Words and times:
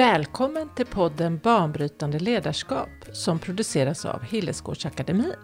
Välkommen 0.00 0.68
till 0.74 0.86
podden 0.86 1.40
Banbrytande 1.42 2.18
ledarskap 2.18 2.88
som 3.12 3.38
produceras 3.38 4.04
av 4.04 4.22
Hillesgårdsakademin. 4.22 5.34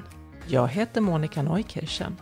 Jag 0.47 0.69
heter 0.69 1.01
Monica 1.01 1.43
Neukirchen. 1.43 2.17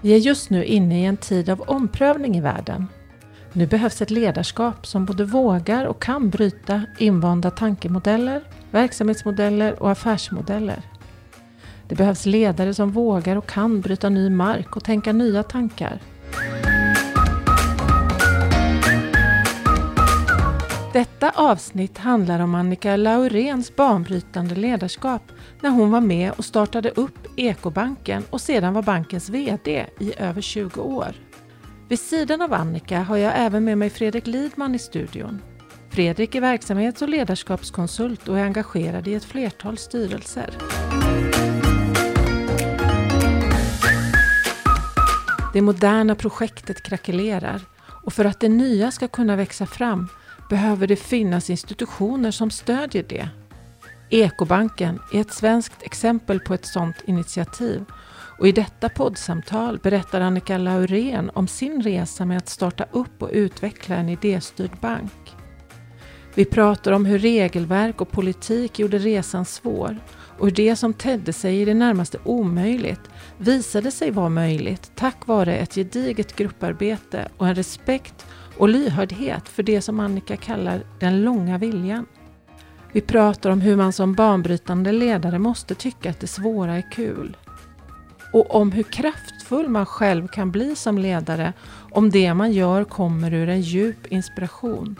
Vi 0.00 0.14
är 0.14 0.18
just 0.18 0.50
nu 0.50 0.64
inne 0.64 1.00
i 1.00 1.04
en 1.04 1.16
tid 1.16 1.50
av 1.50 1.60
omprövning 1.60 2.36
i 2.36 2.40
världen. 2.40 2.86
Nu 3.52 3.66
behövs 3.66 4.02
ett 4.02 4.10
ledarskap 4.10 4.86
som 4.86 5.04
både 5.04 5.24
vågar 5.24 5.84
och 5.84 6.02
kan 6.02 6.30
bryta 6.30 6.82
invanda 6.98 7.50
tankemodeller, 7.50 8.42
verksamhetsmodeller 8.70 9.82
och 9.82 9.90
affärsmodeller. 9.90 10.82
Det 11.88 11.94
behövs 11.94 12.26
ledare 12.26 12.74
som 12.74 12.90
vågar 12.90 13.36
och 13.36 13.46
kan 13.46 13.80
bryta 13.80 14.08
ny 14.08 14.30
mark 14.30 14.76
och 14.76 14.84
tänka 14.84 15.12
nya 15.12 15.42
tankar. 15.42 16.00
Detta 20.96 21.30
avsnitt 21.30 21.98
handlar 21.98 22.40
om 22.40 22.54
Annika 22.54 22.96
Laurens 22.96 23.76
banbrytande 23.76 24.54
ledarskap 24.54 25.22
när 25.60 25.70
hon 25.70 25.90
var 25.90 26.00
med 26.00 26.32
och 26.32 26.44
startade 26.44 26.90
upp 26.90 27.18
Ekobanken 27.36 28.24
och 28.30 28.40
sedan 28.40 28.74
var 28.74 28.82
bankens 28.82 29.28
VD 29.28 29.86
i 30.00 30.12
över 30.18 30.40
20 30.40 30.80
år. 30.80 31.14
Vid 31.88 32.00
sidan 32.00 32.42
av 32.42 32.52
Annika 32.52 33.00
har 33.02 33.16
jag 33.16 33.32
även 33.36 33.64
med 33.64 33.78
mig 33.78 33.90
Fredrik 33.90 34.26
Lidman 34.26 34.74
i 34.74 34.78
studion. 34.78 35.42
Fredrik 35.90 36.34
är 36.34 36.40
verksamhets 36.40 37.02
och 37.02 37.08
ledarskapskonsult 37.08 38.28
och 38.28 38.38
är 38.38 38.44
engagerad 38.44 39.08
i 39.08 39.14
ett 39.14 39.24
flertal 39.24 39.78
styrelser. 39.78 40.58
Det 45.52 45.62
moderna 45.62 46.14
projektet 46.14 46.82
krackelerar 46.82 47.60
och 48.04 48.12
för 48.12 48.24
att 48.24 48.40
det 48.40 48.48
nya 48.48 48.90
ska 48.90 49.08
kunna 49.08 49.36
växa 49.36 49.66
fram 49.66 50.08
behöver 50.48 50.86
det 50.86 50.96
finnas 50.96 51.50
institutioner 51.50 52.30
som 52.30 52.50
stödjer 52.50 53.04
det. 53.08 53.28
Ekobanken 54.10 54.98
är 55.12 55.20
ett 55.20 55.32
svenskt 55.32 55.82
exempel 55.82 56.40
på 56.40 56.54
ett 56.54 56.66
sådant 56.66 56.96
initiativ 57.06 57.84
och 58.38 58.48
i 58.48 58.52
detta 58.52 58.88
poddsamtal 58.88 59.78
berättar 59.78 60.20
Annika 60.20 60.58
Laurén 60.58 61.30
om 61.34 61.48
sin 61.48 61.82
resa 61.82 62.24
med 62.24 62.36
att 62.36 62.48
starta 62.48 62.86
upp 62.92 63.22
och 63.22 63.30
utveckla 63.32 63.96
en 63.96 64.08
idéstyrd 64.08 64.80
bank. 64.80 65.36
Vi 66.34 66.44
pratar 66.44 66.92
om 66.92 67.06
hur 67.06 67.18
regelverk 67.18 68.00
och 68.00 68.10
politik 68.10 68.78
gjorde 68.78 68.98
resan 68.98 69.44
svår 69.44 69.98
och 70.38 70.46
hur 70.46 70.54
det 70.54 70.76
som 70.76 70.94
tedde 70.94 71.32
sig 71.32 71.60
i 71.60 71.64
det 71.64 71.74
närmaste 71.74 72.18
omöjligt 72.24 73.00
visade 73.38 73.90
sig 73.90 74.10
vara 74.10 74.28
möjligt 74.28 74.90
tack 74.94 75.26
vare 75.26 75.56
ett 75.56 75.74
gediget 75.74 76.36
grupparbete 76.36 77.28
och 77.36 77.48
en 77.48 77.54
respekt 77.54 78.26
och 78.58 78.68
lyhördhet 78.68 79.48
för 79.48 79.62
det 79.62 79.80
som 79.80 80.00
Annika 80.00 80.36
kallar 80.36 80.82
den 80.98 81.22
långa 81.22 81.58
viljan. 81.58 82.06
Vi 82.92 83.00
pratar 83.00 83.50
om 83.50 83.60
hur 83.60 83.76
man 83.76 83.92
som 83.92 84.14
banbrytande 84.14 84.92
ledare 84.92 85.38
måste 85.38 85.74
tycka 85.74 86.10
att 86.10 86.20
det 86.20 86.26
svåra 86.26 86.76
är 86.76 86.90
kul. 86.92 87.36
Och 88.32 88.54
om 88.54 88.72
hur 88.72 88.82
kraftfull 88.82 89.68
man 89.68 89.86
själv 89.86 90.28
kan 90.28 90.50
bli 90.50 90.76
som 90.76 90.98
ledare 90.98 91.52
om 91.90 92.10
det 92.10 92.34
man 92.34 92.52
gör 92.52 92.84
kommer 92.84 93.34
ur 93.34 93.48
en 93.48 93.60
djup 93.60 94.06
inspiration. 94.06 94.96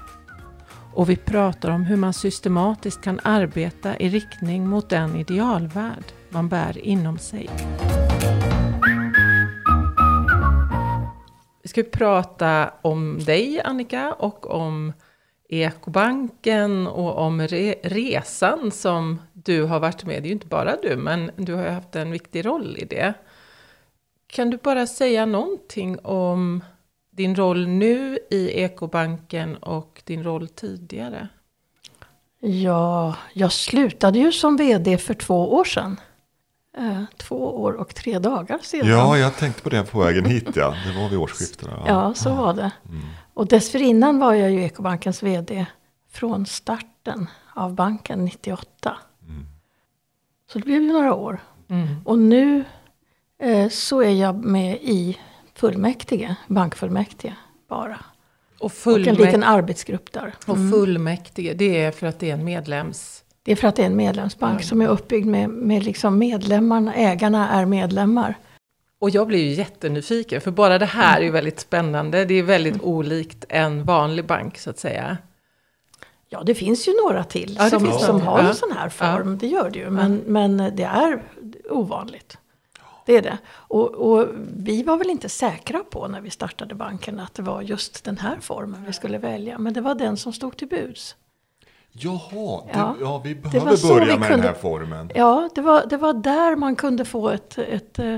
Och 0.94 1.10
vi 1.10 1.16
pratar 1.16 1.70
om 1.70 1.82
hur 1.82 1.96
man 1.96 2.14
systematiskt 2.14 3.02
kan 3.02 3.20
arbeta 3.22 3.96
i 3.96 4.08
riktning 4.08 4.68
mot 4.68 4.88
den 4.88 5.16
idealvärld 5.16 6.04
man 6.30 6.48
bär 6.48 6.78
inom 6.78 7.18
sig. 7.18 7.48
Vi 11.76 11.82
ska 11.82 11.90
prata 11.90 12.70
om 12.82 13.18
dig 13.18 13.60
Annika 13.64 14.12
och 14.12 14.50
om 14.50 14.92
Ekobanken 15.48 16.86
och 16.86 17.18
om 17.18 17.40
re 17.40 17.74
resan 17.82 18.70
som 18.70 19.22
du 19.32 19.62
har 19.62 19.80
varit 19.80 20.04
med. 20.04 20.22
Det 20.22 20.26
är 20.26 20.28
ju 20.28 20.32
inte 20.32 20.46
bara 20.46 20.76
du, 20.82 20.96
men 20.96 21.30
du 21.36 21.54
har 21.54 21.64
ju 21.64 21.70
haft 21.70 21.96
en 21.96 22.10
viktig 22.10 22.46
roll 22.46 22.76
i 22.78 22.84
det. 22.84 23.14
Kan 24.26 24.50
du 24.50 24.56
bara 24.56 24.86
säga 24.86 25.26
någonting 25.26 25.98
om 25.98 26.64
din 27.10 27.36
roll 27.36 27.66
nu 27.66 28.18
i 28.30 28.50
Ekobanken 28.62 29.56
och 29.56 30.02
din 30.04 30.24
roll 30.24 30.48
tidigare? 30.48 31.28
Ja, 32.40 33.16
jag 33.32 33.52
slutade 33.52 34.18
ju 34.18 34.32
som 34.32 34.56
VD 34.56 34.98
för 34.98 35.14
två 35.14 35.54
år 35.54 35.64
sedan. 35.64 35.96
Eh, 36.76 37.02
två 37.16 37.62
år 37.62 37.72
och 37.72 37.94
tre 37.94 38.18
dagar 38.18 38.58
sedan. 38.62 38.88
Ja, 38.88 39.18
jag 39.18 39.36
tänkte 39.36 39.62
på 39.62 39.68
det 39.68 39.82
på 39.82 39.98
vägen 39.98 40.24
hit 40.24 40.48
ja. 40.54 40.74
Det 40.86 41.00
var 41.00 41.08
vid 41.08 41.18
årsskiftet. 41.18 41.68
Ja, 41.70 41.84
ja 41.86 42.14
så 42.14 42.34
var 42.34 42.54
det. 42.54 42.70
Mm. 42.88 43.02
Och 43.34 43.46
dessförinnan 43.46 44.18
var 44.18 44.34
jag 44.34 44.50
ju 44.50 44.64
Ekobankens 44.64 45.22
VD 45.22 45.66
från 46.12 46.46
starten 46.46 47.26
av 47.54 47.74
banken 47.74 48.24
98. 48.24 48.96
Mm. 49.22 49.46
Så 50.52 50.58
det 50.58 50.64
blev 50.64 50.82
ju 50.82 50.92
några 50.92 51.14
år. 51.14 51.40
Mm. 51.68 51.86
Och 52.04 52.18
nu 52.18 52.64
eh, 53.38 53.68
så 53.68 54.02
är 54.02 54.10
jag 54.10 54.44
med 54.44 54.74
i 54.82 55.18
fullmäktige, 55.54 56.36
bankfullmäktige 56.46 57.36
bara. 57.68 57.98
Och, 58.58 58.72
och 58.84 59.06
en 59.06 59.14
liten 59.14 59.42
arbetsgrupp 59.42 60.12
där. 60.12 60.34
Och 60.46 60.56
mm. 60.56 60.72
fullmäktige, 60.72 61.54
det 61.54 61.82
är 61.82 61.90
för 61.90 62.06
att 62.06 62.18
det 62.18 62.30
är 62.30 62.34
en 62.34 62.44
medlems... 62.44 63.22
Det 63.46 63.52
är 63.52 63.56
för 63.56 63.68
att 63.68 63.76
det 63.76 63.82
är 63.82 63.86
en 63.86 63.96
medlemsbank 63.96 64.52
mm. 64.52 64.62
som 64.62 64.82
är 64.82 64.88
uppbyggd 64.88 65.26
med, 65.26 65.48
med 65.48 65.84
liksom 65.84 66.18
medlemmarna, 66.18 66.94
ägarna 66.94 67.48
är 67.48 67.66
medlemmar. 67.66 68.34
Och 68.98 69.10
jag 69.10 69.26
blir 69.26 69.38
ju 69.38 69.52
jättenyfiken, 69.52 70.40
för 70.40 70.50
bara 70.50 70.78
det 70.78 70.86
här 70.86 71.20
är 71.20 71.24
ju 71.24 71.30
väldigt 71.30 71.60
spännande. 71.60 72.24
Det 72.24 72.34
är 72.34 72.42
väldigt 72.42 72.74
mm. 72.74 72.86
olikt 72.86 73.44
en 73.48 73.84
vanlig 73.84 74.26
bank 74.26 74.58
så 74.58 74.70
att 74.70 74.78
säga. 74.78 75.18
Ja, 76.28 76.42
det 76.42 76.54
finns 76.54 76.88
ju 76.88 76.92
några 77.04 77.24
till 77.24 77.56
ja, 77.58 77.70
som, 77.70 77.92
som 77.92 78.20
har 78.20 78.38
en 78.38 78.54
sån 78.54 78.72
här 78.72 78.88
form. 78.88 79.30
Ja. 79.30 79.36
Det 79.40 79.46
gör 79.46 79.70
det 79.70 79.78
ju, 79.78 79.90
men, 79.90 80.16
men 80.26 80.56
det 80.56 80.84
är 80.84 81.22
ovanligt. 81.70 82.38
Det 83.06 83.16
är 83.16 83.22
det. 83.22 83.38
Och, 83.48 83.94
och, 83.94 84.28
vi 84.56 84.82
var 84.82 84.96
väl 84.96 85.10
inte 85.10 85.28
säkra 85.28 85.78
på 85.90 86.08
när 86.08 86.20
vi 86.20 86.30
startade 86.30 86.74
banken 86.74 87.20
att 87.20 87.34
det 87.34 87.42
var 87.42 87.62
just 87.62 88.04
den 88.04 88.18
här 88.18 88.36
formen 88.40 88.84
vi 88.86 88.92
skulle 88.92 89.18
välja. 89.18 89.58
Men 89.58 89.72
det 89.72 89.80
var 89.80 89.94
den 89.94 90.16
som 90.16 90.32
stod 90.32 90.56
till 90.56 90.68
buds. 90.68 91.16
Jaha, 91.98 92.62
det, 92.66 92.78
ja, 92.78 92.94
ja, 93.00 93.20
vi 93.24 93.34
behöver 93.34 93.88
börja 93.88 94.18
med 94.18 94.28
kunde, 94.28 94.46
den 94.46 94.54
här 94.54 94.60
formen. 94.60 95.10
Ja, 95.14 95.50
det 95.54 95.60
var, 95.60 95.86
det 95.86 95.96
var 95.96 96.12
där 96.12 96.56
man 96.56 96.76
kunde 96.76 97.04
få 97.04 97.28
ett, 97.28 97.58
ett, 97.58 97.98
eh, 97.98 98.16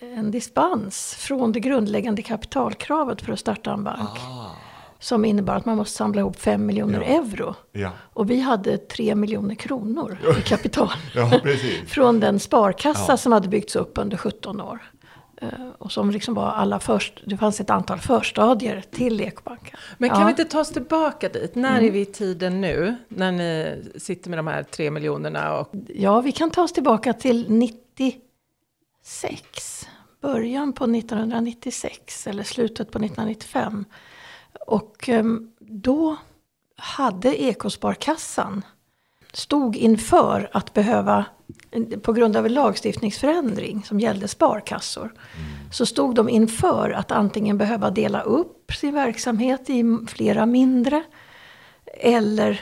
en 0.00 0.30
dispens 0.30 1.14
från 1.14 1.52
det 1.52 1.60
grundläggande 1.60 2.22
kapitalkravet 2.22 3.22
för 3.22 3.32
att 3.32 3.38
starta 3.38 3.72
en 3.72 3.84
bank. 3.84 4.18
Ah. 4.18 4.50
Som 4.98 5.24
innebar 5.24 5.54
att 5.54 5.66
man 5.66 5.76
måste 5.76 5.96
samla 5.96 6.20
ihop 6.20 6.36
5 6.36 6.66
miljoner 6.66 7.00
ja. 7.00 7.06
euro. 7.06 7.54
Ja. 7.72 7.90
Och 8.12 8.30
vi 8.30 8.40
hade 8.40 8.78
3 8.78 9.14
miljoner 9.14 9.54
kronor 9.54 10.18
i 10.38 10.42
kapital. 10.42 10.92
ja, 11.14 11.40
från 11.86 12.20
den 12.20 12.40
sparkassa 12.40 13.16
som 13.16 13.32
hade 13.32 13.48
byggts 13.48 13.76
upp 13.76 13.98
under 13.98 14.16
17 14.16 14.60
år. 14.60 14.78
Uh, 15.42 15.48
och 15.78 15.92
som 15.92 16.10
liksom 16.10 16.34
var 16.34 16.46
alla 16.46 16.80
först, 16.80 17.22
det 17.26 17.36
fanns 17.36 17.60
ett 17.60 17.70
antal 17.70 17.98
förstadier 17.98 18.84
till 18.90 19.20
Ekobanken. 19.20 19.76
Men 19.98 20.10
kan 20.10 20.24
vi 20.26 20.30
inte 20.30 20.44
ta 20.44 20.60
oss 20.60 20.70
tillbaka 20.70 21.28
dit? 21.28 21.54
När 21.54 21.70
mm. 21.70 21.84
är 21.84 21.90
vi 21.90 22.00
i 22.00 22.06
tiden 22.06 22.60
nu? 22.60 22.96
När 23.08 23.32
ni 23.32 23.82
sitter 23.96 24.30
med 24.30 24.38
de 24.38 24.46
här 24.46 24.62
3 24.62 24.90
miljonerna? 24.90 25.58
Och... 25.58 25.70
Ja, 25.88 26.20
vi 26.20 26.32
kan 26.32 26.50
ta 26.50 26.62
oss 26.62 26.72
tillbaka 26.72 27.12
till 27.12 27.46
96. 27.48 28.20
Början 30.20 30.72
på 30.72 30.84
1996 30.84 32.26
eller 32.26 32.42
slutet 32.42 32.90
på 32.90 32.98
1995. 32.98 33.84
Och 34.66 35.08
ehm, 35.08 35.52
då 35.60 36.16
hade 36.76 37.42
Ekosparkassan 37.42 38.62
stod 39.32 39.76
inför 39.76 40.50
att 40.52 40.74
behöva, 40.74 41.24
på 42.02 42.12
grund 42.12 42.36
av 42.36 42.46
en 42.46 42.54
lagstiftningsförändring 42.54 43.82
som 43.84 44.00
gällde 44.00 44.28
sparkassor, 44.28 45.04
mm. 45.04 45.72
så 45.72 45.86
stod 45.86 46.14
de 46.14 46.28
inför 46.28 46.90
att 46.90 47.12
antingen 47.12 47.58
behöva 47.58 47.90
dela 47.90 48.20
upp 48.22 48.72
sin 48.72 48.94
verksamhet 48.94 49.70
i 49.70 49.84
flera 50.08 50.46
mindre 50.46 51.02
eller 52.00 52.60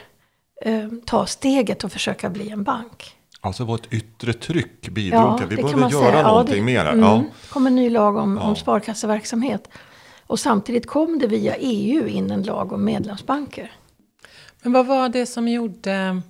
eh, 0.65 0.89
ta 1.07 1.27
steget 1.27 1.85
och 1.85 1.93
försöka 1.93 2.31
bli 2.31 2.51
en 2.51 2.63
bank. 2.63 3.15
Alltså 3.41 3.65
var 3.65 3.75
ett 3.75 3.93
yttre 3.93 4.33
tryck 4.33 4.89
bidrog 4.89 5.21
ja, 5.21 5.37
till 5.37 5.47
att 5.47 5.53
vi 5.53 5.57
behövde 5.57 5.81
göra 5.81 6.13
säga. 6.13 6.23
någonting 6.23 6.55
ja, 6.55 6.61
det, 6.61 6.85
mer. 6.85 6.87
Mm, 6.87 7.01
ja. 7.01 7.25
kom 7.49 7.67
en 7.67 7.75
ny 7.75 7.91
lag 7.91 8.17
om, 8.17 8.37
ja. 8.37 8.49
om 8.49 8.57
sparkasseverksamhet. 8.57 9.69
Och 10.27 10.41
samtidigt 10.41 10.87
kom 10.87 11.19
det 11.19 11.27
via 11.27 11.57
EU 11.57 12.07
in 12.07 12.31
en 12.31 12.43
lag 12.43 12.73
om 12.73 12.85
medlemsbanker. 12.85 13.73
Men 14.63 14.73
vad 14.73 14.87
var 14.87 15.09
det 15.09 15.27
som 15.27 15.49
gjorde... 15.49 16.23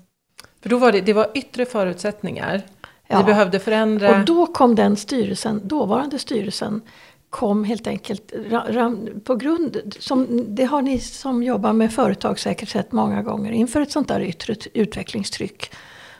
För 0.63 0.69
då 0.69 0.79
var 0.79 0.93
det, 0.93 1.01
det 1.01 1.13
var 1.13 1.27
yttre 1.35 1.67
förutsättningar. 1.67 2.63
Ja. 3.07 3.19
Ni 3.19 3.25
behövde 3.25 3.59
förändra... 3.59 4.19
Och 4.19 4.25
då 4.25 4.47
kom 4.47 4.75
den 4.75 4.97
styrelsen, 4.97 5.61
dåvarande 5.65 6.19
styrelsen, 6.19 6.83
kom 7.31 7.65
helt 7.65 7.87
enkelt 7.87 8.33
ram, 8.51 9.09
på 9.25 9.37
grund, 9.37 9.95
som, 9.99 10.45
det 10.55 10.65
har 10.65 10.83
ni 10.83 10.99
som 10.99 11.43
jobbar 11.43 11.73
med 11.73 11.93
företag 11.93 12.39
säkert 12.39 12.69
sett 12.69 12.93
många 12.93 13.23
gånger, 13.23 13.53
inför 13.53 13.81
ett 13.81 13.93
sånt 13.93 14.09
där 14.09 14.21
yttre 14.21 14.57
utvecklingstryck 14.75 15.73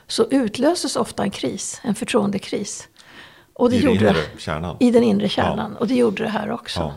så 0.07 0.25
utlöses 0.29 0.95
ofta 0.95 1.23
en 1.23 1.31
kris, 1.31 1.81
en 1.83 1.95
förtroendekris. 1.95 2.87
Och 3.53 3.69
det 3.69 3.75
I, 3.75 3.79
gjorde, 3.79 3.99
den 3.99 4.07
inre 4.15 4.23
kärnan. 4.37 4.77
I 4.79 4.91
den 4.91 5.03
inre 5.03 5.29
kärnan. 5.29 5.71
Ja. 5.73 5.79
Och 5.79 5.87
det 5.87 5.95
gjorde 5.95 6.23
det 6.23 6.29
här 6.29 6.51
också. 6.51 6.79
Ja. 6.79 6.93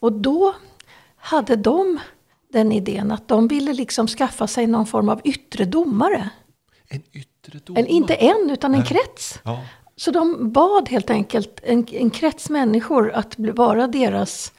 Och 0.00 0.12
då 0.12 0.54
hade 1.16 1.56
de 1.56 1.98
den 2.52 2.72
idén 2.72 3.10
att 3.10 3.28
de 3.28 3.48
ville 3.48 3.72
liksom 3.72 4.06
skaffa 4.06 4.46
sig 4.46 4.66
någon 4.66 4.86
form 4.86 5.08
av 5.08 5.20
yttre 5.24 5.64
domare. 5.64 6.30
En 6.92 7.02
yttre 7.12 7.58
domare? 7.64 7.80
Eller 7.80 7.90
inte 7.90 8.14
en, 8.14 8.50
utan 8.50 8.74
en 8.74 8.84
krets. 8.84 9.40
Ja. 9.44 9.64
Så 9.96 10.10
de 10.10 10.52
bad 10.52 10.88
helt 10.88 11.10
enkelt 11.10 11.60
en, 11.62 11.86
en 11.90 12.10
krets 12.10 12.50
människor 12.50 13.12
att 13.12 13.34
vara 13.38 13.86
deras, 13.86 14.52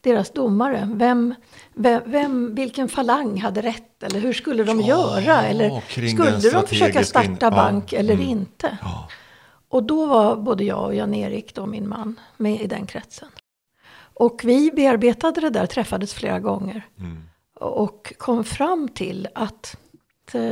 deras 0.00 0.30
domare. 0.30 0.88
Vem, 0.94 1.34
vem, 1.74 2.02
vem, 2.06 2.54
vilken 2.54 2.88
falang 2.88 3.40
hade 3.40 3.62
rätt? 3.62 4.02
Eller 4.02 4.20
hur 4.20 4.32
skulle 4.32 4.64
de 4.64 4.80
ja, 4.80 5.20
göra? 5.20 5.42
Eller 5.42 5.82
skulle 6.08 6.50
de 6.50 6.66
försöka 6.66 7.04
starta 7.04 7.50
bank 7.50 7.92
ja, 7.92 7.98
eller 7.98 8.14
mm, 8.14 8.28
inte? 8.28 8.78
Ja. 8.82 9.08
Och 9.68 9.82
då 9.82 10.06
var 10.06 10.36
både 10.36 10.64
jag 10.64 10.84
och 10.84 10.94
Jan-Erik, 10.94 11.54
då 11.54 11.66
min 11.66 11.88
man, 11.88 12.20
med 12.36 12.60
i 12.60 12.66
den 12.66 12.86
kretsen. 12.86 13.28
Och 14.14 14.40
vi 14.44 14.70
bearbetade 14.70 15.40
det 15.40 15.50
där, 15.50 15.66
träffades 15.66 16.14
flera 16.14 16.40
gånger. 16.40 16.86
Mm. 16.98 17.22
Och 17.60 18.12
kom 18.18 18.44
fram 18.44 18.88
till 18.88 19.28
att 19.34 19.76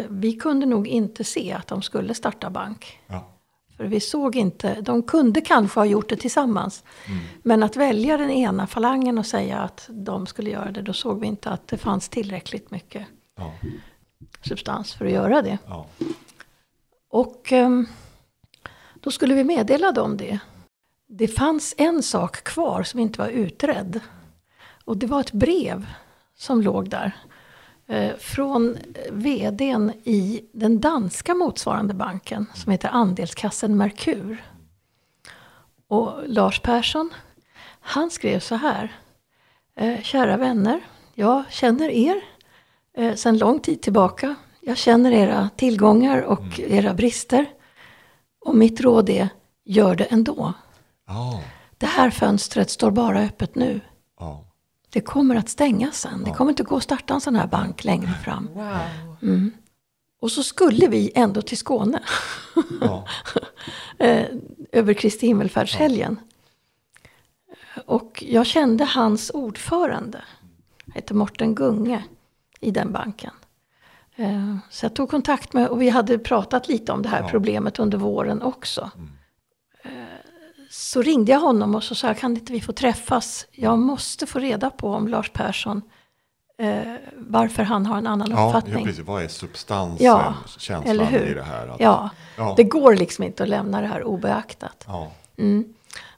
vi 0.08 0.32
kunde 0.32 0.66
nog 0.66 0.88
inte 0.88 1.24
se 1.24 1.52
att 1.52 1.66
de 1.66 1.82
skulle 1.82 2.14
starta 2.14 2.50
bank. 2.50 3.00
Ja. 3.06 3.34
För 3.76 3.84
vi 3.84 4.00
såg 4.00 4.36
inte, 4.36 4.80
de 4.80 5.02
kunde 5.02 5.40
kanske 5.40 5.80
ha 5.80 5.84
gjort 5.84 6.08
det 6.08 6.16
tillsammans. 6.16 6.84
Mm. 7.06 7.24
Men 7.42 7.62
att 7.62 7.76
välja 7.76 8.16
den 8.16 8.30
ena 8.30 8.66
falangen 8.66 9.18
och 9.18 9.26
säga 9.26 9.58
att 9.58 9.86
de 9.90 10.26
skulle 10.26 10.50
göra 10.50 10.70
det, 10.70 10.82
då 10.82 10.92
såg 10.92 11.20
vi 11.20 11.26
inte 11.26 11.50
att 11.50 11.68
det 11.68 11.78
fanns 11.78 12.08
tillräckligt 12.08 12.70
mycket 12.70 13.06
ja. 13.36 13.52
substans 14.48 14.94
för 14.94 15.04
att 15.04 15.12
göra 15.12 15.42
det. 15.42 15.58
Ja. 15.66 15.86
Och 17.08 17.52
um, 17.52 17.86
då 18.94 19.10
skulle 19.10 19.34
vi 19.34 19.44
meddela 19.44 19.92
dem 19.92 20.16
det. 20.16 20.38
Det 21.08 21.28
fanns 21.28 21.74
en 21.78 22.02
sak 22.02 22.44
kvar 22.44 22.82
som 22.82 23.00
inte 23.00 23.18
var 23.18 23.28
utredd. 23.28 24.00
Och 24.84 24.96
det 24.96 25.06
var 25.06 25.20
ett 25.20 25.32
brev 25.32 25.86
som 26.36 26.62
låg 26.62 26.90
där. 26.90 27.16
Eh, 27.86 28.16
från 28.16 28.78
VDn 29.10 29.92
i 30.04 30.44
den 30.52 30.80
danska 30.80 31.34
motsvarande 31.34 31.94
banken 31.94 32.46
som 32.54 32.72
heter 32.72 32.88
Andelskassen 32.88 33.76
Merkur. 33.76 34.44
Och 35.88 36.12
Lars 36.26 36.60
Persson, 36.60 37.10
han 37.80 38.10
skrev 38.10 38.40
så 38.40 38.54
här. 38.54 38.92
Eh, 39.76 40.02
kära 40.02 40.36
vänner, 40.36 40.80
jag 41.14 41.44
känner 41.50 41.88
er 41.88 42.16
eh, 42.96 43.14
sedan 43.14 43.38
lång 43.38 43.60
tid 43.60 43.82
tillbaka. 43.82 44.34
Jag 44.60 44.76
känner 44.76 45.12
era 45.12 45.50
tillgångar 45.56 46.22
och 46.22 46.58
mm. 46.58 46.72
era 46.72 46.94
brister. 46.94 47.46
Och 48.40 48.54
mitt 48.54 48.80
råd 48.80 49.10
är, 49.10 49.28
gör 49.64 49.94
det 49.94 50.04
ändå. 50.04 50.52
Oh. 51.08 51.40
Det 51.78 51.86
här 51.86 52.10
fönstret 52.10 52.70
står 52.70 52.90
bara 52.90 53.20
öppet 53.20 53.54
nu. 53.54 53.80
Oh. 54.20 54.40
Det 54.94 55.00
kommer 55.00 55.36
att 55.36 55.48
stängas 55.48 56.00
sen. 56.00 56.24
Det 56.24 56.30
kommer 56.30 56.50
inte 56.50 56.62
gå 56.62 56.76
att 56.76 56.82
starta 56.82 57.14
en 57.14 57.20
sån 57.20 57.36
här 57.36 57.46
bank 57.46 57.84
längre 57.84 58.14
fram. 58.24 58.48
Wow. 58.54 59.16
Mm. 59.22 59.52
Och 60.20 60.30
så 60.30 60.42
skulle 60.42 60.88
vi 60.88 61.12
ändå 61.14 61.42
till 61.42 61.58
Skåne. 61.58 62.02
eh, 63.98 64.26
över 64.72 64.94
Kristi 64.94 65.26
himmelfärdshelgen. 65.26 66.20
Och 67.86 68.24
jag 68.26 68.46
kände 68.46 68.84
hans 68.84 69.30
ordförande. 69.30 70.22
Hette 70.94 71.14
Morten 71.14 71.54
Gunge 71.54 72.04
i 72.60 72.70
den 72.70 72.92
banken. 72.92 73.32
Eh, 74.16 74.56
så 74.70 74.84
jag 74.84 74.94
tog 74.94 75.10
kontakt 75.10 75.52
med, 75.52 75.68
och 75.68 75.82
vi 75.82 75.88
hade 75.88 76.18
pratat 76.18 76.68
lite 76.68 76.92
om 76.92 77.02
det 77.02 77.08
här 77.08 77.20
ja. 77.22 77.28
problemet 77.28 77.78
under 77.78 77.98
våren 77.98 78.42
också. 78.42 78.90
Så 80.76 81.02
ringde 81.02 81.32
jag 81.32 81.40
honom 81.40 81.74
och 81.74 81.84
så 81.84 81.94
sa 81.94 82.06
jag, 82.06 82.18
kan 82.18 82.36
inte 82.36 82.52
vi 82.52 82.60
få 82.60 82.72
träffas? 82.72 83.46
Jag 83.50 83.78
måste 83.78 84.26
få 84.26 84.38
reda 84.38 84.70
på 84.70 84.88
om 84.88 85.08
Lars 85.08 85.30
Persson, 85.30 85.82
eh, 86.58 86.94
varför 87.16 87.62
han 87.62 87.86
har 87.86 87.98
en 87.98 88.06
annan 88.06 88.30
ja, 88.30 88.46
uppfattning. 88.46 88.78
Ja, 88.78 88.84
precis. 88.84 89.06
Vad 89.06 89.22
är 89.22 89.28
substansen, 89.28 90.06
ja, 90.06 90.34
känslan 90.58 90.90
eller 90.90 91.04
hur? 91.04 91.26
i 91.30 91.34
det 91.34 91.42
här? 91.42 91.68
Att, 91.68 91.80
ja. 91.80 92.10
ja, 92.36 92.54
det 92.56 92.64
går 92.64 92.94
liksom 92.94 93.24
inte 93.24 93.42
att 93.42 93.48
lämna 93.48 93.80
det 93.80 93.86
här 93.86 94.04
obeaktat. 94.04 94.84
Ja. 94.86 95.12
Mm. 95.36 95.74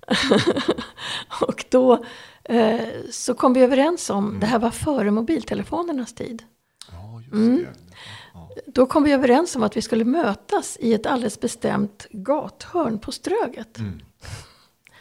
och 1.40 1.64
då 1.68 2.04
eh, 2.44 2.80
så 3.10 3.34
kom 3.34 3.52
vi 3.52 3.60
överens 3.60 4.10
om, 4.10 4.28
mm. 4.28 4.40
det 4.40 4.46
här 4.46 4.58
var 4.58 4.70
före 4.70 5.10
mobiltelefonernas 5.10 6.14
tid. 6.14 6.42
Ja, 6.92 7.20
just 7.20 7.32
mm. 7.32 7.56
det. 7.56 7.68
Då 8.66 8.86
kom 8.86 9.02
vi 9.02 9.12
överens 9.12 9.56
om 9.56 9.62
att 9.62 9.76
vi 9.76 9.82
skulle 9.82 10.04
mötas 10.04 10.76
i 10.80 10.94
ett 10.94 11.06
alldeles 11.06 11.40
bestämt 11.40 12.06
gathörn 12.10 12.98
på 12.98 13.12
Ströget. 13.12 13.78
Mm. 13.78 14.00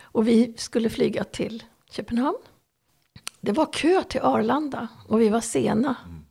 Och 0.01 0.27
vi 0.27 0.53
skulle 0.57 0.89
flyga 0.89 1.23
till 1.23 1.63
Köpenhamn. 1.89 2.37
Det 3.41 3.51
var 3.51 3.73
kö 3.73 4.03
till 4.03 4.21
Arlanda 4.21 4.87
och 5.07 5.21
vi 5.21 5.29
var 5.29 5.41
sena. 5.41 5.95
Mm. 6.05 6.25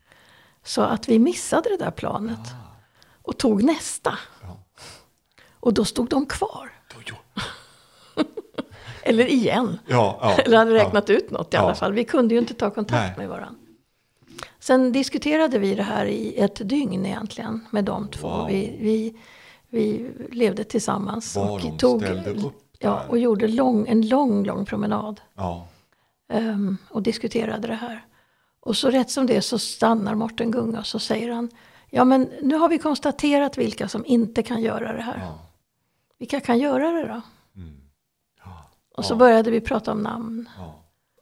Så 0.63 0.83
att 0.83 1.09
vi 1.09 1.19
missade 1.19 1.69
det 1.69 1.77
där 1.77 1.91
planet. 1.91 2.39
Ah. 2.39 2.77
Och 3.23 3.39
tog 3.39 3.63
nästa. 3.63 4.19
Ja. 4.43 4.59
Och 5.61 5.75
då 5.75 5.85
stod 5.85 6.09
de 6.09 6.27
kvar. 6.27 6.73
Eller 9.03 9.27
igen. 9.27 9.79
Ja, 9.87 10.19
ja, 10.23 10.35
Eller 10.45 10.57
hade 10.57 10.75
räknat 10.75 11.11
ut 11.11 11.31
något 11.31 11.55
i 11.55 11.57
alla 11.57 11.75
fall. 11.75 11.93
Vi 11.93 12.05
kunde 12.05 12.35
ju 12.35 12.41
inte 12.41 12.55
ta 12.55 12.71
kontakt 12.71 13.17
Nej. 13.17 13.19
med 13.19 13.29
varandra. 13.29 13.61
Sen 14.59 14.93
diskuterade 14.93 15.59
vi 15.59 15.75
det 15.75 15.83
här 15.83 16.07
i 16.07 16.39
ett 16.39 16.69
dygn 16.69 17.07
egentligen 17.07 17.67
med 17.71 17.85
de 17.85 18.09
två. 18.09 18.29
Wow. 18.29 18.47
Vi, 18.49 18.77
vi, 18.81 19.15
vi 19.69 20.11
levde 20.31 20.65
tillsammans. 20.65 21.37
Var 21.37 21.51
och 21.51 21.61
de 21.61 21.79
tog, 21.79 22.03
ställde 22.03 22.31
upp 22.31 22.64
Ja, 22.85 23.05
och 23.09 23.19
gjorde 23.19 23.49
lång, 23.49 23.89
en 23.89 24.09
lång, 24.09 24.45
lång 24.45 24.65
promenad. 24.65 25.21
Ja. 25.35 25.67
Um, 26.33 26.77
och 26.91 27.03
diskuterade 27.03 27.69
det 27.69 27.75
här. 27.75 28.05
Och 28.61 28.77
så 28.77 28.91
rätt 28.91 29.11
som 29.11 29.27
det 29.27 29.43
så 29.43 29.59
stannar 29.59 30.15
Morten 30.15 30.51
Gunga 30.51 30.79
och 30.79 30.87
så 30.87 30.99
säger 30.99 31.33
han 31.33 31.51
Ja 31.91 32.05
men 32.05 32.31
nu 32.43 32.55
har 32.55 32.69
vi 32.69 32.79
konstaterat 32.79 33.59
vilka 33.59 33.89
som 33.89 34.07
inte 34.07 34.43
kan 34.43 34.63
göra 34.63 34.93
det 34.93 35.03
här. 35.03 35.19
Ja. 35.21 35.39
Vilka 36.19 36.41
kan 36.41 36.59
göra 36.59 36.91
det 36.91 37.07
då? 37.07 37.21
Mm. 37.61 37.81
Ja. 38.45 38.71
Och 38.97 39.05
så 39.05 39.17
började 39.17 39.51
vi 39.51 39.61
prata 39.61 39.93
om 39.93 39.99
namn. 39.99 40.49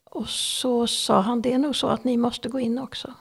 Och 0.05 0.29
så 0.29 0.87
sa 0.87 1.21
han 1.21 1.43
det 1.43 1.53
är 1.53 1.59
nog 1.59 1.77
så 1.77 1.87
att 1.87 2.05
ni 2.05 2.17
måste 2.17 2.49
gå 2.49 2.61
in 2.61 2.79
också. 2.79 3.15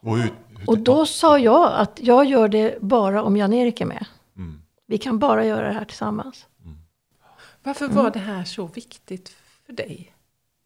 Och, 0.00 0.16
hur, 0.18 0.32
hur, 0.48 0.70
och 0.70 0.78
då 0.78 1.06
sa 1.06 1.38
jag 1.38 1.72
att 1.72 2.00
jag 2.02 2.24
gör 2.24 2.48
det 2.48 2.78
bara 2.80 3.22
om 3.22 3.36
Jan-Erik 3.36 3.80
är 3.80 3.86
med. 3.86 4.06
Mm. 4.36 4.62
Vi 4.86 4.98
kan 4.98 5.18
bara 5.18 5.44
göra 5.44 5.66
det 5.66 5.74
här 5.74 5.84
tillsammans. 5.84 6.46
Varför 7.68 7.84
mm. 7.84 7.96
var 7.96 8.10
det 8.10 8.18
här 8.18 8.44
så 8.44 8.66
viktigt 8.66 9.36
för 9.66 9.72
dig? 9.72 10.12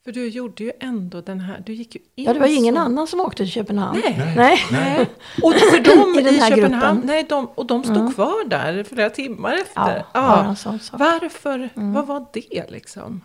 För 0.05 0.13
du 0.13 0.29
gjorde 0.29 0.65
ju 0.65 0.73
ändå 0.81 1.21
den 1.21 1.41
här, 1.41 1.63
du 1.67 1.75
gick 1.75 1.95
ju 1.95 2.01
in 2.15 2.25
Ja, 2.25 2.33
det 2.33 2.41
var 2.41 2.47
ju 2.47 2.55
ingen 2.55 2.77
annan 2.77 3.07
som 3.07 3.21
åkte 3.21 3.37
till 3.37 3.53
Köpenhamn. 3.53 4.01
Nej. 4.05 4.15
Nej. 4.19 4.35
nej. 4.37 4.59
nej. 4.73 5.01
Och 5.43 5.53
för 5.53 5.97
dem 5.97 6.19
i, 6.19 6.23
den 6.23 6.35
här 6.35 6.51
Köpenhamn, 6.51 7.01
gruppen. 7.01 7.07
nej, 7.07 7.27
de, 7.29 7.47
och 7.47 7.67
de 7.67 7.85
stod 7.85 7.97
mm. 7.97 8.13
kvar 8.13 8.45
där 8.45 8.85
flera 8.85 9.11
timmar 9.11 9.55
efter. 9.55 10.05
Ja, 10.15 10.55
ja. 10.65 10.77
Varför, 10.93 11.71
mm. 11.75 11.93
vad 11.93 12.07
var 12.07 12.27
det 12.33 12.71
liksom? 12.71 13.25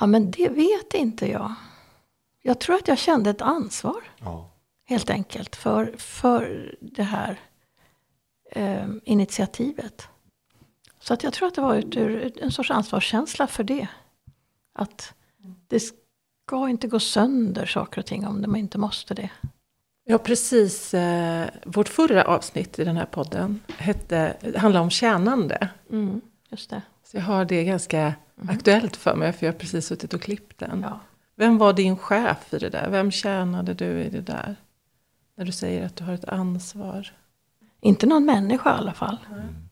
Ja, 0.00 0.06
men 0.06 0.30
det 0.30 0.48
vet 0.48 0.94
inte 0.94 1.26
jag. 1.26 1.54
Jag 2.42 2.58
tror 2.58 2.76
att 2.76 2.88
jag 2.88 2.98
kände 2.98 3.30
ett 3.30 3.42
ansvar. 3.42 4.02
Ja. 4.20 4.50
Helt 4.84 5.10
enkelt 5.10 5.56
för, 5.56 5.94
för 5.98 6.74
det 6.80 7.02
här 7.02 7.40
eh, 8.52 8.86
initiativet. 9.04 10.08
Så 11.08 11.14
att 11.14 11.22
jag 11.22 11.32
tror 11.32 11.48
att 11.48 11.54
det 11.54 11.60
var 11.60 11.74
ut 11.74 11.96
ur 11.96 12.32
en 12.42 12.52
sorts 12.52 12.70
ansvarskänsla 12.70 13.46
för 13.46 13.64
det. 13.64 13.88
Att 14.74 15.14
det 15.68 15.80
ska 15.80 16.68
inte 16.68 16.88
gå 16.88 17.00
sönder 17.00 17.66
saker 17.66 18.00
och 18.00 18.06
ting 18.06 18.26
om 18.26 18.42
de 18.42 18.56
inte 18.56 18.78
måste 18.78 19.14
det. 19.14 19.30
Ja, 20.04 20.18
precis. 20.18 20.94
Eh, 20.94 21.48
vårt 21.64 21.88
förra 21.88 22.24
avsnitt 22.24 22.78
i 22.78 22.84
den 22.84 22.96
här 22.96 23.04
podden 23.04 23.60
hette, 23.68 24.36
handlade 24.56 24.82
om 24.82 24.90
tjänande. 24.90 25.68
Mm, 25.90 26.20
just 26.48 26.70
det. 26.70 26.82
Så 27.04 27.16
jag 27.16 27.24
har 27.24 27.44
det 27.44 27.64
ganska 27.64 28.00
mm. 28.00 28.14
aktuellt 28.56 28.96
för 28.96 29.16
mig, 29.16 29.32
för 29.32 29.46
jag 29.46 29.52
har 29.52 29.58
precis 29.58 29.86
suttit 29.86 30.14
och 30.14 30.22
klippt 30.22 30.58
den. 30.58 30.80
Ja. 30.82 31.00
Vem 31.36 31.58
var 31.58 31.72
din 31.72 31.96
chef 31.96 32.54
i 32.54 32.58
det 32.58 32.68
där? 32.68 32.90
Vem 32.90 33.10
tjänade 33.10 33.74
du 33.74 34.02
i 34.02 34.10
det 34.10 34.20
där? 34.20 34.56
När 35.36 35.44
du 35.44 35.52
säger 35.52 35.86
att 35.86 35.96
du 35.96 36.04
har 36.04 36.12
ett 36.12 36.28
ansvar. 36.28 37.12
Inte 37.80 38.06
någon 38.06 38.24
människa 38.24 38.70
i 38.70 38.78
alla 38.78 38.94
fall. 38.94 39.18
Mm. 39.30 39.67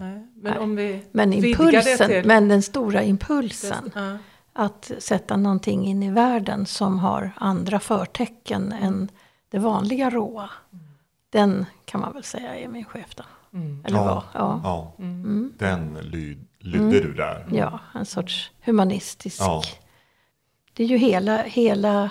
Nej, 0.00 0.26
men, 0.34 0.58
om 0.58 0.76
vi 0.76 1.02
men 1.12 1.32
impulsen, 1.32 2.08
till... 2.08 2.26
men 2.26 2.48
den 2.48 2.62
stora 2.62 3.02
impulsen. 3.02 3.90
Ja. 3.94 4.18
Att 4.52 4.92
sätta 4.98 5.36
någonting 5.36 5.86
in 5.86 6.02
i 6.02 6.10
världen 6.10 6.66
som 6.66 6.98
har 6.98 7.32
andra 7.36 7.80
förtecken 7.80 8.72
än 8.72 9.10
det 9.48 9.58
vanliga 9.58 10.10
råa. 10.10 10.50
Mm. 10.72 10.84
Den 11.30 11.66
kan 11.84 12.00
man 12.00 12.12
väl 12.12 12.24
säga 12.24 12.56
är 12.56 12.68
min 12.68 12.84
chef 12.84 13.14
då. 13.14 13.24
Mm. 13.52 13.84
Eller 13.84 13.98
ja, 13.98 14.04
vad? 14.04 14.42
Ja. 14.42 14.60
ja. 14.64 14.92
Mm. 14.98 15.52
Den 15.58 15.94
lyd, 15.94 16.46
lydde 16.58 17.00
du 17.00 17.12
där. 17.12 17.40
Mm. 17.40 17.56
Ja, 17.56 17.80
en 17.94 18.06
sorts 18.06 18.50
humanistisk. 18.64 19.40
Ja. 19.40 19.62
Det 20.72 20.84
är 20.84 20.88
ju 20.88 20.96
hela, 20.96 21.42
hela, 21.42 22.10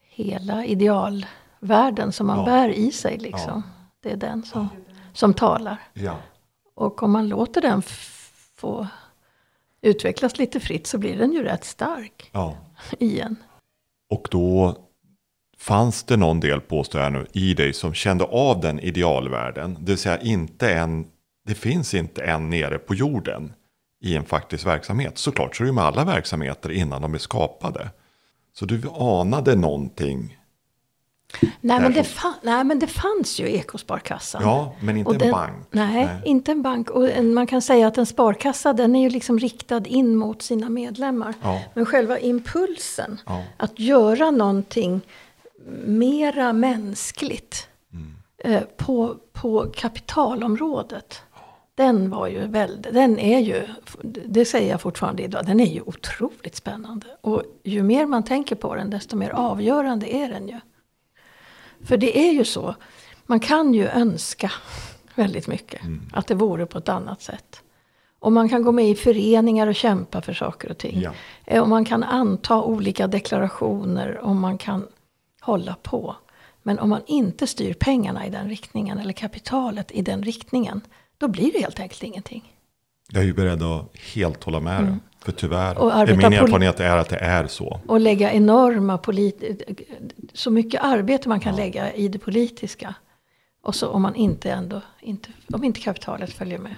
hela 0.00 0.64
idealvärlden 0.64 2.12
som 2.12 2.26
man 2.26 2.44
bär 2.44 2.68
i 2.68 2.92
sig 2.92 3.18
liksom. 3.18 3.62
Det 4.00 4.12
är 4.12 4.16
den 4.16 4.42
som, 4.42 4.68
som 5.12 5.34
talar. 5.34 5.78
Och 6.78 7.02
om 7.02 7.12
man 7.12 7.28
låter 7.28 7.60
den 7.60 7.82
få 8.56 8.86
utvecklas 9.82 10.38
lite 10.38 10.60
fritt 10.60 10.86
så 10.86 10.98
blir 10.98 11.18
den 11.18 11.32
ju 11.32 11.42
rätt 11.42 11.64
stark 11.64 12.30
ja. 12.32 12.56
igen. 12.98 13.36
Och 14.10 14.28
då 14.30 14.76
fanns 15.56 16.02
det 16.02 16.16
någon 16.16 16.40
del, 16.40 16.60
påstår 16.60 17.00
jag 17.00 17.12
nu, 17.12 17.26
i 17.32 17.54
dig 17.54 17.72
som 17.72 17.94
kände 17.94 18.24
av 18.24 18.60
den 18.60 18.80
idealvärlden. 18.80 19.76
Det 19.80 19.92
vill 19.92 19.98
säga 19.98 20.20
inte 20.20 20.72
en, 20.72 21.06
det 21.46 21.54
finns 21.54 21.94
inte 21.94 22.22
en 22.22 22.50
nere 22.50 22.78
på 22.78 22.94
jorden 22.94 23.52
i 24.04 24.16
en 24.16 24.24
faktisk 24.24 24.66
verksamhet. 24.66 25.18
Såklart 25.18 25.56
så 25.56 25.62
är 25.62 25.66
det 25.66 25.72
med 25.72 25.84
alla 25.84 26.04
verksamheter 26.04 26.70
innan 26.70 27.02
de 27.02 27.14
är 27.14 27.18
skapade. 27.18 27.90
Så 28.52 28.66
du 28.66 28.82
anade 28.90 29.54
någonting 29.54 30.37
Nej 31.60 31.80
men, 31.80 31.92
det 31.92 32.06
nej 32.42 32.64
men 32.64 32.78
det 32.78 32.86
fanns 32.86 33.40
ju 33.40 33.48
Ekosparkassan. 33.48 34.42
Ja, 34.42 34.74
men 34.80 34.96
inte 34.96 35.12
den, 35.12 35.22
en 35.22 35.32
bank. 35.32 35.66
Nej, 35.70 36.04
nej, 36.04 36.22
inte 36.24 36.52
en 36.52 36.62
bank. 36.62 36.90
Och 36.90 37.10
en, 37.10 37.34
man 37.34 37.46
kan 37.46 37.62
säga 37.62 37.86
att 37.86 37.98
en 37.98 38.06
sparkassa 38.06 38.72
den 38.72 38.96
är 38.96 39.02
ju 39.02 39.10
liksom 39.10 39.38
riktad 39.38 39.86
in 39.86 40.16
mot 40.16 40.42
sina 40.42 40.68
medlemmar. 40.68 41.34
Ja. 41.42 41.62
Men 41.74 41.86
själva 41.86 42.18
impulsen, 42.18 43.20
ja. 43.26 43.44
att 43.56 43.78
göra 43.80 44.30
någonting 44.30 45.00
mera 45.84 46.52
mänskligt 46.52 47.68
mm. 47.92 48.14
eh, 48.38 48.62
på, 48.76 49.16
på 49.32 49.66
kapitalområdet. 49.74 51.22
Den 51.74 52.10
var 52.10 52.26
ju 52.26 52.46
väldigt, 52.46 52.94
den 52.94 53.18
är 53.18 53.38
ju, 53.38 53.68
det 54.02 54.44
säger 54.44 54.70
jag 54.70 54.80
fortfarande 54.80 55.22
idag, 55.22 55.46
den 55.46 55.60
är 55.60 55.66
ju 55.66 55.80
otroligt 55.80 56.56
spännande. 56.56 57.06
Och 57.20 57.42
ju 57.64 57.82
mer 57.82 58.06
man 58.06 58.22
tänker 58.22 58.56
på 58.56 58.74
den 58.74 58.90
desto 58.90 59.16
mer 59.16 59.30
avgörande 59.30 60.14
är 60.14 60.28
den 60.28 60.48
ju. 60.48 60.60
För 61.84 61.96
det 61.96 62.18
är 62.18 62.32
ju 62.32 62.44
så, 62.44 62.74
man 63.26 63.40
kan 63.40 63.74
ju 63.74 63.88
önska 63.88 64.52
väldigt 65.14 65.46
mycket 65.46 65.82
mm. 65.82 66.02
att 66.12 66.26
det 66.26 66.34
vore 66.34 66.66
på 66.66 66.78
ett 66.78 66.88
annat 66.88 67.22
sätt. 67.22 67.62
Och 68.18 68.32
man 68.32 68.48
kan 68.48 68.62
gå 68.62 68.72
med 68.72 68.90
i 68.90 68.94
föreningar 68.94 69.66
och 69.66 69.74
kämpa 69.74 70.22
för 70.22 70.32
saker 70.32 70.70
och 70.70 70.78
ting. 70.78 71.00
Ja. 71.00 71.12
Eh, 71.44 71.62
och 71.62 71.68
man 71.68 71.84
kan 71.84 72.02
anta 72.02 72.62
olika 72.62 73.06
deklarationer 73.06 74.18
och 74.18 74.36
man 74.36 74.58
kan 74.58 74.86
hålla 75.40 75.76
på. 75.82 76.16
Men 76.62 76.78
om 76.78 76.88
man 76.88 77.00
inte 77.06 77.46
styr 77.46 77.74
pengarna 77.74 78.26
i 78.26 78.30
den 78.30 78.48
riktningen 78.48 78.98
eller 78.98 79.12
kapitalet 79.12 79.92
i 79.92 80.02
den 80.02 80.22
riktningen. 80.22 80.80
Då 81.18 81.28
blir 81.28 81.52
det 81.52 81.58
helt 81.60 81.80
enkelt 81.80 82.02
ingenting. 82.02 82.54
Jag 83.12 83.22
är 83.22 83.26
ju 83.26 83.34
beredd 83.34 83.62
att 83.62 83.96
helt 84.14 84.44
hålla 84.44 84.60
med 84.60 84.80
mm. 84.80 85.00
För 85.20 85.32
tyvärr 85.32 86.00
är 86.08 86.16
min 86.16 86.32
erfarenhet 86.32 86.80
är 86.80 86.96
att 86.96 87.08
det 87.08 87.16
är 87.16 87.46
så. 87.46 87.80
Och 87.86 88.00
lägga 88.00 88.32
enorma 88.32 88.98
polit 88.98 89.42
så 90.32 90.50
mycket 90.50 90.82
arbete 90.82 91.28
man 91.28 91.40
kan 91.40 91.52
ja. 91.52 91.56
lägga 91.56 91.92
i 91.92 92.08
det 92.08 92.18
politiska. 92.18 92.94
Och 93.62 93.74
så 93.74 93.88
om 93.88 94.02
man 94.02 94.14
inte 94.14 94.50
ändå, 94.50 94.82
inte, 95.00 95.28
om 95.52 95.64
inte 95.64 95.80
kapitalet 95.80 96.32
följer 96.32 96.58
med. 96.58 96.76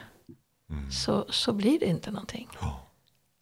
Mm. 0.70 0.90
Så, 0.90 1.24
så 1.28 1.52
blir 1.52 1.78
det 1.80 1.86
inte 1.86 2.10
någonting. 2.10 2.48
Ja. 2.60 2.86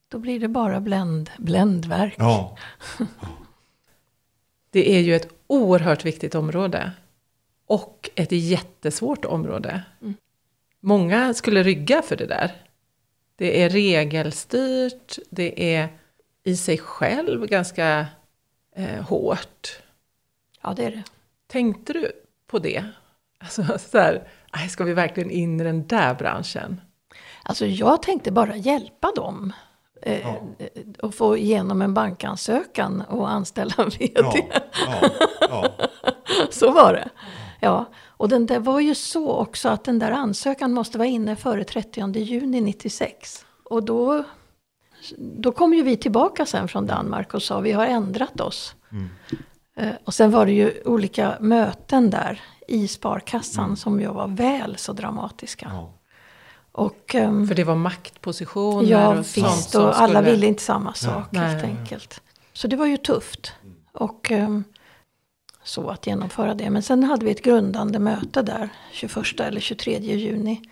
Då 0.09 0.19
blir 0.19 0.41
det 0.41 0.49
bara 0.49 0.81
bländ, 0.81 1.31
bländverk. 1.39 2.15
Ja. 2.19 2.57
det 4.71 4.97
är 4.97 5.01
ju 5.01 5.17
ett 5.17 5.29
oerhört 5.47 6.05
viktigt 6.05 6.35
område. 6.35 6.93
Och 7.67 8.11
ett 8.15 8.33
jättesvårt 8.33 9.25
område. 9.25 9.83
Mm. 10.03 10.15
Många 10.81 11.35
skulle 11.35 11.63
rygga 11.63 12.03
för 12.03 12.17
det 12.17 12.27
där. 12.27 12.68
Det 13.39 13.63
är 13.63 13.71
regelstyrt, 13.71 15.19
det 15.31 15.75
är 15.75 15.89
i 16.45 16.57
sig 16.57 16.79
själv 16.79 17.47
ganska 17.47 18.07
eh, 18.77 19.03
hårt. 19.03 19.79
Ja, 20.63 20.75
det 20.77 20.85
är 20.85 20.91
det. 20.91 21.03
Tänkte 21.47 21.93
du 21.93 22.13
på 22.47 22.59
det? 22.59 22.85
Alltså 23.39 23.79
så 23.79 23.99
här, 23.99 24.29
ska 24.69 24.85
vi 24.85 24.95
verkligen 24.95 25.31
in 25.31 25.61
i 25.61 25.65
den 25.65 25.87
där 25.87 26.15
branschen? 26.15 26.81
Alltså 27.43 27.67
jag 27.67 28.03
tänkte 28.03 28.33
bara 28.33 28.57
hjälpa 28.57 29.13
dem. 29.17 29.53
Eh, 30.03 30.21
ja. 30.21 30.43
Och 31.03 31.15
få 31.15 31.37
igenom 31.37 31.83
en 31.83 31.95
bankansökan 31.95 33.01
och 33.01 33.31
anställa 33.31 33.75
en 33.79 33.91
VD. 33.91 34.15
Ja, 34.15 35.11
ja, 35.41 35.71
så 36.51 36.71
var 36.71 36.93
det. 36.93 37.09
Ja, 37.61 37.85
och 38.19 38.29
den 38.29 38.47
där 38.47 38.59
var 38.59 38.81
ju 38.81 38.95
så 38.95 39.33
också 39.33 39.69
att 39.69 39.85
den 39.85 39.99
där 39.99 40.11
ansökan 40.11 40.73
måste 40.73 40.99
vara 40.99 41.09
inne 41.09 41.37
före 41.37 41.65
30 41.65 42.19
juni 42.19 42.61
96. 42.61 43.45
Och 43.65 43.85
då, 43.85 44.25
då 45.19 45.53
kom 45.53 45.75
ju 45.75 45.83
vi 45.83 45.97
tillbaka 45.97 46.47
sen 46.47 46.69
från 46.69 46.87
Danmark 46.87 47.35
och 47.35 47.43
sa 47.43 47.61
vi 47.61 47.73
har 47.73 47.87
ändrat 47.87 48.41
oss. 48.41 48.75
Mm. 48.93 49.09
Eh, 49.77 49.95
och 50.05 50.15
sen 50.15 50.31
var 50.31 50.47
det 50.47 50.53
ju 50.53 50.83
olika 50.85 51.37
möten 51.41 52.11
där 52.11 52.41
i 52.69 52.89
sparkassan 52.89 53.65
mm. 53.65 53.77
som 53.77 54.01
ju 54.01 54.07
var 54.07 54.29
väl 54.29 54.77
så 54.77 54.93
dramatiska. 54.93 55.71
Ja. 55.73 55.95
Och, 56.73 57.15
um, 57.15 57.49
För 57.49 57.55
det 57.55 57.65
var 57.65 57.75
maktpositioner 57.75 58.91
ja, 58.91 59.09
och 59.09 59.19
visst, 59.19 59.39
och 59.45 59.63
skulle... 59.63 59.93
alla 59.93 60.23
ville 60.23 60.47
inte 60.47 60.63
samma 60.63 60.95
sak 60.95 61.27
ja. 61.31 61.41
helt 61.41 61.63
nej, 61.63 61.77
enkelt. 61.79 62.21
Så 62.53 62.69
det 62.69 62.77
var 62.77 62.87
ju 62.87 62.97
tufft. 62.97 63.53
Och 63.93 64.31
um, 64.31 64.65
så 65.69 65.89
att 65.89 66.07
genomföra 66.07 66.55
det. 66.55 66.71
Men 66.71 66.83
sen 66.83 67.05
hade 67.05 67.25
vi 67.25 67.31
ett 67.31 67.43
grundande 67.43 67.99
möte 67.99 68.43
där 68.43 68.69
21 68.93 69.41
eller 69.41 69.61
23 69.61 69.99
juni. 69.99 70.63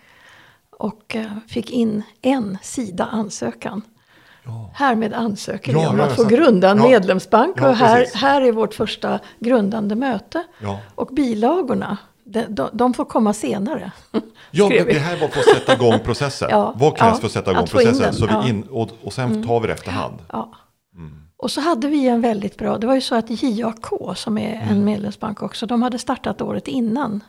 Och 0.71 1.17
uh, 1.19 1.27
fick 1.49 1.71
in 1.71 2.03
en 2.23 2.59
sida 2.63 3.05
ansökan. 3.05 3.83
Ja. 4.45 4.71
Härmed 4.75 5.15
ansöker 5.15 5.73
vi 5.73 5.83
ja, 5.83 5.91
om 5.91 6.01
att 6.01 6.17
få 6.17 6.25
grunda 6.25 6.71
en 6.71 6.79
ja. 6.79 6.89
medlemsbank. 6.89 7.57
och 7.57 7.77
här, 7.77 8.07
här 8.15 8.43
är 8.43 8.53
vårt 8.53 8.75
första 8.75 9.21
grundande 9.39 9.95
möte. 9.95 10.45
Och 10.95 11.07
bilagorna 11.07 11.99
de, 12.25 12.47
de, 12.49 12.69
de, 12.73 12.95
får 12.95 13.05
komma 13.05 13.33
senare. 13.33 13.93
Ja, 14.51 14.69
det 14.69 14.99
här 14.99 15.21
var 15.21 15.29
för 15.29 15.41
att 15.41 15.47
sätta 15.47 15.75
igång 15.75 15.99
processen. 16.05 16.49
ja, 16.53 16.75
Vad 16.77 16.97
krävs 16.97 17.15
ja, 17.15 17.21
för 17.21 17.27
att 17.27 17.33
sätta 17.33 17.51
igång 17.51 17.67
processen? 17.67 18.15
Så 18.15 18.27
vi 18.27 18.49
in, 18.49 18.63
och, 18.63 18.89
och 19.03 19.13
sen 19.13 19.47
tar 19.47 19.61
vi 19.61 19.67
det 19.67 19.73
efterhand. 19.73 20.19
Ja. 20.33 20.53
Mm. 20.95 21.26
Och 21.37 21.51
så 21.51 21.61
hade 21.61 21.89
vi 21.89 22.09
en 22.09 22.21
väldigt 22.21 22.57
bra, 22.57 22.79
det 22.79 22.87
var 22.87 22.95
ju 22.95 23.01
så 23.01 23.15
att 23.15 23.43
JAK 23.43 23.87
som 24.17 24.39
är 24.39 24.55
mm. 24.55 24.69
en 24.69 24.85
medlemsbank 24.85 25.43
också, 25.43 25.67
de 25.67 25.83
hade 25.83 25.99
startat 25.99 26.43
året 26.43 26.69
innan. 26.69 27.25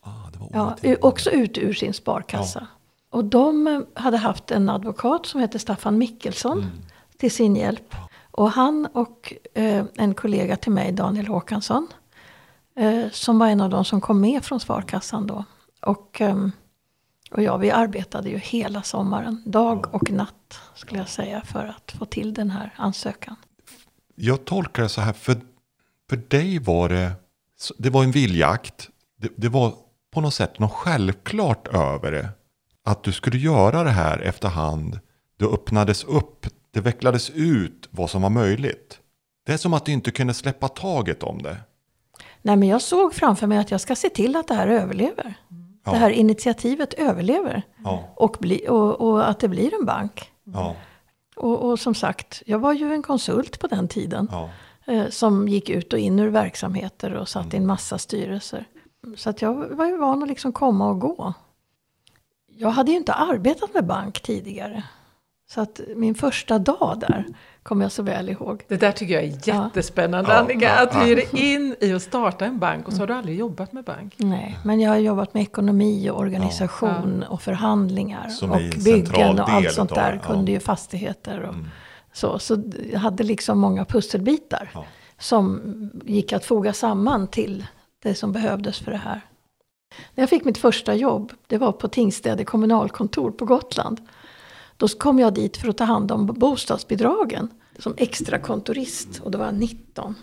Ah, 0.00 0.76
ja, 0.82 0.96
också 1.00 1.30
ut 1.30 1.58
ur 1.58 1.72
sin 1.72 1.94
sparkassa. 1.94 2.58
Ja. 2.60 3.18
Och 3.18 3.24
de 3.24 3.84
hade 3.94 4.16
haft 4.16 4.50
en 4.50 4.68
advokat 4.68 5.26
som 5.26 5.40
hette 5.40 5.58
Staffan 5.58 5.98
Mickelsson 5.98 6.58
mm. 6.58 6.70
till 7.16 7.30
sin 7.30 7.56
hjälp. 7.56 7.94
Och 8.30 8.50
han 8.50 8.86
och 8.86 9.34
eh, 9.54 9.84
en 9.94 10.14
kollega 10.14 10.56
till 10.56 10.72
mig, 10.72 10.92
Daniel 10.92 11.26
Håkansson, 11.26 11.88
Eh, 12.74 13.10
som 13.10 13.38
var 13.38 13.48
en 13.48 13.60
av 13.60 13.70
de 13.70 13.84
som 13.84 14.00
kom 14.00 14.20
med 14.20 14.44
från 14.44 14.60
Sparkassan 14.60 15.26
då. 15.26 15.44
Och, 15.80 16.20
eh, 16.20 16.46
och 17.32 17.42
ja, 17.42 17.56
vi 17.56 17.70
arbetade 17.70 18.30
ju 18.30 18.38
hela 18.38 18.82
sommaren, 18.82 19.42
dag 19.46 19.94
och 19.94 20.10
natt 20.10 20.60
skulle 20.74 20.98
jag 21.00 21.08
säga, 21.08 21.42
för 21.44 21.66
att 21.66 21.92
få 21.98 22.04
till 22.04 22.34
den 22.34 22.50
här 22.50 22.74
ansökan. 22.76 23.36
Jag 24.14 24.44
tolkar 24.44 24.82
det 24.82 24.88
så 24.88 25.00
här, 25.00 25.12
för, 25.12 25.36
för 26.10 26.16
dig 26.16 26.58
var 26.58 26.88
det, 26.88 27.12
det 27.78 27.90
var 27.90 28.04
en 28.04 28.10
viljakt. 28.10 28.88
Det, 29.18 29.28
det 29.36 29.48
var 29.48 29.74
på 30.12 30.20
något 30.20 30.34
sätt 30.34 30.58
något 30.58 30.72
självklart 30.72 31.68
över 31.68 32.12
det. 32.12 32.28
Att 32.84 33.04
du 33.04 33.12
skulle 33.12 33.38
göra 33.38 33.84
det 33.84 33.90
här 33.90 34.18
efterhand. 34.18 35.00
Det 35.36 35.44
öppnades 35.44 36.04
upp, 36.04 36.46
det 36.70 36.80
vecklades 36.80 37.30
ut 37.30 37.88
vad 37.90 38.10
som 38.10 38.22
var 38.22 38.30
möjligt. 38.30 38.98
Det 39.46 39.52
är 39.52 39.56
som 39.56 39.74
att 39.74 39.84
du 39.84 39.92
inte 39.92 40.10
kunde 40.10 40.34
släppa 40.34 40.68
taget 40.68 41.22
om 41.22 41.42
det. 41.42 41.56
Nej, 42.42 42.56
men 42.56 42.68
jag 42.68 42.82
såg 42.82 43.14
framför 43.14 43.46
mig 43.46 43.58
att 43.58 43.70
jag 43.70 43.80
ska 43.80 43.96
se 43.96 44.08
till 44.08 44.36
att 44.36 44.48
det 44.48 44.54
här 44.54 44.68
överlever. 44.68 45.34
Ja. 45.84 45.92
Det 45.92 45.98
här 45.98 46.10
initiativet 46.10 46.94
överlever. 46.94 47.62
Ja. 47.84 48.04
Och, 48.16 48.36
bli, 48.40 48.68
och, 48.68 49.00
och, 49.00 49.28
att 49.28 49.38
det 49.38 49.48
blir 49.48 49.74
en 49.74 49.84
bank. 49.86 50.30
Ja. 50.44 50.76
Och, 51.36 51.70
och, 51.70 51.78
som 51.78 51.94
sagt, 51.94 52.42
jag 52.46 52.58
var 52.58 52.72
ju 52.72 52.92
en 52.92 53.02
konsult 53.02 53.58
på 53.58 53.66
den 53.66 53.88
tiden. 53.88 54.28
Eh, 54.86 55.08
som 55.08 55.48
gick 55.48 55.70
ut 55.70 55.92
och 55.92 55.98
in 55.98 56.18
ur 56.18 56.28
verksamheter 56.28 57.14
och 57.14 57.28
satt 57.28 57.44
mm. 57.44 57.54
i 57.54 57.56
en 57.56 57.66
massa 57.66 57.98
styrelser. 57.98 58.64
Så 59.16 59.30
att 59.30 59.42
jag 59.42 59.54
var 59.54 59.86
ju 59.86 59.96
van 59.96 60.22
att 60.22 60.28
liksom 60.28 60.52
komma 60.52 60.90
och 60.90 61.00
gå. 61.00 61.34
Jag 62.46 62.70
hade 62.70 62.90
ju 62.90 62.96
inte 62.96 63.12
arbetat 63.12 63.74
med 63.74 63.86
bank 63.86 64.20
tidigare. 64.22 64.84
Så 65.50 65.60
att 65.60 65.80
min 65.96 66.14
första 66.14 66.58
dag 66.58 66.96
där 67.00 67.26
kommer 67.62 67.84
jag 67.84 67.92
så 67.92 68.02
väl 68.02 68.28
ihåg. 68.28 68.64
Det 68.68 68.76
där 68.76 68.92
tycker 68.92 69.14
jag 69.14 69.24
är 69.24 69.48
jättespännande 69.48 70.30
ja. 70.30 70.36
Annika, 70.36 70.66
ja, 70.66 70.82
att 70.82 70.92
du 70.92 71.08
ger 71.08 71.16
dig 71.16 71.28
in 71.32 71.76
i 71.80 71.92
att 71.92 72.02
starta 72.02 72.44
en 72.44 72.58
bank 72.58 72.86
och 72.86 72.92
så 72.92 72.98
har 72.98 73.06
du 73.06 73.14
aldrig 73.14 73.38
jobbat 73.38 73.72
med 73.72 73.84
bank. 73.84 74.14
Nej, 74.16 74.58
men 74.64 74.80
jag 74.80 74.90
har 74.90 74.96
jobbat 74.96 75.34
med 75.34 75.42
ekonomi 75.42 76.10
och 76.10 76.18
organisation 76.18 77.22
och 77.28 77.42
förhandlingar 77.42 78.28
Som 78.28 78.50
och 78.50 78.60
byggen 78.84 79.40
och 79.40 79.48
allt 79.48 79.72
sånt 79.72 79.94
där. 79.94 80.20
Kunde 80.24 80.52
ju 80.52 80.60
fastigheter 80.60 81.40
och 81.40 81.54
mm. 81.54 81.68
så. 82.12 82.38
Så 82.38 82.62
jag 82.92 83.00
hade 83.00 83.22
liksom 83.22 83.58
många 83.58 83.84
pusselbitar 83.84 84.70
som 85.18 85.60
gick 86.04 86.32
att 86.32 86.44
foga 86.44 86.72
samman 86.72 87.28
till 87.28 87.66
det 88.02 88.14
som 88.14 88.32
behövdes 88.32 88.78
för 88.78 88.90
det 88.90 88.96
här. 88.96 89.20
När 90.14 90.22
jag 90.22 90.30
fick 90.30 90.44
mitt 90.44 90.58
första 90.58 90.94
jobb, 90.94 91.32
det 91.46 91.58
var 91.58 91.72
på 91.72 91.88
Tingstäde 91.88 92.44
kommunalkontor 92.44 93.30
på 93.30 93.44
Gotland. 93.44 94.00
Då 94.82 94.88
kom 94.88 95.18
jag 95.18 95.34
dit 95.34 95.56
för 95.56 95.68
att 95.68 95.76
ta 95.76 95.84
hand 95.84 96.12
om 96.12 96.26
bostadsbidragen 96.26 97.48
som 97.78 97.94
extra 97.96 98.38
kontorist 98.38 99.20
och 99.20 99.30
då 99.30 99.38
var 99.38 99.44
jag 99.44 99.54
19. 99.54 100.14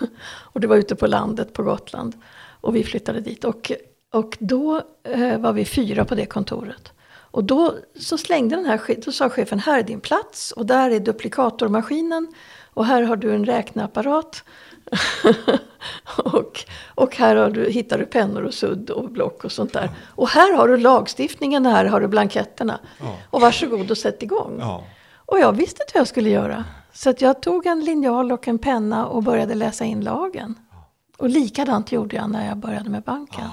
och 0.30 0.60
det 0.60 0.66
var 0.66 0.76
ute 0.76 0.96
på 0.96 1.06
landet 1.06 1.52
på 1.52 1.62
Gotland. 1.62 2.14
Och 2.60 2.76
vi 2.76 2.84
flyttade 2.84 3.20
dit. 3.20 3.44
Och, 3.44 3.72
och 4.12 4.36
då 4.40 4.82
eh, 5.04 5.38
var 5.38 5.52
vi 5.52 5.64
fyra 5.64 6.04
på 6.04 6.14
det 6.14 6.26
kontoret. 6.26 6.92
Och 7.10 7.44
då 7.44 7.74
så 8.00 8.18
slängde 8.18 8.56
den 8.56 8.64
här, 8.64 9.04
då 9.04 9.12
sa 9.12 9.30
chefen 9.30 9.58
här 9.58 9.78
är 9.78 9.82
din 9.82 10.00
plats 10.00 10.52
och 10.52 10.66
där 10.66 10.90
är 10.90 11.00
duplikatormaskinen 11.00 12.34
och 12.74 12.86
här 12.86 13.02
har 13.02 13.16
du 13.16 13.34
en 13.34 13.46
räkneapparat. 13.46 14.44
och, 16.16 16.64
och 17.00 17.16
här 17.16 17.50
du, 17.50 17.70
hittar 17.70 17.98
du 17.98 18.06
pennor 18.06 18.42
och 18.42 18.54
sudd 18.54 18.90
och 18.90 19.10
block 19.10 19.44
och 19.44 19.52
sånt 19.52 19.72
där. 19.72 19.90
Och 20.06 20.28
här 20.28 20.56
har 20.56 20.68
du 20.68 20.76
lagstiftningen, 20.76 21.66
här 21.66 21.84
har 21.84 22.00
du 22.00 22.08
blanketterna. 22.08 22.80
Ja. 23.00 23.16
Och 23.30 23.40
varsågod 23.40 23.90
och 23.90 23.98
sätt 23.98 24.22
igång. 24.22 24.56
Ja. 24.60 24.84
Och 25.14 25.38
jag 25.38 25.52
visste 25.52 25.82
inte 25.82 25.92
vad 25.94 26.00
jag 26.00 26.08
skulle 26.08 26.30
göra. 26.30 26.64
Så 26.92 27.14
jag 27.18 27.42
tog 27.42 27.66
en 27.66 27.84
linjal 27.84 28.32
och 28.32 28.48
en 28.48 28.58
penna 28.58 29.06
och 29.06 29.22
började 29.22 29.54
läsa 29.54 29.84
in 29.84 30.00
lagen. 30.00 30.54
Och 31.18 31.28
likadant 31.28 31.92
gjorde 31.92 32.16
jag 32.16 32.30
när 32.30 32.48
jag 32.48 32.56
började 32.56 32.90
med 32.90 33.02
banken. 33.02 33.48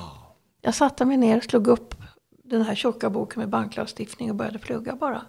Jag 0.62 0.75
satte 0.75 1.06
mig 1.06 1.18
ner, 1.18 1.42
slog 1.42 1.68
upp 1.68 1.96
den 2.44 2.62
här 2.62 2.75
tjocka 2.75 3.10
boken 3.10 3.39
med 3.39 3.50
banklagstiftning 3.50 4.30
och 4.30 4.36
började 4.36 4.60
plugga 4.60 4.96
bara. 4.96 5.22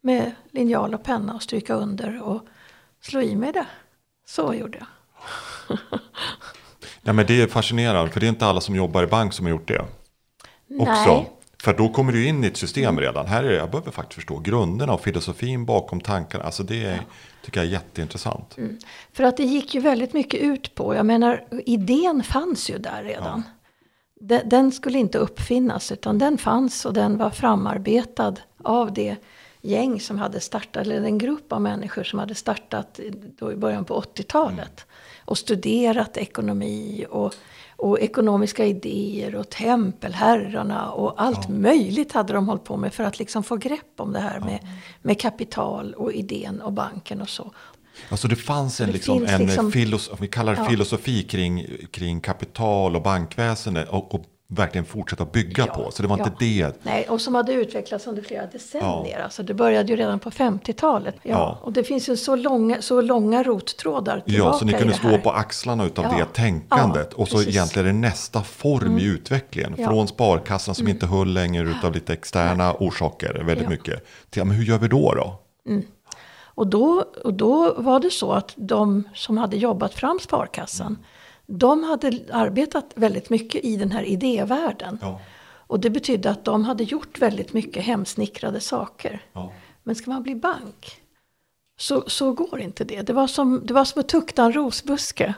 Med 0.00 0.32
linjal 0.50 0.94
och 0.94 1.02
penna 1.02 1.34
och 1.34 1.42
stryka 1.42 1.74
under 1.74 2.22
och 2.22 2.46
slå 3.00 3.20
i 3.20 3.36
mig 3.36 3.52
det. 3.52 3.66
Så 4.26 4.54
gjorde 4.54 4.78
jag. 4.78 5.78
Ja, 7.02 7.12
men 7.12 7.26
det 7.26 7.42
är 7.42 7.46
fascinerande, 7.46 8.10
för 8.10 8.20
det 8.20 8.26
är 8.26 8.28
inte 8.28 8.46
alla 8.46 8.60
som 8.60 8.76
jobbar 8.76 9.02
i 9.02 9.06
bank 9.06 9.32
som 9.32 9.46
har 9.46 9.50
gjort 9.50 9.68
det. 9.68 9.84
Också. 10.78 11.14
Nej. 11.14 11.30
För 11.62 11.74
då 11.74 11.88
kommer 11.88 12.12
du 12.12 12.26
in 12.26 12.44
i 12.44 12.46
ett 12.46 12.56
system 12.56 13.00
redan. 13.00 13.26
Här 13.26 13.44
är 13.44 13.48
det, 13.48 13.56
jag 13.56 13.70
behöver 13.70 13.90
faktiskt 13.90 14.14
förstå 14.14 14.38
grunderna 14.38 14.92
och 14.92 15.00
filosofin 15.00 15.64
bakom 15.64 16.00
tankarna. 16.00 16.44
Alltså 16.44 16.62
det 16.62 16.84
är, 16.84 17.00
tycker 17.44 17.60
jag 17.60 17.66
är 17.66 17.72
jätteintressant. 17.72 18.56
För 19.12 19.24
att 19.24 19.36
det 19.36 19.44
gick 19.44 19.74
ju 19.74 19.80
väldigt 19.80 20.12
mycket 20.12 20.40
ut 20.40 20.74
på, 20.74 20.94
jag 20.94 21.06
menar 21.06 21.44
idén 21.66 22.22
fanns 22.22 22.70
ju 22.70 22.78
där 22.78 23.02
redan. 23.04 23.42
Den, 24.20 24.48
den 24.48 24.72
skulle 24.72 24.98
inte 24.98 25.18
uppfinnas 25.18 25.92
utan 25.92 26.18
den 26.18 26.38
fanns 26.38 26.84
och 26.84 26.92
den 26.92 27.18
var 27.18 27.30
framarbetad 27.30 28.34
av 28.64 28.92
det 28.92 29.16
gäng 29.60 30.00
som 30.00 30.18
hade 30.18 30.40
startat, 30.40 30.86
eller 30.86 31.02
en 31.02 31.18
grupp 31.18 31.52
av 31.52 31.60
människor 31.60 32.04
som 32.04 32.18
hade 32.18 32.34
startat 32.34 33.00
då 33.38 33.52
i 33.52 33.56
början 33.56 33.84
på 33.84 34.00
80-talet. 34.00 34.86
Och 35.24 35.38
studerat 35.38 36.16
ekonomi 36.16 37.06
och, 37.10 37.34
och 37.76 38.00
ekonomiska 38.00 38.66
idéer 38.66 39.34
och 39.34 39.48
tempelherrarna 39.50 40.90
och 40.90 41.22
allt 41.22 41.48
möjligt 41.48 42.12
hade 42.12 42.32
de 42.32 42.48
hållit 42.48 42.64
på 42.64 42.76
med 42.76 42.94
för 42.94 43.04
att 43.04 43.18
liksom 43.18 43.42
få 43.42 43.56
grepp 43.56 43.92
om 44.00 44.12
det 44.12 44.20
här 44.20 44.40
med, 44.40 44.58
med 45.02 45.20
kapital 45.20 45.94
och 45.94 46.12
idén 46.12 46.60
och 46.60 46.72
banken 46.72 47.20
och 47.20 47.28
så. 47.28 47.52
Alltså 48.08 48.28
det 48.28 48.36
fanns 48.36 48.80
en, 48.80 48.86
Det 48.86 48.92
liksom, 48.92 49.26
en 49.26 49.46
liksom- 49.46 49.72
filosofi, 49.72 50.22
vi 50.22 50.28
kallar 50.28 50.54
det 50.54 50.60
Ja. 50.60 50.68
filosofi 50.68 51.22
kring, 51.22 51.66
kring 51.90 52.20
kapital 52.20 52.96
och 52.96 53.02
bankväsende 53.02 53.86
och, 53.86 54.14
och 54.14 54.24
verkligen 54.54 54.84
fortsätta 54.84 55.24
bygga 55.24 55.64
Ja, 55.66 55.74
på. 55.74 55.90
Så 55.90 56.02
det 56.02 56.08
var 56.08 56.18
ja. 56.18 56.24
inte 56.24 56.36
det. 56.44 56.72
Nej, 56.82 57.06
och 57.08 57.20
som 57.20 57.34
hade 57.34 57.52
utvecklats 57.52 58.06
under 58.06 58.22
flera 58.22 58.46
decennier. 58.46 59.20
Alltså 59.24 59.42
det 59.42 59.54
började 59.54 59.88
ju 59.88 59.96
redan 59.96 60.18
på 60.18 60.30
50-talet. 60.30 61.14
Ja, 61.22 61.30
Ja. 61.30 61.58
Och 61.62 61.72
det 61.72 61.84
finns 61.84 62.08
ju 62.08 62.16
så 62.16 62.36
långa, 62.36 62.82
så 62.82 63.00
långa 63.00 63.42
rottrådar 63.42 64.20
tillbaka 64.20 64.50
Ja, 64.52 64.58
så 64.58 64.64
ni 64.64 64.72
kunde 64.72 64.94
stå 64.94 65.18
på 65.18 65.30
axlarna 65.30 65.84
utav 65.84 66.04
Ja. 66.04 66.18
det 66.18 66.24
tänkandet. 66.32 67.08
Ja, 67.10 67.16
och 67.22 67.28
så 67.28 67.36
precis. 67.36 67.54
egentligen 67.54 67.88
är 67.88 67.92
det 67.92 67.98
nästa 67.98 68.42
form 68.42 68.98
i 68.98 69.04
utvecklingen. 69.04 69.74
Ja. 69.78 69.88
Från 69.88 70.08
sparkassan 70.08 70.74
som 70.74 70.88
inte 70.88 71.06
höll 71.06 71.28
längre 71.32 71.70
utav 71.70 71.92
lite 71.92 72.12
externa 72.12 72.74
orsaker 72.78 73.34
väldigt 73.46 73.64
Ja. 73.64 73.70
mycket. 73.70 74.04
Till, 74.30 74.40
ja, 74.40 74.44
men 74.44 74.56
hur 74.56 74.64
gör 74.64 74.78
vi 74.78 74.88
då 74.88 75.14
då? 75.14 75.38
Och 76.54 76.66
då, 76.66 77.04
och 77.24 77.34
då 77.34 77.74
var 77.76 78.00
det 78.00 78.10
så 78.10 78.32
att 78.32 78.52
de 78.56 79.08
som 79.14 79.38
hade 79.38 79.56
jobbat 79.56 79.94
fram 79.94 80.18
sparkassan, 80.22 80.98
de 81.46 81.84
hade 81.84 82.24
arbetat 82.32 82.92
väldigt 82.94 83.30
mycket 83.30 83.64
i 83.64 83.76
den 83.76 83.92
här 83.92 84.02
idévärlden. 84.02 84.98
Ja. 85.00 85.20
Och 85.66 85.80
det 85.80 85.90
betydde 85.90 86.30
att 86.30 86.44
de 86.44 86.64
hade 86.64 86.84
gjort 86.84 87.18
väldigt 87.18 87.52
mycket 87.52 87.84
hemsnickrade 87.84 88.60
saker. 88.60 89.22
Ja. 89.32 89.52
Men 89.82 89.94
ska 89.94 90.10
man 90.10 90.22
bli 90.22 90.34
bank 90.34 91.02
så, 91.78 92.04
så 92.06 92.32
går 92.32 92.60
inte 92.60 92.84
det. 92.84 93.02
Det 93.02 93.12
var 93.12 93.26
som, 93.26 93.66
det 93.66 93.74
var 93.74 93.84
som 93.84 94.00
att 94.00 94.08
tukta 94.08 94.44
en 94.44 94.52
rosbuske. 94.52 95.34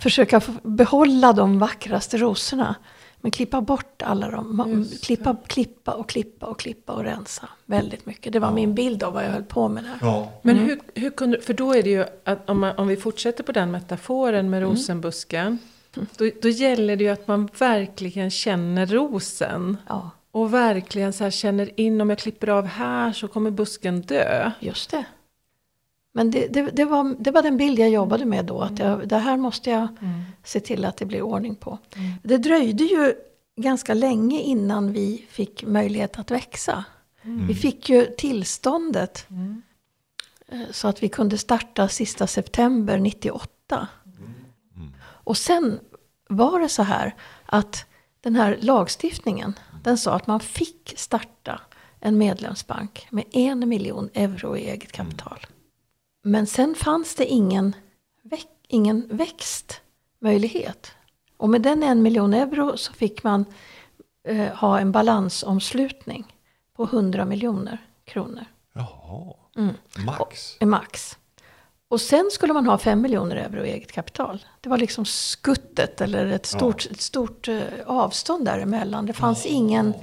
Försöka 0.00 0.40
få 0.40 0.52
behålla 0.62 1.32
de 1.32 1.58
vackraste 1.58 2.16
rosorna. 2.16 2.74
Men 3.24 3.30
klippa 3.30 3.60
bort 3.60 4.02
alla 4.02 4.30
dem. 4.30 4.60
Ma- 4.60 5.04
Klippa, 5.04 5.36
klippa 5.46 5.92
och 5.94 6.08
klippa 6.08 6.46
och 6.46 6.58
klippa 6.58 6.92
och 6.92 7.04
rensa. 7.04 7.48
Väldigt 7.66 8.06
mycket. 8.06 8.32
Det 8.32 8.38
var 8.38 8.52
min 8.52 8.74
bild 8.74 9.02
av 9.02 9.12
vad 9.12 9.24
jag 9.24 9.30
höll 9.30 9.42
på 9.42 9.68
med 9.68 9.84
där. 9.84 9.98
Ja. 10.00 10.32
Men 10.42 10.56
Mm. 10.56 10.68
hur, 10.68 10.80
hur 11.00 11.10
kunde, 11.10 11.40
för 11.40 11.54
då 11.54 11.74
är 11.74 11.82
det 11.82 11.90
ju 11.90 12.04
att 12.24 12.50
om, 12.50 12.60
man, 12.60 12.76
om 12.76 12.86
vi 12.88 12.96
fortsätter 12.96 13.42
på 13.44 13.52
den 13.52 13.70
metaforen 13.70 14.50
med 14.50 14.58
Mm. 14.62 14.70
rosenbusken. 14.70 15.58
Då, 15.94 16.30
då 16.42 16.48
gäller 16.48 16.96
det 16.96 17.04
ju 17.04 17.10
att 17.10 17.28
man 17.28 17.48
verkligen 17.58 18.30
känner 18.30 18.86
rosen. 18.86 19.76
Ja, 19.88 20.10
Och 20.30 20.54
verkligen 20.54 21.12
så 21.12 21.24
här 21.24 21.30
känner 21.30 21.80
in 21.80 22.00
om 22.00 22.10
jag 22.10 22.18
klipper 22.18 22.48
av 22.48 22.66
här 22.66 23.12
så 23.12 23.28
kommer 23.28 23.50
busken 23.50 24.00
dö. 24.00 24.50
just 24.60 24.90
det. 24.90 25.04
Men 26.16 26.30
det, 26.30 26.46
det, 26.46 26.62
det, 26.62 26.84
var, 26.84 27.16
det 27.18 27.30
var 27.30 27.42
den 27.42 27.56
bild 27.56 27.78
jag 27.78 27.90
jobbade 27.90 28.24
med 28.24 28.44
då. 28.44 28.60
Att 28.60 28.78
jag, 28.78 29.08
det 29.08 29.18
här 29.18 29.36
måste 29.36 29.70
jag 29.70 29.88
se 30.44 30.60
till 30.60 30.84
att 30.84 30.96
det 30.96 31.06
blir 31.06 31.22
ordning 31.22 31.54
på. 31.54 31.78
Det 32.22 32.38
dröjde 32.38 32.84
ju 32.84 33.14
ganska 33.56 33.94
länge 33.94 34.40
innan 34.40 34.92
vi 34.92 35.26
fick 35.28 35.64
möjlighet 35.66 36.18
att 36.18 36.30
växa. 36.30 36.84
Vi 37.22 37.54
fick 37.54 37.88
ju 37.88 38.06
tillståndet 38.06 39.26
eh, 40.48 40.60
så 40.70 40.88
att 40.88 41.02
vi 41.02 41.08
kunde 41.08 41.38
starta 41.38 41.88
sista 41.88 42.26
september 42.26 42.98
98. 42.98 43.88
Och 45.00 45.36
sen 45.36 45.80
var 46.28 46.60
det 46.60 46.68
så 46.68 46.82
här 46.82 47.14
att 47.46 47.86
den 48.20 48.36
här 48.36 48.58
lagstiftningen 48.60 49.58
den 49.82 49.98
sa 49.98 50.14
att 50.14 50.26
man 50.26 50.40
fick 50.40 50.94
starta 50.96 51.60
en 52.00 52.18
medlemsbank 52.18 53.06
med 53.10 53.24
en 53.32 53.68
miljon 53.68 54.10
euro 54.14 54.56
i 54.56 54.70
eget 54.70 54.92
kapital. 54.92 55.46
Men 56.26 56.46
sen 56.46 56.74
fanns 56.74 57.14
det 57.14 57.26
ingen, 57.26 57.76
väx, 58.22 58.44
ingen 58.68 59.08
växtmöjlighet. 59.10 60.92
Och 61.36 61.50
med 61.50 61.62
den 61.62 61.82
en 61.82 62.02
miljon 62.02 62.34
euro 62.34 62.76
så 62.76 62.92
fick 62.92 63.22
man 63.22 63.44
eh, 64.28 64.46
ha 64.46 64.80
en 64.80 64.92
balansomslutning 64.92 66.36
på 66.76 66.84
100 66.84 67.24
miljoner 67.24 67.78
kronor. 68.04 68.44
Jaha. 68.72 69.34
Mm. 69.56 69.74
Max. 70.06 70.56
i 70.60 70.64
max. 70.64 71.18
Och 71.88 72.00
sen 72.00 72.28
skulle 72.32 72.52
man 72.52 72.66
ha 72.66 72.78
5 72.78 73.00
miljoner 73.00 73.36
euro 73.36 73.64
i 73.64 73.70
eget 73.70 73.92
kapital. 73.92 74.46
Det 74.60 74.68
var 74.68 74.78
liksom 74.78 75.04
skuttet 75.04 76.00
eller 76.00 76.26
ett 76.26 76.46
stort, 76.46 76.86
ett 76.90 77.00
stort 77.00 77.48
eh, 77.48 77.62
avstånd 77.86 78.44
däremellan. 78.44 79.06
Det 79.06 79.12
fanns 79.12 79.46
ingen... 79.46 79.94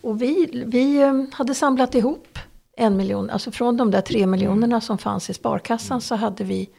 Och 0.00 0.22
vi, 0.22 0.64
vi 0.66 1.02
eh, 1.02 1.22
hade 1.32 1.54
samlat 1.54 1.94
ihop 1.94 2.38
en 2.76 2.96
miljon, 2.96 3.30
alltså 3.30 3.50
från 3.50 3.76
de 3.76 3.90
där 3.90 4.00
tre 4.00 4.26
miljonerna 4.26 4.80
som 4.80 4.98
fanns 4.98 5.30
i 5.30 5.34
sparkassan 5.34 6.00
så 6.00 6.14
hade 6.14 6.44
vi 6.44 6.70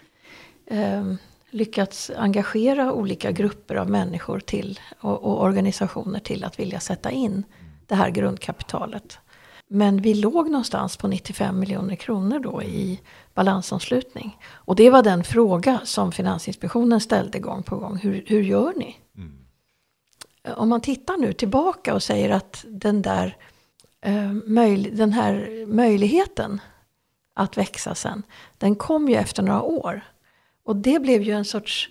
eh, 0.65 1.13
lyckats 1.49 2.11
engagera 2.17 2.93
olika 2.93 3.31
grupper 3.31 3.75
av 3.75 3.89
människor 3.89 4.39
till, 4.39 4.79
och, 4.99 5.23
och 5.23 5.43
organisationer 5.43 6.19
till 6.19 6.43
att 6.43 6.59
vilja 6.59 6.79
sätta 6.79 7.11
in 7.11 7.43
det 7.85 7.95
här 7.95 8.09
grundkapitalet. 8.09 9.19
Men 9.67 10.01
vi 10.01 10.13
låg 10.13 10.49
någonstans 10.49 10.97
på 10.97 11.07
95 11.07 11.59
miljoner 11.59 11.95
kronor 11.95 12.39
då 12.39 12.63
i 12.63 13.01
balansomslutning. 13.33 14.37
Och 14.49 14.75
det 14.75 14.89
var 14.89 15.03
den 15.03 15.23
fråga 15.23 15.79
som 15.83 16.11
Finansinspektionen 16.11 17.01
ställde 17.01 17.39
gång 17.39 17.63
på 17.63 17.77
gång. 17.77 17.97
Hur, 17.97 18.23
hur 18.27 18.41
gör 18.41 18.73
ni? 18.75 18.95
Om 20.55 20.69
man 20.69 20.81
tittar 20.81 21.17
nu 21.17 21.33
tillbaka 21.33 21.93
och 21.93 22.03
säger 22.03 22.29
att 22.29 22.65
den 22.67 23.01
där 23.01 23.37
den 24.91 25.13
här 25.13 25.65
möjligheten 25.67 26.61
att 27.33 27.57
växa 27.57 27.95
sen, 27.95 28.23
den 28.57 28.75
kom 28.75 29.09
ju 29.09 29.15
efter 29.15 29.43
några 29.43 29.61
år. 29.61 30.01
Och 30.63 30.75
det 30.75 31.01
blev 31.01 31.21
ju 31.21 31.31
en 31.31 31.45
sorts 31.45 31.89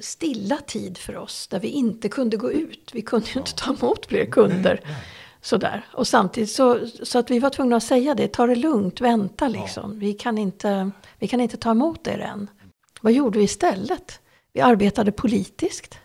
stilla 0.00 0.56
tid 0.56 0.98
för 0.98 1.16
oss 1.16 1.48
där 1.48 1.60
vi 1.60 1.68
inte 1.68 2.08
kunde 2.08 2.36
gå 2.36 2.52
ut. 2.52 2.90
Vi 2.94 3.02
kunde 3.02 3.26
ju 3.30 3.40
inte 3.40 3.54
ta 3.54 3.74
emot 3.74 4.06
fler 4.06 4.26
kunder. 4.26 4.80
Sådär. 5.40 5.86
Och 5.92 6.06
samtidigt 6.06 6.50
så, 6.50 6.86
så 7.02 7.18
att 7.18 7.30
vi 7.30 7.38
var 7.38 7.50
tvungna 7.50 7.76
att 7.76 7.82
säga 7.82 8.14
det, 8.14 8.28
ta 8.28 8.46
det 8.46 8.54
lugnt, 8.54 9.00
vänta 9.00 9.48
liksom. 9.48 9.98
Vi, 9.98 10.12
kan 10.12 10.38
inte, 10.38 10.90
vi 11.18 11.28
kan 11.28 11.40
inte 11.40 11.56
ta 11.56 11.70
emot 11.70 12.06
er 12.06 12.18
än. 12.18 12.50
Vad 13.00 13.12
gjorde 13.12 13.38
vi 13.38 13.44
istället? 13.44 14.20
Vi 14.52 14.60
arbetade 14.60 15.12
politiskt. 15.12 15.98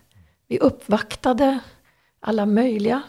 Vi 0.47 0.59
uppvaktade 0.59 1.59
alla 2.19 2.45
möjliga 2.45 3.01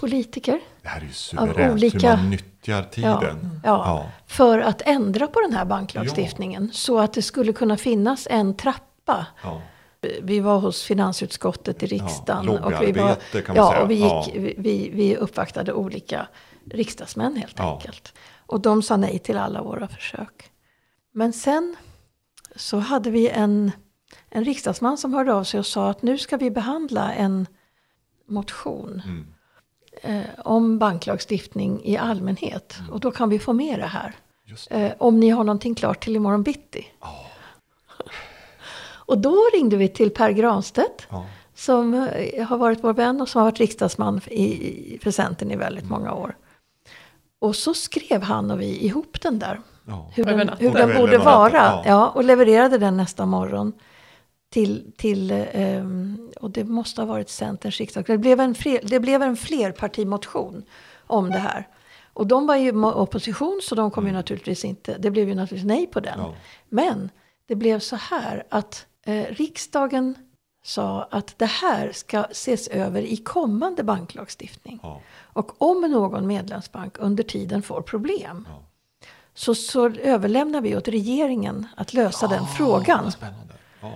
politiker. 0.00 0.60
Det 0.82 0.88
här 0.88 0.96
är 1.00 1.04
ju 1.04 1.08
Av 1.08 1.12
suveränt 1.12 1.72
olika- 1.72 2.10
hur 2.10 2.22
man 2.22 2.30
nyttjar 2.30 2.82
tiden. 2.82 3.60
Ja, 3.64 4.06
För 4.26 4.58
att 4.58 4.82
ändra 4.82 5.26
på 5.26 5.40
den 5.40 5.52
här 5.52 5.64
banklagstiftningen. 5.64 6.70
Så 6.72 6.98
att 6.98 7.12
det 7.12 7.22
skulle 7.22 7.52
kunna 7.52 7.76
finnas 7.76 8.26
en 8.30 8.56
trappa. 8.56 9.26
Ja. 9.42 9.62
Vi 10.22 10.40
var 10.40 10.58
hos 10.58 10.82
finansutskottet 10.82 11.82
i 11.82 11.86
riksdagen. 11.86 12.48
och 12.48 12.72
vi, 12.82 12.92
var, 12.92 13.14
kan 13.42 13.42
man 13.46 13.56
ja, 13.56 13.70
säga. 13.70 13.82
och 13.82 13.90
vi, 13.90 14.00
Ja. 14.00 14.24
gick, 14.26 14.54
vi- 14.58 14.90
vi, 14.94 15.16
uppvaktade 15.16 15.72
olika 15.72 16.28
riksdagsmän 16.70 17.36
helt 17.36 17.54
Ja. 17.58 17.74
enkelt. 17.74 18.12
Och 18.46 18.60
de 18.60 18.82
sa 18.82 18.96
nej 18.96 19.18
till 19.18 19.38
alla 19.38 19.62
våra 19.62 19.88
försök. 19.88 20.50
Men 21.12 21.32
sen 21.32 21.76
så 22.56 22.78
hade 22.78 23.10
vi 23.10 23.28
en, 23.28 23.72
en 24.30 24.44
riksdagsman 24.44 24.98
som 24.98 25.14
hörde 25.14 25.34
av 25.34 25.44
sig 25.44 25.60
och 25.60 25.66
sa 25.66 25.90
att 25.90 26.02
nu 26.02 26.18
ska 26.18 26.36
vi 26.36 26.50
behandla 26.50 27.14
en 27.14 27.46
motion. 28.28 29.02
Mm. 29.04 29.26
Eh, 30.02 30.20
om 30.44 30.78
banklagstiftning 30.78 31.80
i 31.84 31.96
allmänhet. 31.96 32.76
Och 32.90 33.00
då 33.00 33.10
kan 33.10 33.28
vi 33.28 33.38
få 33.38 33.52
med 33.52 33.78
det 33.78 33.86
här. 33.86 34.14
Just 34.44 34.70
Eh, 34.72 34.92
om 34.98 35.20
ni 35.20 35.28
har 35.30 35.44
någonting 35.44 35.74
klart 35.74 36.04
till 36.04 36.16
imorgon 36.16 36.42
bitti. 36.42 36.86
Och 39.06 39.18
då 39.18 39.36
ringde 39.54 39.76
vi 39.76 39.88
till 39.88 40.10
Per 40.10 40.30
Granstedt. 40.30 41.06
Ja. 41.08 41.26
Som 41.54 41.94
eh, 41.94 42.46
har 42.46 42.58
varit 42.58 42.78
vår 42.84 42.92
vän 42.92 43.20
och 43.20 43.28
som 43.28 43.38
har 43.38 43.44
varit 43.50 43.58
riksdagsman 43.58 44.20
i, 44.26 44.44
i- 44.44 44.98
för 45.02 45.10
Centern 45.10 45.50
i 45.50 45.56
väldigt 45.56 45.84
många 45.90 46.12
år. 46.14 46.36
Och 47.38 47.56
så 47.56 47.74
skrev 47.74 48.22
han 48.22 48.50
och 48.50 48.60
vi 48.60 48.84
ihop 48.86 49.20
den 49.22 49.38
där. 49.38 49.60
Ja. 49.86 50.10
Hur 50.14 50.24
den, 50.24 50.50
hur 50.58 50.70
den 50.74 50.96
borde 50.96 51.18
vara. 51.18 51.52
ja. 51.52 51.82
Ja. 51.86 52.08
och 52.08 52.24
levererade 52.24 52.78
den 52.78 52.96
nästa 52.96 53.26
morgon. 53.26 53.72
Till, 54.50 54.92
till 54.96 55.30
ehm, 55.52 56.30
och 56.40 56.50
det 56.50 56.64
måste 56.64 57.00
ha 57.00 57.06
varit 57.06 57.28
Centerns 57.28 57.78
riksdag. 57.78 58.04
Det 58.06 58.18
blev 58.18 58.40
en, 58.40 58.54
fler, 58.54 58.80
det 58.82 59.00
blev 59.00 59.22
en 59.22 59.36
flerpartimotion 59.36 60.64
om 61.06 61.30
det 61.30 61.38
här. 61.38 61.68
Och 62.12 62.26
de 62.26 62.46
var 62.46 62.56
ju 62.56 62.84
opposition 62.84 63.60
så 63.62 63.74
de 63.74 63.90
kom 63.90 64.06
ju 64.06 64.12
naturligtvis 64.12 64.64
inte, 64.64 64.98
det 64.98 65.10
blev 65.10 65.28
ju 65.28 65.34
naturligtvis 65.34 65.68
nej 65.68 65.86
på 65.86 66.00
den. 66.00 66.18
Ja. 66.18 66.34
Men 66.68 67.10
det 67.46 67.54
blev 67.54 67.78
så 67.78 67.96
här 67.96 68.44
att 68.48 68.86
eh, 69.06 69.24
riksdagen 69.24 70.14
sa 70.64 71.08
att 71.10 71.38
det 71.38 71.46
här 71.46 71.92
ska 71.92 72.24
ses 72.24 72.68
över 72.68 73.02
i 73.02 73.16
kommande 73.16 73.82
banklagstiftning. 73.82 74.80
Ja. 74.82 75.00
Och 75.32 75.62
om 75.62 75.80
någon 75.80 76.26
medlemsbank 76.26 76.96
under 76.98 77.24
tiden 77.24 77.62
får 77.62 77.82
problem 77.82 78.46
Ja. 78.50 78.62
så, 79.34 79.54
så 79.54 79.90
överlämnar 79.90 80.60
vi 80.60 80.76
åt 80.76 80.88
regeringen 80.88 81.66
att 81.76 81.94
lösa 81.94 82.26
den 82.26 82.46
frågan. 82.46 83.04
Vad 83.04 83.12
spännande. 83.12 83.54
Ja. 83.80 83.92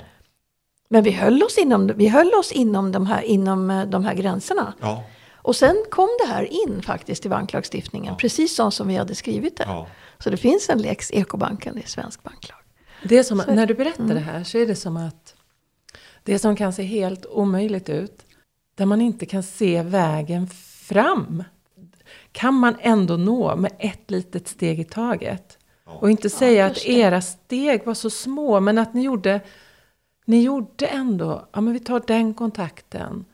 Men 0.92 1.02
vi 1.04 1.10
höll 1.10 1.42
oss 1.42 1.58
inom, 1.58 1.86
vi 1.86 2.08
höll 2.08 2.34
oss 2.34 2.52
inom, 2.52 2.92
de 2.92 3.06
här, 3.06 3.22
inom 3.22 3.70
eh, 3.70 3.84
de 3.86 4.04
här 4.04 4.14
gränserna. 4.14 4.72
Ja. 4.80 5.04
Och 5.34 5.56
sen 5.56 5.76
kom 5.90 6.08
det 6.20 6.32
här 6.32 6.52
in 6.64 6.82
faktiskt 6.82 7.26
i 7.26 7.28
banklagstiftningen, 7.28 8.16
precis 8.16 8.54
så 8.56 8.70
som 8.70 8.88
vi 8.88 8.96
hade 8.96 9.14
skrivit 9.14 9.56
det. 9.56 9.64
Ja. 9.66 9.86
Så 10.18 10.30
det 10.30 10.36
finns 10.36 10.68
en 10.68 10.78
lex 10.78 11.10
Ekobanken 11.12 11.78
i 11.78 11.82
svensk 11.82 12.22
banklag. 12.22 12.58
Det 13.04 13.18
är 13.18 13.22
som, 13.22 13.40
Så- 13.40 13.54
när 13.54 13.66
du 13.66 13.74
berättar 13.74 14.04
det 14.14 14.20
här 14.20 14.44
så 14.44 14.58
är 14.58 14.66
det 14.66 14.76
som 14.76 14.96
att 14.96 15.34
det 16.22 16.38
som 16.38 16.56
kan 16.56 16.72
se 16.72 16.82
helt 16.82 17.26
omöjligt 17.26 17.88
ut, 17.88 18.22
där 18.74 18.86
man 18.86 19.00
inte 19.00 19.26
kan 19.26 19.42
se 19.42 19.82
vägen 19.82 20.48
fram, 20.88 21.44
kan 22.32 22.54
man 22.54 22.74
ändå 22.80 23.16
nå 23.16 23.56
med 23.56 23.72
ett 23.78 24.10
litet 24.10 24.48
steg 24.48 24.80
i 24.80 24.84
taget. 24.84 25.58
Och 25.84 26.10
inte 26.10 26.30
säga 26.30 26.66
att 26.66 26.84
era 26.86 27.20
steg 27.20 27.86
var 27.86 27.94
så 27.94 28.10
små, 28.10 28.60
men 28.60 28.78
att 28.78 28.94
ni 28.94 29.02
gjorde, 29.02 29.40
ni 30.24 30.42
gjorde 30.42 30.86
ändå, 30.86 31.48
ja 31.52 31.60
men 31.60 31.72
vi 31.72 31.80
tar 31.80 32.02
den 32.06 32.34
kontakten. 32.34 33.24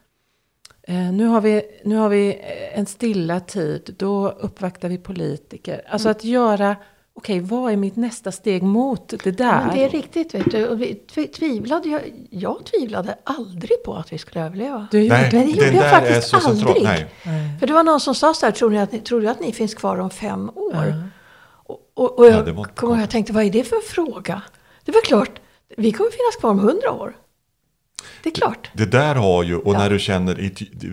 Eh, 0.83 1.13
nu, 1.13 1.27
har 1.27 1.41
vi, 1.41 1.63
nu 1.85 1.97
har 1.97 2.09
vi 2.09 2.29
eh, 2.29 2.79
en 2.79 2.87
stilla 2.87 3.41
tid, 3.41 3.95
då 3.99 4.29
uppvaktar 4.31 4.89
vi 4.89 4.99
politiker. 4.99 5.83
Alltså 5.91 6.09
att 6.09 6.25
göra, 6.25 6.77
okej 7.15 7.41
vad 7.41 7.73
är 7.73 7.77
mitt 7.77 7.97
nästa 7.97 8.33
steg 8.33 8.63
mot 8.63 9.09
det 9.25 9.31
där? 9.31 9.65
Men 9.67 9.77
det 9.77 9.85
är 9.85 9.89
riktigt, 9.89 10.35
vet 10.35 10.51
du. 10.51 10.67
Och 10.69 10.83
vi 10.83 10.95
tv- 10.95 11.27
tvivlade, 11.27 11.89
jag, 11.89 12.03
jag 12.31 12.65
tvivlade 12.65 13.19
aldrig 13.25 13.83
på 13.85 13.95
att 13.95 14.13
vi 14.13 14.19
skulle 14.19 14.45
överleva. 14.45 14.89
Du 14.91 15.01
gjorde 15.03 15.15
Nej, 15.17 15.31
det 15.31 15.45
gjorde 15.45 15.67
den 15.67 15.75
jag 15.75 15.85
där 15.85 15.91
faktiskt 15.91 16.35
är 16.35 16.39
så 16.39 16.41
central. 16.41 16.69
aldrig. 16.69 17.07
Nej. 17.27 17.59
För 17.61 17.67
det 17.67 17.73
var 17.73 17.83
någon 17.85 18.01
som 18.01 18.15
sa 18.15 18.35
så 18.35 18.47
här, 18.47 18.53
tror, 18.53 18.71
ni 18.71 18.79
att 18.79 19.05
tror 19.05 19.21
du 19.21 19.29
att 19.29 19.41
ni 19.41 19.53
finns 19.53 19.75
kvar 19.75 19.99
om 19.99 20.11
fem 20.11 20.51
år? 20.55 20.75
Ja. 20.75 20.95
Och, 21.51 21.91
och, 21.95 22.19
och 22.19 22.27
Ja, 22.27 22.31
jag 22.31 22.45
det 22.45 22.51
inte 22.51 22.71
kommer 22.75 23.01
jag 23.01 23.11
tänkte, 23.11 23.33
vad 23.33 23.45
är 23.45 23.51
det 23.51 23.65
för 23.65 23.81
fråga? 23.89 24.43
Det 24.85 24.93
var 24.93 25.01
klart, 25.01 25.41
vi 25.77 25.93
kommer 25.93 26.11
finnas 26.11 26.37
kvar 26.41 26.51
om 26.51 26.59
hundra 26.59 26.91
år. 26.93 27.17
Det 28.23 28.29
är 28.29 28.35
klart. 28.35 28.71
Det 28.73 28.85
där 28.87 29.15
har 29.15 29.43
ju, 29.43 29.57
och 29.57 29.75
Ja. 29.75 29.79
när 29.79 29.91
du 29.91 29.99
känner, 29.99 30.35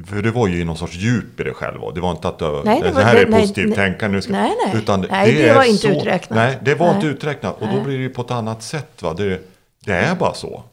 för 0.05 0.21
det 0.21 0.31
var 0.31 0.47
ju 0.47 0.65
någon 0.65 0.77
sorts 0.77 0.95
djup 0.95 1.39
i 1.39 1.43
det 1.43 1.53
själv. 1.53 1.79
Det 1.95 2.01
var 2.01 2.11
inte 2.11 2.27
att 2.27 2.39
du, 2.39 2.61
Nej, 2.65 2.81
det 2.81 2.87
det, 2.87 2.93
var- 2.93 3.01
här 3.01 3.15
det- 3.15 3.21
är 3.21 3.39
positivt 3.39 3.65
nej. 3.67 3.75
tänkande. 3.75 4.15
nu 4.15 4.21
ska- 4.21 4.31
Nej, 4.33 4.55
nej. 4.65 4.75
Utan 4.81 5.01
Nej, 5.09 5.33
det 5.33 5.53
var 5.53 5.63
inte 5.63 5.87
uträknat. 5.87 6.35
Nej, 6.37 6.59
det 6.61 6.75
var 6.75 6.85
Nej. 6.87 6.95
inte 6.95 7.07
uträknat. 7.07 7.61
Och 7.61 7.67
då 7.67 7.81
blir 7.81 7.97
det 7.97 8.03
ju 8.03 8.09
på 8.09 8.21
ett 8.21 8.31
annat 8.31 8.63
sätt. 8.63 9.01
Va? 9.01 9.13
Det, 9.13 9.41
det 9.85 9.93
är 9.93 10.15
bara 10.15 10.33
så. 10.33 10.63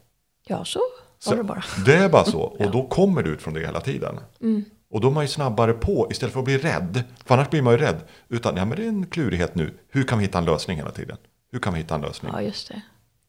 Ja, 0.47 0.65
så 0.65 0.81
Så- 1.19 1.31
var 1.31 1.37
det 1.37 1.43
bara. 1.45 1.65
Det 1.87 1.95
är 1.95 2.09
bara 2.09 2.25
så. 2.25 2.41
Och 2.41 2.71
då 2.71 2.83
kommer 2.87 3.23
du 3.23 3.31
ut 3.31 3.43
från 3.43 3.55
det 3.55 3.61
hela 3.61 3.81
tiden. 3.81 4.21
Mm. 4.41 4.65
Och 4.91 5.01
då 5.01 5.09
är 5.09 5.13
man 5.13 5.25
ju 5.25 5.29
snabbare 5.29 5.73
på 5.73 6.09
istället 6.11 6.33
för 6.33 6.41
att 6.41 6.45
bli 6.45 6.59
rädd. 6.59 7.03
För 7.27 7.35
annars 7.35 7.51
blir 7.51 7.63
man 7.63 7.73
ju 7.73 7.79
rädd. 7.79 8.01
Utan, 8.29 8.57
ja 8.57 8.65
men 8.65 8.77
det 8.79 8.85
är 8.85 8.89
en 8.89 9.07
klurighet 9.07 9.55
nu. 9.55 9.75
Hur 9.91 10.03
kan 10.05 10.19
vi 10.19 10.25
hitta 10.25 10.39
en 10.39 10.45
lösning 10.45 10.77
hela 10.77 10.91
tiden? 10.91 11.17
Hur 11.53 11.59
kan 11.59 11.73
vi 11.73 11.79
hitta 11.81 11.95
en 11.95 12.01
lösning? 12.01 12.33
Ja, 12.35 12.43
just 12.43 12.69
det. 12.69 12.83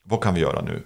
Vad 0.04 0.22
kan 0.24 0.34
vi 0.34 0.42
göra 0.42 0.62
nu? 0.62 0.84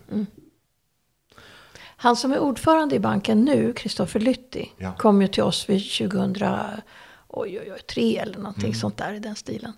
Han 1.99 2.15
som 2.15 2.31
är 2.31 2.39
ordförande 2.39 2.95
i 2.95 2.99
banken 2.99 3.45
nu, 3.45 3.73
Kristoffer 3.73 4.19
Lytti, 4.19 4.71
Ja. 4.77 4.93
kom 4.97 5.21
ju 5.21 5.27
till 5.27 5.43
oss 5.43 5.69
vid 5.69 5.91
2003 5.91 6.81
oj, 7.27 7.59
oj, 7.59 7.71
oj, 7.73 7.79
tre 7.81 8.17
eller 8.17 8.37
någonting 8.37 8.63
Mm. 8.63 8.73
sånt 8.79 8.97
där 8.97 9.13
i 9.13 9.19
den 9.19 9.35
stilen. 9.35 9.73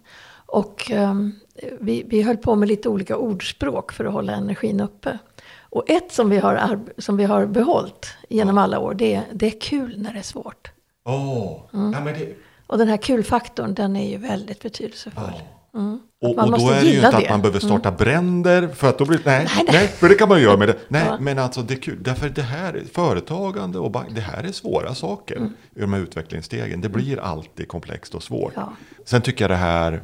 Och 0.45 0.91
ehm, 0.91 1.31
vi, 1.79 2.03
vi 2.07 2.21
höll 2.21 2.37
på 2.37 2.55
med 2.55 2.67
lite 2.67 2.89
olika 2.89 3.17
ordspråk 3.17 3.91
för 3.91 4.05
att 4.05 4.13
hålla 4.13 4.33
energin 4.33 4.79
uppe. 4.79 5.17
Och 5.61 5.89
ett 5.89 6.11
som 6.11 6.29
vi 6.29 6.37
har, 6.37 6.79
som 6.97 7.17
vi 7.17 7.23
har 7.23 7.45
behållit 7.45 8.07
genom 8.29 8.57
alla 8.57 8.79
år, 8.79 8.93
det 8.93 9.15
är, 9.15 9.23
det 9.33 9.45
är 9.47 9.59
kul 9.61 10.01
när 10.01 10.13
det 10.13 10.19
är 10.19 10.23
svårt. 10.23 10.71
Åh, 11.05 11.61
Mm. 11.73 11.93
ja 11.93 11.99
men 12.01 12.13
det... 12.13 12.35
Och 12.67 12.77
den 12.77 12.87
här 12.87 12.97
kulfaktorn, 12.97 13.73
den 13.73 13.95
är 13.95 14.09
ju 14.09 14.17
väldigt 14.17 14.61
betydelsefull. 14.61 15.41
Mm. 15.73 15.99
Och, 16.21 16.35
man 16.35 16.53
och 16.53 16.59
då 16.59 16.69
är 16.69 16.81
det 16.81 16.89
ju 16.89 16.95
inte 16.95 17.07
att 17.07 17.13
det. 17.13 17.19
Mm. 17.19 17.31
man 17.31 17.41
behöver 17.41 17.59
starta 17.59 17.91
bränder 17.91 18.67
för 18.67 18.89
att 18.89 18.97
då 18.97 19.05
blir 19.05 19.19
nej, 19.25 19.47
Nej, 19.55 19.65
nej, 19.71 19.87
för 19.87 20.09
det 20.09 20.15
kan 20.15 20.29
man 20.29 20.37
ju 20.37 20.43
göra 20.43 20.57
med 20.57 20.67
det. 20.67 20.77
Nej, 20.87 21.03
Ja. 21.05 21.17
men 21.19 21.39
alltså 21.39 21.61
det 21.61 21.73
är 21.73 21.79
kul, 21.81 22.03
därför 22.03 22.29
det 22.29 22.41
här, 22.41 22.73
är 22.73 22.83
företagande 22.93 23.79
och 23.79 23.91
bank, 23.91 24.07
det 24.15 24.21
här 24.21 24.43
är 24.43 24.51
svåra 24.51 24.95
saker 24.95 25.35
Mm. 25.35 25.53
i 25.75 25.79
de 25.81 25.93
här 25.93 25.99
utvecklingsstegen. 26.01 26.81
Det 26.81 26.89
blir 26.89 27.19
alltid 27.19 27.67
komplext 27.67 28.15
och 28.15 28.23
svårt. 28.23 28.53
Ja. 28.55 28.73
Sen 29.05 29.21
tycker 29.21 29.43
jag 29.43 29.51
det 29.51 29.55
här, 29.55 30.03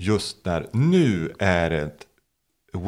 just 0.00 0.44
när, 0.44 0.66
nu 0.72 1.32
är 1.38 1.70
ett 1.70 2.06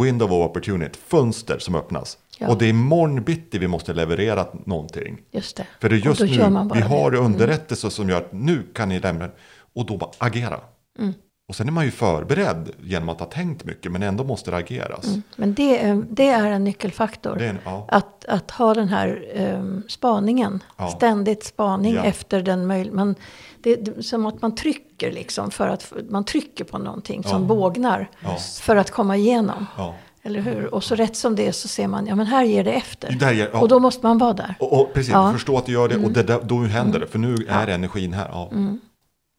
window 0.01 0.33
of 0.33 0.51
opportunity, 0.51 0.91
ett 0.91 0.97
fönster 0.97 1.59
som 1.59 1.75
öppnas. 1.75 2.19
Ja. 2.39 2.49
Och 2.49 2.59
det 2.59 2.65
är 2.67 2.71
imorgon 2.71 3.23
bitti 3.23 3.59
vi 3.59 3.69
måste 3.69 3.93
leverera 3.95 4.47
någonting. 4.67 5.19
Just 5.31 5.57
det. 5.57 5.67
För 5.81 5.89
det 5.89 5.97
är 5.97 5.99
just 5.99 6.21
nu, 6.21 6.27
vi 6.75 6.81
har 6.81 7.11
det. 7.11 7.19
Mm. 7.19 7.33
underrättelser 7.33 7.89
som 7.89 8.09
gör 8.09 8.17
att 8.19 8.33
nu 8.33 8.63
kan 8.75 8.89
ni 8.89 9.01
lämna. 9.01 9.29
Och 9.75 9.87
då 9.87 9.97
bara 9.97 10.11
agera. 10.19 10.61
Mm. 10.99 11.15
Och 11.49 11.57
sen 11.57 11.69
är 11.69 11.73
man 11.73 11.85
ju 11.85 11.91
förberedd 11.91 12.71
genom 12.83 13.09
att 13.09 13.19
ha 13.21 13.27
tänkt 13.27 13.65
mycket, 13.65 13.93
men 13.93 14.03
ändå 14.03 14.25
måste 14.25 14.51
det 14.51 14.57
ageras. 14.57 15.17
Men 15.37 15.55
det, 15.55 15.79
är- 15.85 16.05
det 16.11 16.29
är 16.29 16.51
en 16.51 16.65
nyckelfaktor. 16.65 17.37
Det 17.37 17.45
är 17.45 17.51
en, 17.51 17.59
ja, 17.65 17.87
Att, 17.89 18.25
att 18.25 18.51
ha 18.51 18.75
den 18.75 18.89
här 18.89 19.25
um, 19.59 19.83
spaningen, 19.89 20.63
Ja. 20.77 20.89
ständigt 20.89 21.45
spaning 21.45 21.95
Ja. 21.95 22.05
efter 22.05 22.43
den 22.43 22.67
möjligheten. 22.67 23.15
Det 23.63 23.73
är 23.73 24.03
som 24.03 24.27
att 24.27 24.43
man 24.43 24.55
trycker 24.55 25.13
liksom, 25.13 25.51
för 25.51 25.69
att 25.69 25.93
man 26.11 26.25
trycker 26.25 26.65
på 26.65 26.79
någonting 26.79 27.23
som 27.25 27.43
Ja. 27.43 27.49
bågnar 27.49 28.11
Ja. 28.21 28.37
för 28.63 28.77
att 28.77 28.91
komma 28.91 29.17
igenom. 29.17 29.67
ja. 29.77 29.95
Eller 30.23 30.41
hur? 30.41 30.75
Och 30.75 30.85
så 30.85 30.95
rätt 30.95 31.17
som 31.17 31.37
det 31.37 31.47
är 31.49 31.53
så 31.53 31.69
ser 31.69 31.89
man, 31.89 32.07
ja 32.07 32.15
men 32.15 32.27
här 32.27 32.45
ger 32.45 32.65
det 32.65 32.73
efter. 32.73 33.13
Där 33.13 33.33
ger- 33.33 33.51
ja. 33.53 33.61
Och 33.61 33.69
då 33.69 33.79
måste 33.79 34.07
man 34.07 34.19
vara 34.19 34.33
där. 34.33 34.55
Och, 34.61 34.81
och 34.81 34.95
precis, 34.95 35.13
Ja. 35.13 35.21
Mm. 35.23 35.33
förstå 35.35 35.59
att 35.59 35.67
du 35.67 35.73
gör 35.73 35.89
det 35.89 35.97
och 36.05 36.11
det, 36.11 36.23
där- 36.23 36.41
då 36.43 36.59
händer 36.63 37.01
det. 37.01 37.07
För 37.07 37.19
nu 37.19 37.37
är 37.49 37.67
energin 37.67 38.13
här. 38.13 38.29
Ja. 38.33 38.51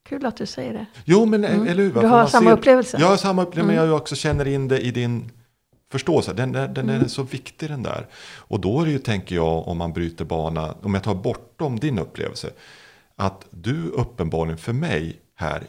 Kul 0.10 0.26
att 0.26 0.38
du 0.38 0.46
säger 0.46 0.74
det. 0.74 0.86
Jo, 1.06 1.26
men 1.26 1.44
eller 1.44 1.84
hur? 1.84 1.92
Mm. 1.92 2.02
Du 2.04 2.08
har 2.08 2.26
samma 2.28 2.52
upplevelse? 2.52 2.98
Mm. 2.98 3.04
Jag 3.06 3.10
har 3.10 3.18
samma 3.18 3.42
upplevelse, 3.42 3.76
men 3.76 3.86
jag 3.90 3.98
också 3.98 4.16
känner 4.16 4.48
in 4.48 4.68
det 4.68 4.80
i 4.80 4.92
din 4.92 5.32
förståelse. 5.92 6.34
Den, 6.34 6.52
den, 6.52 6.74
den 6.74 6.90
Mm. 6.90 7.02
är 7.02 7.08
så 7.08 7.24
viktig 7.24 7.70
den 7.70 7.84
där. 7.84 8.08
Och 8.38 8.60
då 8.60 8.82
är 8.82 8.86
det 8.86 8.92
ju, 8.92 9.00
tänker 9.00 9.36
jag, 9.36 9.68
om 9.68 9.78
man 9.78 9.94
bryter 9.94 10.26
bana, 10.26 10.76
om 10.82 10.94
jag 10.94 11.04
tar 11.04 11.16
bortom 11.16 11.80
din 11.80 12.00
upplevelse, 12.00 12.50
att 13.16 13.46
du 13.50 13.90
uppenbarligen 13.90 14.58
för 14.58 14.74
mig 14.74 15.20
här, 15.36 15.64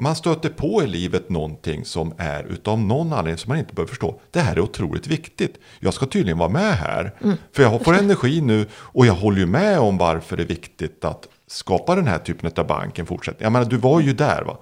man 0.00 0.16
stöter 0.16 0.48
på 0.48 0.82
i 0.82 0.86
livet 0.86 1.30
någonting 1.30 1.84
som 1.84 2.14
är 2.18 2.44
utav 2.44 2.78
någon 2.78 3.12
anledning 3.12 3.38
som 3.38 3.48
man 3.48 3.58
inte 3.58 3.74
behöver 3.74 3.88
förstå. 3.88 4.20
Det 4.30 4.40
här 4.40 4.56
är 4.56 4.60
otroligt 4.60 5.06
viktigt. 5.06 5.58
Jag 5.80 5.94
ska 5.94 6.06
tydligen 6.06 6.38
vara 6.38 6.48
med 6.48 6.74
här. 6.74 7.14
Mm. 7.22 7.36
För 7.52 7.62
jag 7.62 7.84
får 7.84 7.94
energi 7.94 8.40
nu 8.40 8.66
och 8.74 9.06
jag 9.06 9.14
håller 9.14 9.38
ju 9.38 9.46
med 9.46 9.78
om 9.78 9.98
varför 9.98 10.36
det 10.36 10.42
är 10.42 10.46
viktigt 10.46 11.04
att 11.04 11.28
skapa 11.50 11.94
den 11.94 12.06
här 12.06 12.18
typen 12.18 12.50
av 12.56 12.66
bank 12.66 12.98
en 12.98 13.06
fortsättning. 13.06 13.44
Jag 13.44 13.52
menar, 13.52 13.66
du 13.66 13.76
var 13.76 14.00
ju 14.00 14.12
där 14.12 14.42
va. 14.42 14.58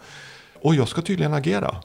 Och 0.62 0.74
jag 0.74 0.88
ska 0.88 1.02
tydligen 1.02 1.34
agera. 1.34 1.76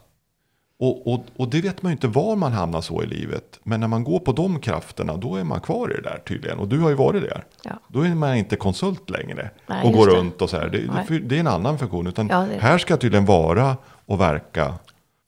Och, 0.80 1.14
och, 1.14 1.26
och 1.38 1.50
det 1.50 1.62
vet 1.62 1.82
man 1.82 1.90
ju 1.90 1.94
inte 1.94 2.08
var 2.08 2.36
man 2.36 2.52
hamnar 2.52 2.82
så 2.82 3.04
i 3.04 3.06
livet. 3.06 3.60
Men 3.64 3.80
när 3.80 3.88
man 3.88 4.04
går 4.04 4.20
på 4.20 4.32
de 4.32 4.60
krafterna, 4.60 5.18
då 5.18 5.36
är 5.36 5.44
man 5.44 5.62
kvar 5.62 5.92
i 5.92 5.94
det 5.96 6.02
där 6.02 6.22
tydligen. 6.28 6.60
Och 6.60 6.68
du 6.68 6.80
har 6.80 6.90
ju 6.90 6.96
varit 6.96 7.22
där. 7.22 7.46
Ja. 7.64 7.72
Då 7.88 8.02
är 8.02 8.16
man 8.16 8.36
inte 8.36 8.56
konsult 8.56 9.10
längre. 9.10 9.50
Nej, 9.68 9.86
och 9.86 9.94
går 9.94 10.08
det. 10.08 10.14
runt 10.14 10.42
och 10.42 10.50
så 10.50 10.58
här. 10.58 10.70
Det, 10.70 10.78
det, 11.08 11.20
det 11.20 11.36
är 11.36 11.40
en 11.40 11.48
annan 11.48 11.80
funktion. 11.80 12.08
Utan 12.08 12.28
Ja, 12.28 12.48
här 12.60 12.78
ska 12.78 12.94
jag 12.94 13.02
tydligen 13.02 13.26
vara 13.26 13.78
och 14.06 14.22
verka 14.22 14.74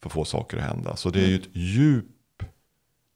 för 0.01 0.09
att 0.09 0.13
få 0.13 0.25
saker 0.25 0.57
att 0.57 0.63
hända. 0.63 0.95
Så 0.95 1.09
det 1.09 1.19
är 1.19 1.27
ju 1.27 1.35
ett 1.35 1.49
djup 1.55 2.05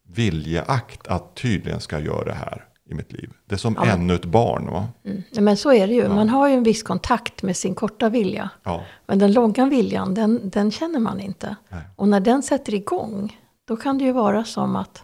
viljeakt 0.08 1.08
att 1.08 1.36
tydligen 1.36 1.80
ska 1.80 1.96
jag 1.96 2.06
göra 2.06 2.26
det 2.26 2.34
här 2.34 2.69
i 2.90 2.94
mitt 2.94 3.12
liv. 3.12 3.30
Det 3.46 3.56
är 3.56 3.58
som 3.58 3.76
Ja, 3.78 3.86
ännu 3.86 4.16
ett 4.16 4.26
barn. 4.26 4.72
Va? 4.72 4.88
Mm. 5.06 5.24
Men 5.32 5.58
så 5.58 5.74
är 5.74 5.88
det 5.88 5.94
ju. 5.94 6.08
Man 6.10 6.30
har 6.30 6.48
ju 6.48 6.54
en 6.54 6.64
viss 6.64 6.84
kontakt 6.84 7.44
med 7.44 7.58
sin 7.58 7.76
korta 7.76 8.10
vilja. 8.10 8.50
Ja. 8.64 8.84
Men 9.06 9.20
den 9.20 9.32
långa 9.34 9.66
viljan, 9.66 10.14
den, 10.14 10.50
den 10.50 10.72
känner 10.72 11.00
man 11.00 11.20
inte. 11.20 11.56
Nej. 11.70 11.82
Och 11.96 12.08
när 12.08 12.20
den 12.20 12.44
sätter 12.44 12.74
igång, 12.74 13.40
då 13.68 13.76
kan 13.76 13.98
det 13.98 14.04
ju 14.04 14.12
vara 14.12 14.44
som 14.44 14.76
att, 14.76 15.04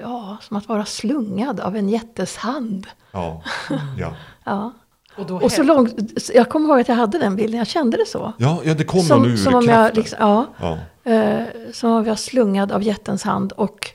ja, 0.00 0.36
som 0.40 0.56
att 0.56 0.68
vara 0.68 0.84
slungad 0.84 1.60
av 1.60 1.76
en 1.76 1.88
jättes 1.88 2.36
hand. 2.36 2.86
Ja. 3.12 3.42
ja. 3.98 4.16
Ja. 4.44 4.72
Och, 5.16 5.26
då 5.26 5.36
Och 5.36 5.52
så 5.52 5.62
långt, 5.62 5.94
jag 6.34 6.48
kommer 6.48 6.68
ihåg 6.68 6.80
att 6.80 6.88
jag 6.88 6.96
hade 6.96 7.18
den 7.18 7.36
bilden, 7.36 7.58
jag 7.58 7.66
kände 7.66 7.96
det 7.96 8.06
så. 8.06 8.32
Ja, 8.38 8.60
ja 8.64 8.74
det 8.74 8.84
kom 8.84 8.98
någon 8.98 9.06
Som, 9.06 9.24
ur 9.24 9.36
som 9.36 9.54
om 9.54 9.64
jag, 9.64 9.96
liksom, 9.96 10.18
ja, 10.20 10.46
Ja. 10.60 10.78
eh, 11.12 11.44
som 11.72 11.90
om 11.90 12.06
jag 12.06 12.18
slungad 12.18 12.72
av 12.72 12.82
jättens 12.82 13.22
hand. 13.22 13.52
Och, 13.52 13.90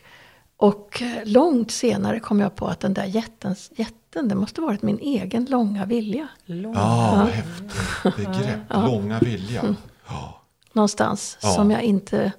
och 0.62 1.02
långt 1.24 1.70
senare 1.70 2.20
kom 2.20 2.40
jag 2.40 2.56
på 2.56 2.66
att 2.66 2.80
den 2.80 2.94
där 2.94 3.04
jättens, 3.04 3.70
jätten, 3.76 4.28
det 4.28 4.34
måste 4.34 4.60
varit 4.60 4.82
min 4.82 4.98
egen 4.98 5.44
långa 5.44 5.84
vilja. 5.84 6.28
Lång. 6.44 6.74
Ja, 6.74 7.28
häftigt 7.32 8.16
begrepp. 8.16 8.60
Långa 8.70 9.18
vilja. 9.18 9.74
Ja. 10.08 10.40
Någonstans, 10.72 11.38
Ja. 11.42 11.48
som 11.48 11.70
jag 11.70 11.82
inte 11.82 12.32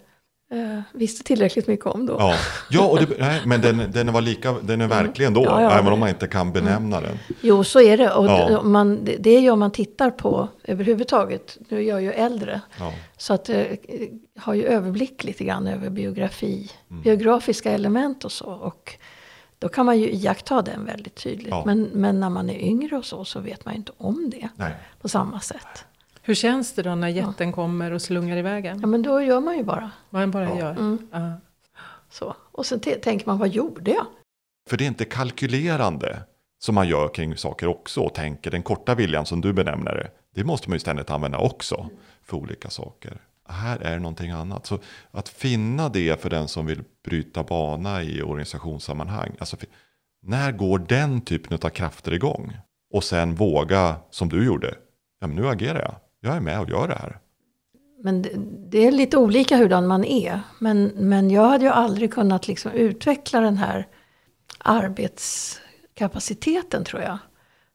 eh, 0.53 0.81
visste 0.91 1.23
tillräckligt 1.23 1.67
mycket 1.67 1.85
om 1.85 2.05
då. 2.05 2.15
Ja, 2.19 2.35
ja 2.69 2.85
och 2.87 2.97
det, 2.99 3.07
nej, 3.19 3.41
men 3.45 3.61
den, 3.61 3.91
den 3.91 4.13
var 4.13 4.21
lika, 4.21 4.51
den 4.61 4.81
är 4.81 4.87
verklig 4.87 5.25
ändå, 5.25 5.43
Ja, 5.43 5.61
ja. 5.61 5.71
även 5.71 5.93
om 5.93 5.99
man 5.99 6.09
inte 6.09 6.27
kan 6.27 6.51
benämna 6.51 7.01
den. 7.01 7.19
Jo, 7.41 7.63
så 7.63 7.81
är 7.81 7.97
det. 7.97 8.11
Och 8.11 8.25
Ja. 8.25 8.47
det, 8.49 8.63
man, 8.63 9.05
det, 9.19 9.29
är 9.29 9.41
ju 9.41 9.51
om 9.51 9.59
man 9.59 9.71
tittar 9.71 10.09
på 10.09 10.47
överhuvudtaget. 10.63 11.57
Nu 11.69 11.77
är 11.77 11.81
jag 11.81 12.01
ju 12.01 12.11
äldre. 12.11 12.61
Ja. 12.79 12.93
Så 13.17 13.33
att 13.33 13.49
eh, 13.49 13.63
har 14.39 14.53
ju 14.53 14.63
överblick 14.63 15.23
lite 15.23 15.43
grann 15.43 15.67
över 15.67 15.89
biografi. 15.89 16.71
Mm. 16.89 17.03
Biografiska 17.03 17.71
element 17.71 18.23
och 18.23 18.31
så. 18.31 18.45
Och 18.45 18.97
då 19.59 19.69
kan 19.69 19.85
man 19.85 19.99
ju 19.99 20.11
iaktta 20.11 20.61
den 20.61 20.85
väldigt 20.85 21.15
tydligt. 21.15 21.47
Ja. 21.49 21.63
Men, 21.65 21.83
men 21.93 22.19
när 22.19 22.29
man 22.29 22.49
är 22.49 22.59
yngre 22.59 22.97
och 22.97 23.05
så, 23.05 23.25
så 23.25 23.39
vet 23.39 23.65
man 23.65 23.73
ju 23.73 23.77
inte 23.77 23.91
om 23.97 24.29
det 24.29 24.49
Nej. 24.55 24.71
på 25.01 25.09
samma 25.09 25.39
sätt. 25.39 25.85
Hur 26.25 26.33
känns 26.35 26.73
det 26.73 26.81
då 26.83 26.95
när 26.95 27.07
jätten 27.07 27.51
kommer 27.51 27.91
och 27.91 28.01
slungar 28.01 28.37
iväg 28.37 28.65
Ja, 28.65 28.69
en? 28.71 28.89
men 28.89 29.01
då 29.01 29.21
gör 29.21 29.39
man 29.39 29.57
ju 29.57 29.63
bara 29.63 29.91
en 30.11 30.31
bara 30.31 30.49
Ja. 30.49 30.59
gör? 30.59 30.71
Mm. 30.71 31.07
Ja. 31.11 31.31
så. 32.09 32.35
Och 32.51 32.65
sen 32.65 32.79
tänker 32.79 33.25
man, 33.27 33.37
vad 33.37 33.49
gjorde 33.49 33.91
jag? 33.91 34.05
För 34.69 34.77
det 34.77 34.83
är 34.83 34.87
inte 34.87 35.05
kalkylerande 35.05 36.19
som 36.59 36.75
man 36.75 36.87
gör 36.87 37.07
kring 37.13 37.37
saker 37.37 37.67
också 37.67 38.01
och 38.01 38.13
tänker 38.13 38.51
den 38.51 38.63
korta 38.63 38.95
viljan 38.95 39.25
som 39.25 39.41
du 39.41 39.53
benämner 39.53 39.95
det. 39.95 40.11
Det 40.35 40.43
måste 40.43 40.69
man 40.69 40.75
ju 40.75 40.79
ständigt 40.79 41.09
använda 41.09 41.37
också 41.37 41.89
för 42.23 42.37
olika 42.37 42.69
saker. 42.69 43.17
Här 43.49 43.79
är 43.79 43.99
någonting 43.99 44.31
annat. 44.31 44.65
Så 44.65 44.79
att 45.11 45.29
finna 45.29 45.89
det 45.89 46.21
för 46.21 46.29
den 46.29 46.47
som 46.47 46.65
vill 46.65 46.83
bryta 47.05 47.43
bana 47.43 48.03
i 48.03 48.21
organisationssammanhang. 48.21 49.35
Alltså, 49.39 49.57
när 50.21 50.51
går 50.51 50.79
den 50.79 51.21
typen 51.21 51.57
av 51.63 51.69
krafter 51.69 52.13
igång? 52.13 52.57
Och 52.93 53.03
sen 53.03 53.35
våga, 53.35 53.95
som 54.09 54.29
du 54.29 54.45
gjorde, 54.45 54.75
ja, 55.19 55.27
men 55.27 55.35
nu 55.35 55.47
agerar 55.47 55.79
jag. 55.79 55.95
Jag 56.25 56.35
är 56.35 56.39
med 56.39 56.59
och 56.59 56.69
gör 56.69 56.87
det 56.87 56.93
här. 56.93 57.19
Men 58.03 58.21
det, 58.21 58.29
det 58.69 58.87
är 58.87 58.91
lite 58.91 59.17
olika 59.17 59.57
hurdan 59.57 59.87
man 59.87 60.05
är. 60.05 60.39
Men, 60.59 60.91
men 60.95 61.29
jag 61.29 61.47
hade 61.47 61.65
ju 61.65 61.71
aldrig 61.71 62.13
kunnat 62.13 62.47
liksom 62.47 62.71
utveckla 62.71 63.39
den 63.39 63.57
här 63.57 63.87
arbetskapaciteten 64.57 66.83
tror 66.83 67.01
jag. 67.01 67.17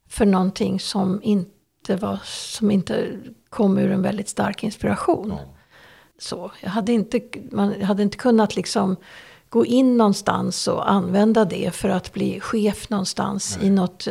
För 0.09 0.27
någonting 0.27 0.81
som 0.81 1.21
inte, 1.23 1.97
var, 1.97 2.19
som 2.25 2.71
inte 2.71 3.19
kom 3.49 3.79
ur 3.79 3.91
en 3.91 4.03
väldigt 4.03 4.29
stark 4.29 4.65
inspiration. 4.65 5.29
Ja. 5.29 5.39
Så, 6.19 6.51
jag 6.61 6.71
hade 6.71 6.93
inte, 6.93 7.21
man 7.51 7.83
hade 7.83 8.03
inte 8.03 8.17
kunnat 8.17 8.57
liksom 8.57 8.97
gå 9.49 9.67
in 9.67 9.97
någonstans 9.97 10.69
och 10.69 10.91
använda 10.91 11.45
det 11.45 11.75
för 11.75 11.89
att 11.89 12.13
bli 12.13 12.41
chef 12.41 12.91
någonstans 12.91 13.59
i 13.63 13.71
något 13.71 14.09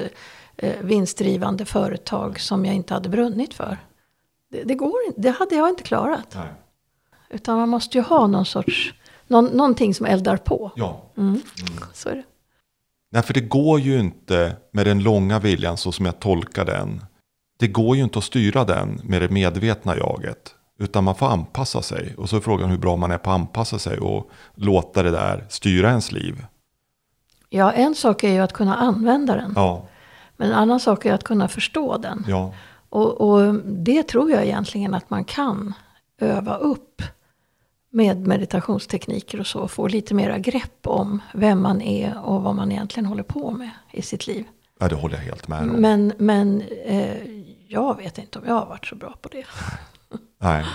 eh, 0.58 0.82
vinstdrivande 0.82 1.66
företag 1.66 2.40
som 2.40 2.66
jag 2.66 2.76
inte 2.76 2.94
hade 2.94 3.10
brunnit 3.10 3.54
för. 3.54 3.78
Det, 4.52 4.64
det 4.64 4.76
går 4.76 4.94
inte, 5.08 5.22
det 5.22 5.30
hade 5.30 5.56
jag 5.56 5.70
inte 5.70 5.84
klarat. 5.84 6.36
Nej. 6.36 6.48
Utan 7.30 7.58
man 7.58 7.70
måste 7.70 7.98
ju 7.98 8.04
ha 8.04 8.28
någon 8.28 8.46
sorts, 8.46 8.94
någon, 9.28 9.46
någonting 9.46 9.94
som 9.94 10.06
eldar 10.06 10.38
på. 10.38 10.72
Ja. 10.76 11.02
Mm. 11.18 11.42
Så 11.94 12.10
är 12.10 12.16
det. 12.16 12.24
Nej, 13.12 13.24
för 13.24 13.34
det 13.34 13.42
går 13.42 13.80
ju 13.80 14.00
inte 14.00 14.56
med 14.72 14.86
den 14.86 15.04
långa 15.04 15.40
viljan 15.40 15.78
så 15.78 15.92
som 15.92 16.06
jag 16.06 16.20
tolkar 16.20 16.66
den. 16.66 17.04
Det 17.60 17.68
går 17.68 17.96
ju 17.98 18.04
inte 18.04 18.20
att 18.20 18.26
styra 18.26 18.64
den 18.66 19.02
med 19.04 19.22
det 19.22 19.30
medvetna 19.30 19.98
jaget. 19.98 20.54
Utan 20.80 21.04
man 21.04 21.16
får 21.16 21.26
anpassa 21.26 21.82
sig. 21.82 22.16
Och 22.18 22.30
så 22.30 22.38
är 22.38 22.40
frågan 22.42 22.70
hur 22.70 22.78
bra 22.78 22.96
man 22.96 23.12
är 23.12 23.18
på 23.18 23.30
att 23.30 23.36
anpassa 23.36 23.80
sig 23.80 23.98
och 24.00 24.30
låta 24.56 25.04
det 25.04 25.12
där 25.12 25.46
styra 25.50 25.90
ens 25.90 26.12
liv. 26.12 26.46
Ja, 27.50 27.72
en 27.72 27.96
sak 27.96 28.24
är 28.24 28.32
ju 28.32 28.40
att 28.40 28.54
kunna 28.54 28.76
använda 28.76 29.36
den. 29.36 29.54
Ja, 29.56 29.88
Men 30.38 30.48
en 30.50 30.56
annan 30.56 30.80
sak 30.80 31.06
är 31.06 31.14
att 31.14 31.24
kunna 31.24 31.48
förstå 31.48 31.98
den. 31.98 32.26
ja, 32.28 32.54
Och, 32.90 33.22
och 33.22 33.56
det 33.66 34.04
tror 34.04 34.32
jag 34.32 34.46
egentligen 34.46 34.94
att 34.94 35.10
man 35.10 35.24
kan 35.24 35.74
öva 36.18 36.58
upp 36.58 37.02
med 37.90 38.28
meditationstekniker 38.28 39.40
och 39.40 39.48
så. 39.48 39.68
Få 39.68 39.88
lite 39.88 40.14
mera 40.14 40.38
grepp 40.38 40.88
om 40.88 41.22
vem 41.34 41.62
man 41.62 41.82
är 41.82 42.20
och 42.26 42.42
vad 42.42 42.56
man 42.56 42.72
egentligen 42.72 43.06
håller 43.06 43.24
på 43.24 43.52
med 43.52 43.70
i 43.92 44.02
sitt 44.02 44.28
liv. 44.28 44.46
ja 44.80 44.88
det 44.88 44.96
håller 44.96 45.16
jag 45.16 45.24
helt 45.24 45.48
med 45.48 45.62
om. 45.62 45.68
Men, 45.68 46.14
men 46.18 46.62
eh, 46.86 47.18
jag 47.68 47.98
vet 47.98 48.18
inte 48.18 48.40
om 48.40 48.46
jag 48.48 48.54
har 48.54 48.66
varit 48.66 48.86
så 48.86 48.96
bra 48.96 49.16
på 49.22 49.30
det. 49.30 49.46
Nej. 50.38 50.66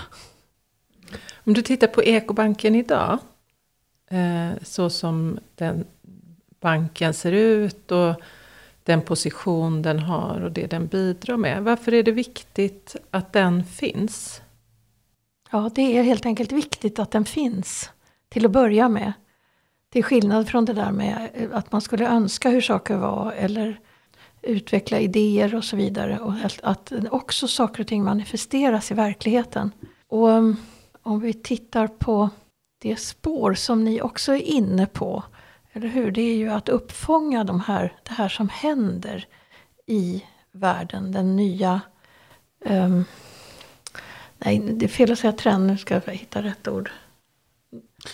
Om 1.45 1.53
du 1.53 1.61
tittar 1.61 1.87
på 1.87 2.03
Ekobanken 2.03 2.75
idag, 2.75 3.19
eh, 4.09 4.51
så 4.61 4.89
som 4.89 5.39
den 5.55 5.85
banken 6.59 7.13
ser 7.13 7.31
ut 7.31 7.91
och 7.91 8.15
den 8.83 9.01
position 9.01 9.81
den 9.81 9.99
har 9.99 10.41
och 10.41 10.51
det 10.51 10.67
den 10.67 10.87
bidrar 10.87 11.37
med. 11.37 11.63
Varför 11.63 11.93
är 11.93 12.03
det 12.03 12.11
viktigt 12.11 12.95
att 13.11 13.33
den 13.33 13.63
finns? 13.63 14.41
Ja, 15.51 15.69
det 15.75 15.97
är 15.97 16.03
helt 16.03 16.25
enkelt 16.25 16.51
viktigt 16.51 16.99
att 16.99 17.11
den 17.11 17.25
finns 17.25 17.89
till 18.29 18.45
att 18.45 18.51
börja 18.51 18.89
med. 18.89 19.13
Till 19.91 20.03
skillnad 20.03 20.47
från 20.47 20.65
det 20.65 20.73
där 20.73 20.91
med 20.91 21.29
eh, 21.33 21.49
att 21.53 21.71
man 21.71 21.81
skulle 21.81 22.07
önska 22.07 22.49
hur 22.49 22.61
saker 22.61 22.95
var 22.97 23.31
eller 23.31 23.79
utveckla 24.41 24.99
idéer 24.99 25.55
och 25.55 25.63
så 25.63 25.75
vidare. 25.75 26.19
Och 26.19 26.33
att- 26.63 26.91
också 27.09 27.47
saker 27.47 27.81
och 27.81 27.87
ting 27.87 28.03
manifesteras 28.03 28.91
i 28.91 28.93
verkligheten. 28.93 29.71
Och 30.07 30.31
eh, 30.31 30.53
om 31.03 31.19
vi 31.19 31.33
tittar 31.33 31.87
på 31.87 32.29
det 32.81 32.95
spår 32.95 33.53
som 33.53 33.83
ni 33.83 34.01
också 34.01 34.33
är 34.33 34.41
inne 34.41 34.85
på, 34.85 35.23
eller 35.73 35.87
hur? 35.87 36.11
Det 36.11 36.21
är 36.21 36.35
ju 36.35 36.49
att 36.49 36.69
uppfånga 36.69 37.43
de 37.43 37.59
här, 37.59 37.93
det 38.03 38.11
här 38.13 38.29
som 38.29 38.49
händer 38.49 39.25
i 39.87 40.23
världen, 40.51 41.11
den 41.11 41.35
nya 41.35 41.81
ehm, 42.65 43.05
Nej, 44.45 44.59
det 44.73 44.85
är 44.85 44.89
fel 44.89 45.11
att 45.11 45.19
säga 45.19 45.33
trend, 45.33 45.67
nu 45.67 45.77
ska 45.77 46.01
jag 46.05 46.13
hitta 46.13 46.41
rätt 46.43 46.67
ord. 46.67 46.89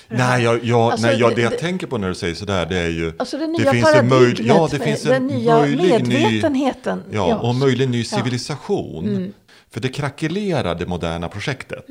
Nej, 0.08 0.44
jag, 0.44 0.64
jag, 0.64 0.92
Alltså, 0.92 1.08
nej 1.08 1.20
jag, 1.20 1.30
det 1.32 1.36
det- 1.36 1.42
jag 1.42 1.52
det- 1.52 1.58
tänker 1.58 1.88
på 1.88 1.98
när 1.98 2.08
du 2.08 2.16
säger 2.16 2.36
sådär 2.36 2.66
det 2.66 2.78
är 2.78 2.88
ju 2.90 3.14
Alltså 3.20 3.38
det 3.38 3.46
Det 3.46 3.52
nya 3.52 3.72
finns 3.72 3.94
en 3.96 4.10
möj- 4.14 4.42
ja, 4.42 4.68
det 4.72 4.80
finns 4.80 5.06
en 5.06 5.12
den 5.12 5.28
nya 5.28 5.56
möjlig 5.60 6.08
ny- 6.08 6.14
medvetenheten. 6.24 7.04
Ja, 7.12 7.38
och 7.38 7.56
möjligen 7.56 7.92
ny 7.92 7.98
Ja. 8.12 8.18
civilisation. 8.18 9.06
Mm. 9.08 9.34
För 9.72 9.80
det 9.82 9.90
krackelerar 9.90 10.76
det 10.76 10.86
moderna 10.86 11.28
projektet. 11.30 11.86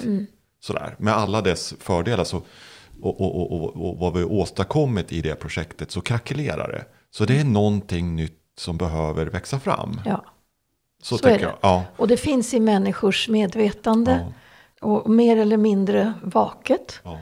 Sådär, 0.60 0.94
med 0.98 1.14
alla 1.14 1.40
dess 1.42 1.74
fördelar 1.80 2.24
så, 2.24 2.42
och, 3.02 3.20
och, 3.20 3.52
och, 3.52 3.88
och, 3.88 3.98
vad 3.98 4.16
vi 4.16 4.24
åstadkommit 4.24 5.12
i 5.12 5.20
det 5.20 5.34
projektet 5.34 5.90
så 5.90 6.00
krackelerar 6.00 6.72
det. 6.72 6.84
Så 7.10 7.24
det 7.24 7.40
är 7.40 7.44
någonting 7.44 8.16
nytt 8.16 8.42
som 8.58 8.76
behöver 8.76 9.26
växa 9.26 9.60
fram. 9.60 10.00
Ja. 10.04 10.24
Så, 11.02 11.16
Så 11.18 11.24
tycker 11.24 11.38
det. 11.38 11.42
jag. 11.42 11.54
Ja, 11.60 11.84
Och 11.96 12.08
det 12.08 12.16
finns 12.16 12.54
i 12.54 12.60
människors 12.60 13.28
medvetande. 13.28 14.26
ja, 14.80 14.86
Och 14.86 15.10
mer 15.10 15.36
eller 15.36 15.56
mindre 15.56 16.12
vaket. 16.22 17.00
ja. 17.02 17.18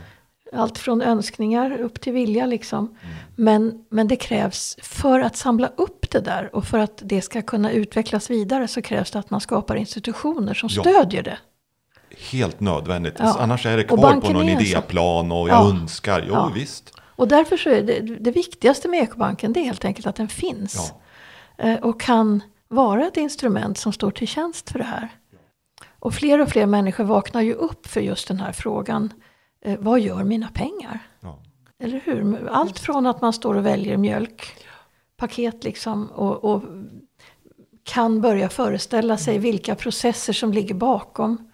Allt 0.53 0.79
från 0.79 1.03
önskningar 1.03 1.81
upp 1.81 2.01
till 2.01 2.13
vilja 2.13 2.47
liksom. 2.47 2.79
Mm. 2.85 3.15
Men, 3.37 3.85
men 3.89 4.09
det 4.09 4.17
krävs, 4.17 4.77
för 4.83 5.21
att 5.21 5.37
samla 5.37 5.71
upp 5.77 6.11
det 6.11 6.21
där 6.21 6.57
och 6.57 6.65
för 6.65 6.79
att 6.79 7.03
det 7.05 7.23
ska 7.23 7.43
kunna 7.43 7.71
utvecklas 7.73 8.31
vidare 8.31 8.69
så 8.69 8.83
krävs 8.83 9.11
det 9.11 9.19
att 9.19 9.31
man 9.31 9.41
skapar 9.41 9.77
institutioner 9.77 10.55
som 10.55 10.69
stödjer 10.69 11.23
det. 11.23 11.39
Helt 12.31 12.61
nödvändigt. 12.61 13.15
Ja. 13.19 13.37
Annars 13.41 13.67
är 13.67 13.77
det 13.77 13.85
kvar 13.85 14.21
på 14.21 14.33
någon 14.33 14.49
idéplan 14.49 15.33
och 15.33 15.49
jag 15.49 15.57
Ja. 15.57 15.71
önskar. 15.71 16.25
Jo, 16.29 16.35
Ja. 16.35 16.53
visst. 16.55 16.93
Och 17.01 17.29
därför 17.29 17.57
så 17.57 17.71
är 17.71 17.83
det, 17.83 18.01
det 18.01 18.31
viktigaste 18.31 18.89
med 18.89 19.03
ekobanken 19.03 19.53
det 19.53 19.61
är 19.61 19.65
helt 19.65 19.85
enkelt 19.85 20.07
att 20.07 20.17
den 20.17 20.29
finns. 20.29 20.93
Ja. 21.57 21.65
Eh, 21.65 21.79
och 21.79 22.01
kan 22.01 22.43
vara 22.69 23.07
ett 23.07 23.17
instrument 23.17 23.79
som 23.79 23.93
står 23.93 24.11
till 24.11 24.29
tjänst 24.29 24.71
för 24.71 24.79
det 24.79 24.85
här. 24.85 25.09
Och 25.99 26.15
fler 26.15 26.41
och 26.41 26.49
fler 26.49 26.67
människor 26.67 27.05
vaknar 27.05 27.41
ju 27.43 27.53
upp 27.55 27.87
för 27.87 28.01
just 28.01 28.29
den 28.29 28.41
här 28.41 28.53
frågan. 28.53 29.13
Eh, 29.65 29.79
vad 29.79 30.01
gör 30.01 30.25
mina 30.25 30.49
pengar? 30.49 30.99
Eller 31.79 32.01
hur? 32.05 32.49
Allt 32.51 32.79
från 32.79 33.07
att 33.07 33.21
man 33.21 33.33
står 33.33 33.55
och 33.55 33.67
väljer 33.67 33.97
mjölkpaket 33.97 35.65
liksom 35.65 36.07
och, 36.07 36.45
och 36.45 36.63
kan 37.85 38.21
börja 38.21 38.49
föreställa 38.49 39.17
sig 39.17 39.39
vilka 39.39 39.75
processer 39.75 40.33
som 40.33 40.53
ligger 40.53 40.75
bakom 40.75 41.46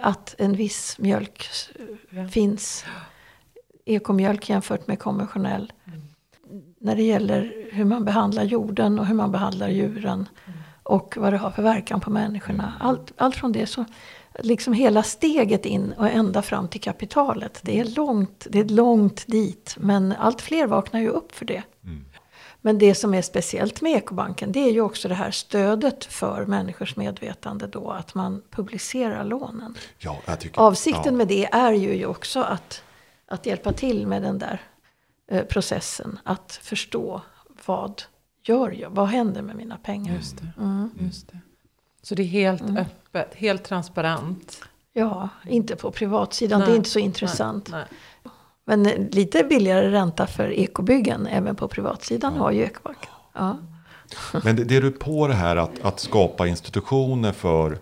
att 0.00 0.34
en 0.38 0.52
viss 0.52 0.98
mjölk 0.98 1.48
eh, 2.10 2.26
finns. 2.26 2.84
Ekomjölk 3.84 4.48
jämfört 4.48 4.86
med 4.86 4.98
konventionell. 4.98 5.72
När 6.78 6.96
det 6.96 7.02
gäller 7.02 7.68
hur 7.72 7.84
man 7.84 8.04
behandlar 8.04 8.44
jorden 8.44 8.98
och 8.98 9.06
hur 9.06 9.14
man 9.14 9.32
behandlar 9.32 9.68
djuren. 9.68 10.28
Och 10.82 11.16
vad 11.16 11.32
det 11.32 11.36
har 11.36 11.50
för 11.50 11.62
verkan 11.62 12.00
på 12.00 12.10
människorna. 12.10 12.72
Allt, 12.80 13.12
allt 13.16 13.36
från 13.36 13.52
det 13.52 13.66
så, 13.66 13.84
liksom 14.38 14.72
hela 14.72 15.02
steget 15.02 15.66
in 15.66 15.92
och 15.92 16.10
ända 16.10 16.42
fram 16.42 16.68
till 16.68 16.80
kapitalet. 16.80 17.60
Det 17.62 17.80
är 17.80 17.84
långt, 17.84 18.46
det 18.50 18.58
är 18.60 18.64
långt 18.64 19.24
dit. 19.26 19.76
Men 19.80 20.12
allt 20.12 20.40
fler 20.40 20.66
vaknar 20.66 21.00
ju 21.00 21.08
upp 21.08 21.32
för 21.32 21.44
det. 21.44 21.62
Mm. 21.84 22.04
Men 22.66 22.78
det 22.78 22.94
som 22.94 23.14
är 23.14 23.22
speciellt 23.22 23.80
med 23.80 23.92
Ekobanken 23.92 24.52
det 24.52 24.60
är 24.60 24.72
ju 24.72 24.80
också 24.80 25.08
det 25.08 25.14
här 25.14 25.30
stödet 25.30 26.04
för 26.04 26.46
människors 26.46 26.96
medvetande 26.96 27.66
då 27.66 27.90
att 27.90 28.14
man 28.14 28.42
publicerar 28.50 29.24
lånen. 29.24 29.74
Ja, 29.98 30.18
jag 30.26 30.40
tycker, 30.40 30.60
Avsikten 30.60 31.04
ja. 31.04 31.12
med 31.12 31.28
det 31.28 31.44
är 31.44 31.72
ju 31.72 32.06
också 32.06 32.40
att, 32.40 32.82
att 33.26 33.46
hjälpa 33.46 33.72
till 33.72 34.06
med 34.06 34.22
den 34.22 34.38
där 34.38 34.60
eh, 35.30 35.44
processen. 35.44 36.18
Att 36.24 36.60
förstå 36.62 37.22
vad 37.66 38.02
gör 38.42 38.70
jag? 38.70 38.90
Vad 38.90 39.08
händer 39.08 39.42
med 39.42 39.56
mina 39.56 39.76
pengar? 39.76 40.14
Just 40.14 40.36
det. 40.36 40.52
Mm. 40.58 40.90
Just 41.00 41.28
det. 41.28 41.38
Så 42.02 42.14
det 42.14 42.22
är 42.22 42.26
helt 42.26 42.62
öppet, 42.62 43.34
helt 43.34 43.64
transparent. 43.64 44.62
Ja, 44.92 45.28
inte 45.48 45.76
på 45.76 45.90
privatsidan. 45.90 46.60
Det 46.60 46.66
Nej, 46.66 46.74
är 46.74 46.76
inte 46.76 46.90
så 46.90 46.98
intressant. 46.98 47.68
Nej, 47.70 47.84
Men 48.68 48.82
lite 49.12 49.44
billigare 49.44 49.90
ränta 49.90 50.26
för 50.26 50.50
ekobyggen 50.52 51.26
även 51.26 51.56
på 51.56 51.68
privatsidan 51.68 52.36
har 52.36 52.50
ju 52.50 52.62
Ekobanken. 52.62 53.10
Ja. 53.32 53.58
Men 54.44 54.56
det, 54.56 54.64
det 54.64 54.76
är 54.76 54.80
du 54.80 54.90
på 54.90 55.28
det 55.28 55.34
här 55.34 55.56
att, 55.56 55.84
att 55.84 56.00
skapa 56.00 56.46
institutioner 56.46 57.32
för 57.32 57.78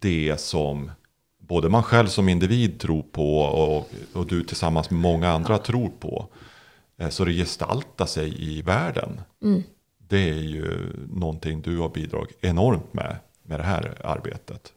det 0.00 0.40
som 0.40 0.90
både 1.38 1.68
man 1.68 1.82
själv 1.82 2.06
som 2.06 2.28
individ 2.28 2.80
tror 2.80 3.02
på 3.02 3.38
och, 3.38 3.90
och 4.12 4.26
du 4.26 4.44
tillsammans 4.44 4.90
med 4.90 5.00
många 5.00 5.32
andra 5.32 5.58
tror 5.58 5.90
på. 6.00 6.28
Eh, 6.98 7.08
Så 7.08 7.24
det 7.24 7.32
gestaltar 7.32 8.06
sig 8.06 8.56
i 8.58 8.62
världen. 8.62 9.20
Mm. 9.42 9.62
Det 9.98 10.28
är 10.30 10.34
ju 10.34 10.92
någonting 11.12 11.62
du 11.62 11.78
har 11.78 11.88
bidragit 11.88 12.38
enormt 12.44 12.94
med, 12.94 13.16
med 13.42 13.60
det 13.60 13.64
här 13.64 14.00
arbetet. 14.04 14.72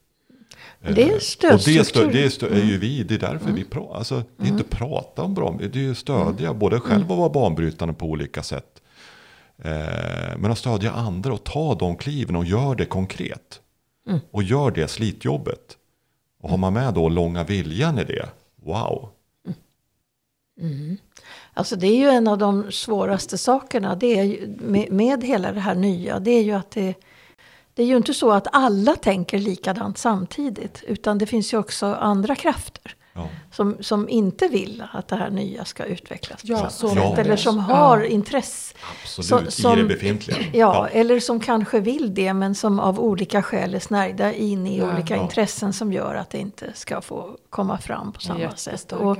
Det 0.80 1.04
är 1.04 1.14
Eh, 1.14 1.20
stödstruktur. 1.20 2.06
Och 2.06 2.12
det, 2.12 2.30
stö, 2.30 2.50
det 2.50 2.56
är 2.56 2.58
Mm. 2.58 2.68
ju 2.70 2.78
vi, 2.78 3.04
det 3.04 3.14
är 3.16 3.20
därför 3.20 3.52
vi 3.52 3.64
pratar. 3.64 3.96
Alltså, 3.98 4.24
det 4.38 4.44
är 4.44 4.48
inte 4.48 4.64
prata 4.64 5.22
om 5.24 5.34
bra, 5.34 5.58
det 5.60 5.76
är 5.80 5.84
ju 5.84 5.96
stödja 5.96 6.54
både 6.54 6.80
själv 6.80 7.02
Mm. 7.02 7.12
och 7.12 7.18
vara 7.18 7.30
banbrytande 7.30 7.94
på 7.94 8.06
olika 8.06 8.44
sätt. 8.44 8.82
Eh, 9.64 10.38
men 10.38 10.52
att 10.52 10.58
stödja 10.58 10.92
andra 10.92 11.34
och 11.34 11.44
ta 11.44 11.76
de 11.76 11.96
kliven 11.96 12.36
och 12.36 12.46
gör 12.46 12.76
det 12.76 12.86
konkret. 12.86 13.62
Mm. 14.08 14.20
Och 14.32 14.44
gör 14.44 14.72
det 14.72 14.88
slitjobbet. 14.88 15.78
Och 16.42 16.50
har 16.50 16.58
man 16.58 16.74
med 16.74 16.94
då 16.94 17.10
långa 17.10 17.44
viljan 17.44 18.00
i 18.00 18.04
det, 18.04 18.30
wow. 18.56 19.10
Alltså 21.54 21.76
det 21.76 21.88
är 21.88 21.96
ju 21.98 22.08
en 22.10 22.28
av 22.28 22.38
de 22.38 22.72
svåraste 22.72 23.38
sakerna 23.38 23.96
det 23.96 24.20
är 24.20 24.24
ju, 24.24 24.56
med, 24.60 24.92
med 24.92 25.24
hela 25.24 25.52
det 25.52 25.60
här 25.60 25.76
nya. 25.76 26.20
Det 26.20 26.32
är 26.32 26.44
ju 26.44 26.52
att 26.52 26.72
det, 26.72 26.94
det 27.78 27.84
är 27.84 27.88
ju 27.88 27.98
inte 27.98 28.14
så 28.14 28.32
att 28.32 28.48
alla 28.52 28.96
tänker 28.96 29.40
likadant 29.40 29.98
samtidigt. 29.98 30.84
Utan 30.88 31.18
det 31.18 31.26
finns 31.26 31.54
ju 31.54 31.58
också 31.58 31.86
andra 31.86 32.36
krafter. 32.36 32.96
Ja. 33.14 33.30
Som, 33.52 33.78
som 33.80 34.10
inte 34.10 34.48
vill 34.48 34.84
att 34.94 35.08
det 35.08 35.16
här 35.16 35.30
nya 35.30 35.66
ska 35.66 35.84
utvecklas 35.86 36.42
på 36.42 36.48
Ja, 36.48 36.70
samma 36.70 36.94
sätt. 36.96 37.16
det. 37.16 37.22
Eller 37.22 37.36
som 37.36 37.56
Ja. 37.70 37.76
har 37.76 38.02
intresse. 38.02 38.76
Absolut, 39.04 39.54
Så- 39.54 39.62
som- 39.62 39.74
i 39.74 39.82
det 39.82 39.88
befintliga. 39.88 40.38
Ja, 40.54 40.88
eller 40.88 41.20
som 41.20 41.40
kanske 41.40 41.80
vill 41.80 42.14
det 42.14 42.34
men 42.34 42.56
som 42.56 42.80
av 42.80 43.00
olika 43.00 43.44
skäl 43.44 43.74
är 43.76 43.80
snärjda 43.80 44.34
in 44.34 44.68
i 44.68 44.78
Ja. 44.78 44.94
olika 44.94 45.16
Ja. 45.16 45.24
intressen 45.24 45.74
som 45.74 45.94
gör 45.94 46.16
att 46.16 46.30
det 46.30 46.38
inte 46.38 46.72
ska 46.76 47.02
få 47.02 47.38
komma 47.50 47.78
fram 47.78 48.12
på 48.12 48.22
samma 48.22 48.52
sätt. 48.56 48.92
Och, 48.92 49.18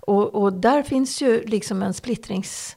och, 0.00 0.34
och 0.34 0.52
där 0.52 0.82
finns 0.82 1.22
ju 1.22 1.42
liksom 1.46 1.82
en 1.82 1.94
splittrings... 1.94 2.76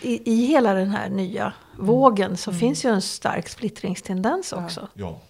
I, 0.00 0.32
i 0.32 0.46
hela 0.46 0.74
den 0.74 0.90
här 0.90 1.08
nya 1.08 1.52
vågen 1.78 2.36
så 2.36 2.52
finns 2.52 2.84
ju 2.84 2.90
en 2.90 3.02
stark 3.02 3.48
splittringstendens 3.48 4.52
också. 4.52 4.88
Ja. 4.94 5.20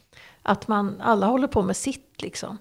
Att 0.42 0.68
man, 0.68 1.00
alla 1.00 1.26
håller 1.26 1.48
på 1.48 1.62
med 1.62 1.76
sitt 1.76 2.22
liksom. 2.22 2.58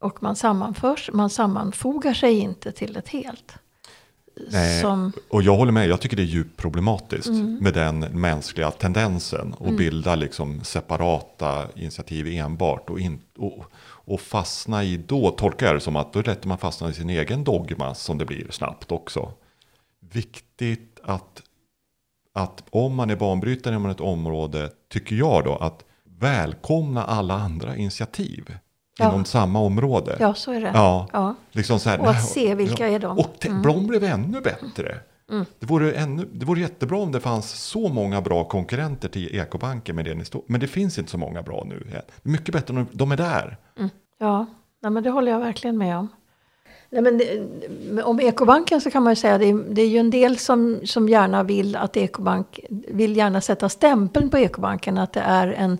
Och 0.00 0.22
man 0.22 0.36
sammanförs, 0.36 1.10
man 1.12 1.30
sammanfogar 1.30 2.14
sig 2.14 2.38
inte 2.38 2.72
till 2.72 2.96
ett 2.96 3.08
helt. 3.08 3.54
Nej, 4.50 4.82
Som, 4.82 5.12
och 5.28 5.42
jag 5.42 5.56
håller 5.56 5.72
med, 5.72 5.88
jag 5.88 6.00
tycker 6.00 6.16
det 6.16 6.22
är 6.22 6.24
djupt 6.24 6.56
problematiskt 6.56 7.26
Mm. 7.26 7.58
med 7.60 7.74
den 7.74 7.98
mänskliga 7.98 8.70
tendensen 8.70 9.54
att 9.60 9.76
bilda 9.76 10.14
liksom 10.14 10.64
separata 10.64 11.66
initiativ 11.74 12.26
enbart 12.26 12.90
och, 12.90 13.00
in, 13.00 13.20
och, 13.38 13.64
och 13.78 14.20
fastna 14.20 14.84
i, 14.84 14.96
då 14.96 15.30
tolkar 15.30 15.66
jag 15.66 15.76
det 15.76 15.80
som 15.80 15.96
att 15.96 16.12
då 16.12 16.18
är 16.18 16.22
det 16.22 16.30
lätt 16.30 16.38
att 16.38 16.44
man 16.44 16.58
fastnar 16.58 16.90
i 16.90 16.94
sin 16.94 17.10
egen 17.10 17.44
dogma 17.44 17.94
som 17.94 18.18
det 18.18 18.24
blir 18.24 18.46
snabbt 18.50 18.92
också. 18.92 19.32
Viktigt 20.12 20.95
att, 21.06 21.42
att 22.34 22.64
om 22.70 22.94
man 22.94 23.10
är 23.10 23.16
banbrytare 23.16 23.74
inom 23.74 23.90
ett 23.90 24.00
område, 24.00 24.70
tycker 24.92 25.16
jag 25.16 25.44
då, 25.44 25.56
att 25.56 25.84
välkomna 26.18 27.04
alla 27.04 27.34
andra 27.34 27.76
initiativ 27.76 28.56
Ja. 28.98 29.08
inom 29.08 29.24
samma 29.24 29.58
område. 29.60 30.16
ja, 30.20 30.34
så 30.34 30.52
är 30.52 30.60
det. 30.60 30.70
Ja. 30.74 31.08
Ja. 31.12 31.34
Liksom 31.52 31.78
så 31.80 31.90
här, 31.90 32.00
Och 32.00 32.06
att 32.08 32.14
nej, 32.14 32.22
se 32.22 32.54
vilka 32.54 32.88
är 32.88 32.98
de. 32.98 33.06
Mm. 33.06 33.18
Och 33.18 33.38
te- 33.40 33.60
de 33.64 33.86
blev 33.86 34.04
ännu 34.04 34.40
bättre. 34.40 34.98
Det, 35.58 35.66
vore 35.66 35.92
ännu, 35.92 36.28
det 36.32 36.46
vore 36.46 36.60
jättebra 36.60 36.98
om 36.98 37.12
det 37.12 37.20
fanns 37.20 37.50
så 37.50 37.88
många 37.88 38.20
bra 38.20 38.44
konkurrenter 38.44 39.08
till 39.08 39.34
Ekobanken 39.36 39.96
med 39.96 40.04
det 40.04 40.14
ni 40.14 40.24
stod. 40.24 40.42
Men 40.46 40.60
det 40.60 40.66
finns 40.66 40.98
inte 40.98 41.10
så 41.10 41.18
många 41.18 41.42
bra 41.42 41.64
nu. 41.66 41.86
Det 41.90 41.96
är 41.96 42.02
mycket 42.22 42.52
bättre 42.52 42.74
om 42.76 42.86
de 42.92 43.12
är 43.12 43.16
där. 43.16 43.56
Ja, 44.18 44.46
nej, 44.82 44.92
men 44.92 45.02
det 45.02 45.10
håller 45.10 45.32
jag 45.32 45.40
verkligen 45.40 45.78
med 45.78 45.96
om. 45.98 46.08
Nej, 46.96 47.02
men 47.02 47.18
det, 47.18 48.02
om 48.02 48.20
Ekobanken 48.20 48.80
så 48.80 48.90
kan 48.90 49.02
man 49.02 49.12
ju 49.12 49.16
säga 49.16 49.34
att 49.34 49.40
det, 49.40 49.48
är- 49.48 49.74
det 49.74 49.82
är 49.82 49.86
ju 49.88 49.98
en 49.98 50.10
del 50.10 50.38
som, 50.38 50.80
som 50.84 51.08
gärna 51.08 51.42
vill 51.42 51.76
att 51.76 51.96
Ekobank 51.96 52.60
vill 52.68 53.16
gärna 53.16 53.40
sätta 53.40 53.68
stämpeln 53.68 54.30
på 54.30 54.38
Ekobanken 54.38 54.98
att 54.98 55.12
det 55.12 55.20
är 55.20 55.48
en, 55.48 55.78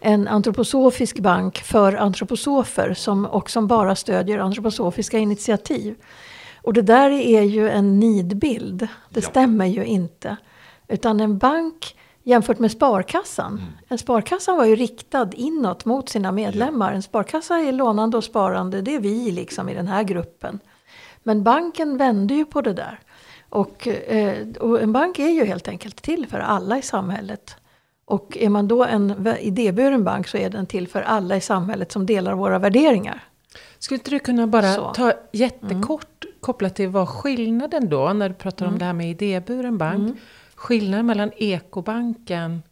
en 0.00 0.28
antroposofisk 0.28 1.18
bank 1.18 1.58
för 1.58 1.92
antroposofer 1.94 2.94
som, 2.94 3.24
och 3.26 3.50
som 3.50 3.66
bara 3.66 3.94
stödjer 3.96 4.38
antroposofiska 4.38 5.18
initiativ. 5.18 5.94
Och 6.62 6.72
det 6.72 6.82
där 6.82 7.10
är 7.10 7.42
ju 7.42 7.68
en 7.70 8.00
nidbild. 8.00 8.78
Det 9.08 9.20
Ja. 9.24 9.28
stämmer 9.30 9.66
ju 9.66 9.84
inte. 9.84 10.36
Utan 10.88 11.20
en 11.20 11.38
bank 11.38 11.96
jämfört 12.30 12.58
med 12.58 12.70
Sparkassan. 12.70 13.60
En 13.88 13.98
Sparkassan 13.98 14.56
var 14.56 14.64
ju 14.64 14.76
riktad 14.76 15.30
inåt 15.32 15.84
mot 15.84 16.08
sina 16.08 16.32
medlemmar. 16.32 16.92
En 16.92 17.02
sparkassa 17.02 17.58
är 17.58 17.72
lånande 17.72 18.16
och 18.16 18.24
sparande, 18.24 18.80
det 18.80 18.94
är 18.94 19.00
vi 19.00 19.30
liksom 19.30 19.68
i 19.68 19.74
den 19.74 19.88
här 19.88 20.02
gruppen. 20.02 20.60
Men 21.22 21.42
banken 21.42 21.96
vände 21.96 22.34
ju 22.34 22.44
på 22.44 22.60
det 22.60 22.72
där. 22.72 23.00
Och, 23.48 23.88
eh, 23.88 24.48
och 24.60 24.82
en 24.82 24.92
bank 24.92 25.18
är 25.18 25.28
ju 25.28 25.44
helt 25.44 25.68
enkelt 25.68 26.02
till 26.02 26.26
för 26.26 26.38
alla 26.38 26.78
i 26.78 26.82
samhället. 26.82 27.56
Och 28.04 28.36
är 28.40 28.48
man 28.48 28.68
då 28.68 28.84
en 28.84 29.26
idéburen 29.40 30.04
bank 30.04 30.28
så 30.28 30.36
är 30.36 30.50
den 30.50 30.66
till 30.66 30.88
för 30.88 31.02
alla 31.02 31.36
i 31.36 31.40
samhället 31.40 31.92
som 31.92 32.06
delar 32.06 32.34
våra 32.34 32.58
värderingar. 32.58 33.24
Skulle 33.78 33.98
inte 33.98 34.10
du 34.10 34.18
kunna 34.18 34.46
bara 34.46 34.74
Så. 34.74 34.92
ta 34.94 35.12
jättekort 35.32 36.24
kopplat 36.40 36.76
till 36.76 36.88
vad 36.88 37.08
skillnaden 37.08 37.88
då, 37.88 38.12
när 38.12 38.28
du 38.28 38.34
pratar 38.34 38.66
om 38.66 38.78
det 38.78 38.84
här 38.84 38.92
med 38.92 39.10
idéburen 39.10 39.78
bank. 39.78 40.18
Skillnaden 40.60 41.06
mellan 41.06 41.32
ekobanken 41.36 42.62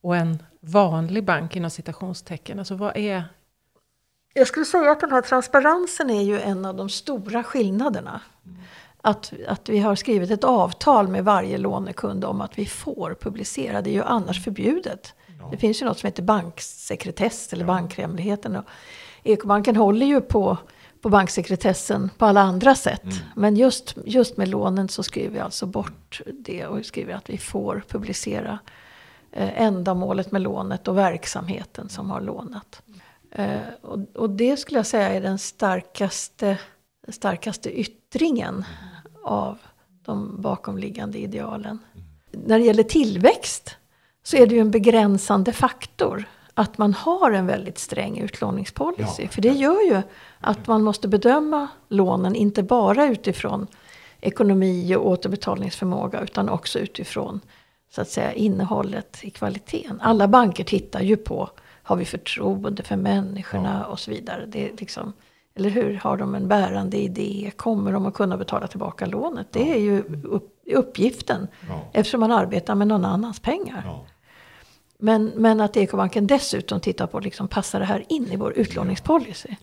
och 0.00 0.16
en 0.16 0.42
vanlig 0.60 1.24
bank 1.24 1.56
inom 1.56 1.70
citationstecken. 1.70 2.58
Alltså 2.58 2.74
vad 2.74 2.96
är... 2.96 3.24
Jag 4.34 4.46
skulle 4.46 4.66
säga 4.66 4.90
att 4.90 5.00
den 5.00 5.12
här 5.12 5.22
transparensen 5.22 6.10
är 6.10 6.22
ju 6.22 6.40
en 6.40 6.64
av 6.64 6.74
de 6.76 6.88
stora 6.88 7.42
skillnaderna. 7.42 8.20
Att, 9.00 9.32
att 9.48 9.68
vi 9.68 9.78
har 9.78 9.94
skrivit 9.94 10.30
ett 10.30 10.44
avtal 10.44 11.08
med 11.08 11.24
varje 11.24 11.58
lånekund 11.58 12.24
om 12.24 12.40
att 12.40 12.58
vi 12.58 12.66
får 12.66 13.16
publicera. 13.20 13.82
Det 13.82 13.90
är 13.90 13.94
ju 13.94 14.02
annars 14.02 14.44
förbjudet. 14.44 15.14
Det 15.50 15.56
finns 15.56 15.82
ju 15.82 15.86
något 15.86 15.98
som 15.98 16.06
heter 16.06 16.22
banksekretess 16.22 17.52
eller 17.52 17.64
bankhemligheten. 17.64 18.56
Och 18.56 18.64
Ekobanken 19.22 19.76
håller 19.76 20.06
ju 20.06 20.20
på, 20.20 20.58
på 21.00 21.08
banksekretessen 21.08 22.10
på 22.18 22.26
alla 22.26 22.40
andra 22.40 22.74
sätt. 22.74 23.22
Men 23.36 23.56
just, 23.56 23.94
just 24.04 24.36
med 24.36 24.48
lånen 24.48 24.88
så 24.88 25.02
skriver 25.02 25.30
vi 25.30 25.38
alltså 25.38 25.66
bort 25.66 26.20
det 26.26 26.66
och 26.66 26.84
skriver 26.84 27.14
att 27.14 27.30
vi 27.30 27.38
får 27.38 27.84
publicera 27.88 28.58
eh, 29.32 29.62
ändamålet 29.62 30.32
med 30.32 30.42
lånet 30.42 30.88
och 30.88 30.98
verksamheten 30.98 31.88
som 31.88 32.10
har 32.10 32.20
lånat. 32.20 32.82
Eh, 33.30 33.60
och, 33.82 33.98
och 34.14 34.30
det 34.30 34.56
skulle 34.56 34.78
jag 34.78 34.86
säga 34.86 35.08
är 35.08 35.20
den 35.20 35.38
starkaste, 35.38 36.58
starkaste 37.08 37.80
yttringen 37.80 38.64
av 39.24 39.58
de 40.04 40.42
bakomliggande 40.42 41.18
idealen. 41.18 41.78
När 42.32 42.58
det 42.58 42.64
gäller 42.64 42.82
tillväxt 42.82 43.76
så 44.22 44.36
är 44.36 44.46
det 44.46 44.54
ju 44.54 44.60
en 44.60 44.70
begränsande 44.70 45.52
faktor 45.52 46.24
att 46.54 46.78
man 46.78 46.94
har 46.94 47.30
en 47.30 47.46
väldigt 47.46 47.78
sträng 47.78 48.18
utlåningspolicy. 48.18 49.22
Ja. 49.22 49.28
För 49.28 49.42
det 49.42 49.52
gör 49.52 49.82
ju 49.82 50.02
att 50.46 50.66
man 50.66 50.82
måste 50.82 51.08
bedöma 51.08 51.68
lånen 51.88 52.34
inte 52.34 52.62
bara 52.62 53.06
utifrån 53.06 53.66
ekonomi 54.20 54.94
och 54.96 55.08
återbetalningsförmåga 55.08 56.20
utan 56.20 56.48
också 56.48 56.78
utifrån 56.78 57.40
så 57.94 58.00
att 58.00 58.08
säga 58.08 58.32
innehållet 58.32 59.18
i 59.22 59.30
kvaliteten. 59.30 60.00
Alla 60.00 60.28
banker 60.28 60.64
tittar 60.64 61.00
ju 61.00 61.16
på 61.16 61.50
har 61.82 61.96
vi 61.96 62.04
förtroende 62.04 62.82
för 62.82 62.96
människorna 62.96 63.86
och 63.86 63.98
så 64.00 64.10
vidare. 64.10 64.46
Det 64.46 64.68
är 64.68 64.72
liksom, 64.78 65.12
eller 65.54 65.70
hur? 65.70 65.94
Har 66.02 66.16
de 66.16 66.34
en 66.34 66.48
bärande 66.48 66.96
idé? 66.96 67.52
Kommer 67.56 67.92
de 67.92 68.06
att 68.06 68.14
kunna 68.14 68.36
betala 68.36 68.66
tillbaka 68.66 69.06
lånet? 69.06 69.46
Det 69.52 69.72
är 69.72 69.78
ju 69.80 70.02
upp, 70.24 70.62
uppgiften 70.74 71.48
Ja. 71.68 71.80
eftersom 71.92 72.20
man 72.20 72.32
arbetar 72.32 72.74
med 72.74 72.88
någon 72.88 73.04
annans 73.04 73.40
pengar. 73.40 73.82
Ja. 73.84 74.04
Men, 74.98 75.32
men 75.36 75.60
att 75.60 75.76
Ekobanken 75.76 76.26
dessutom 76.26 76.80
tittar 76.80 77.06
på, 77.06 77.20
liksom, 77.20 77.48
passar 77.48 77.80
det 77.80 77.86
här 77.86 78.04
in 78.08 78.32
i 78.32 78.36
vår 78.36 78.52
utlåningspolicy? 78.52 79.56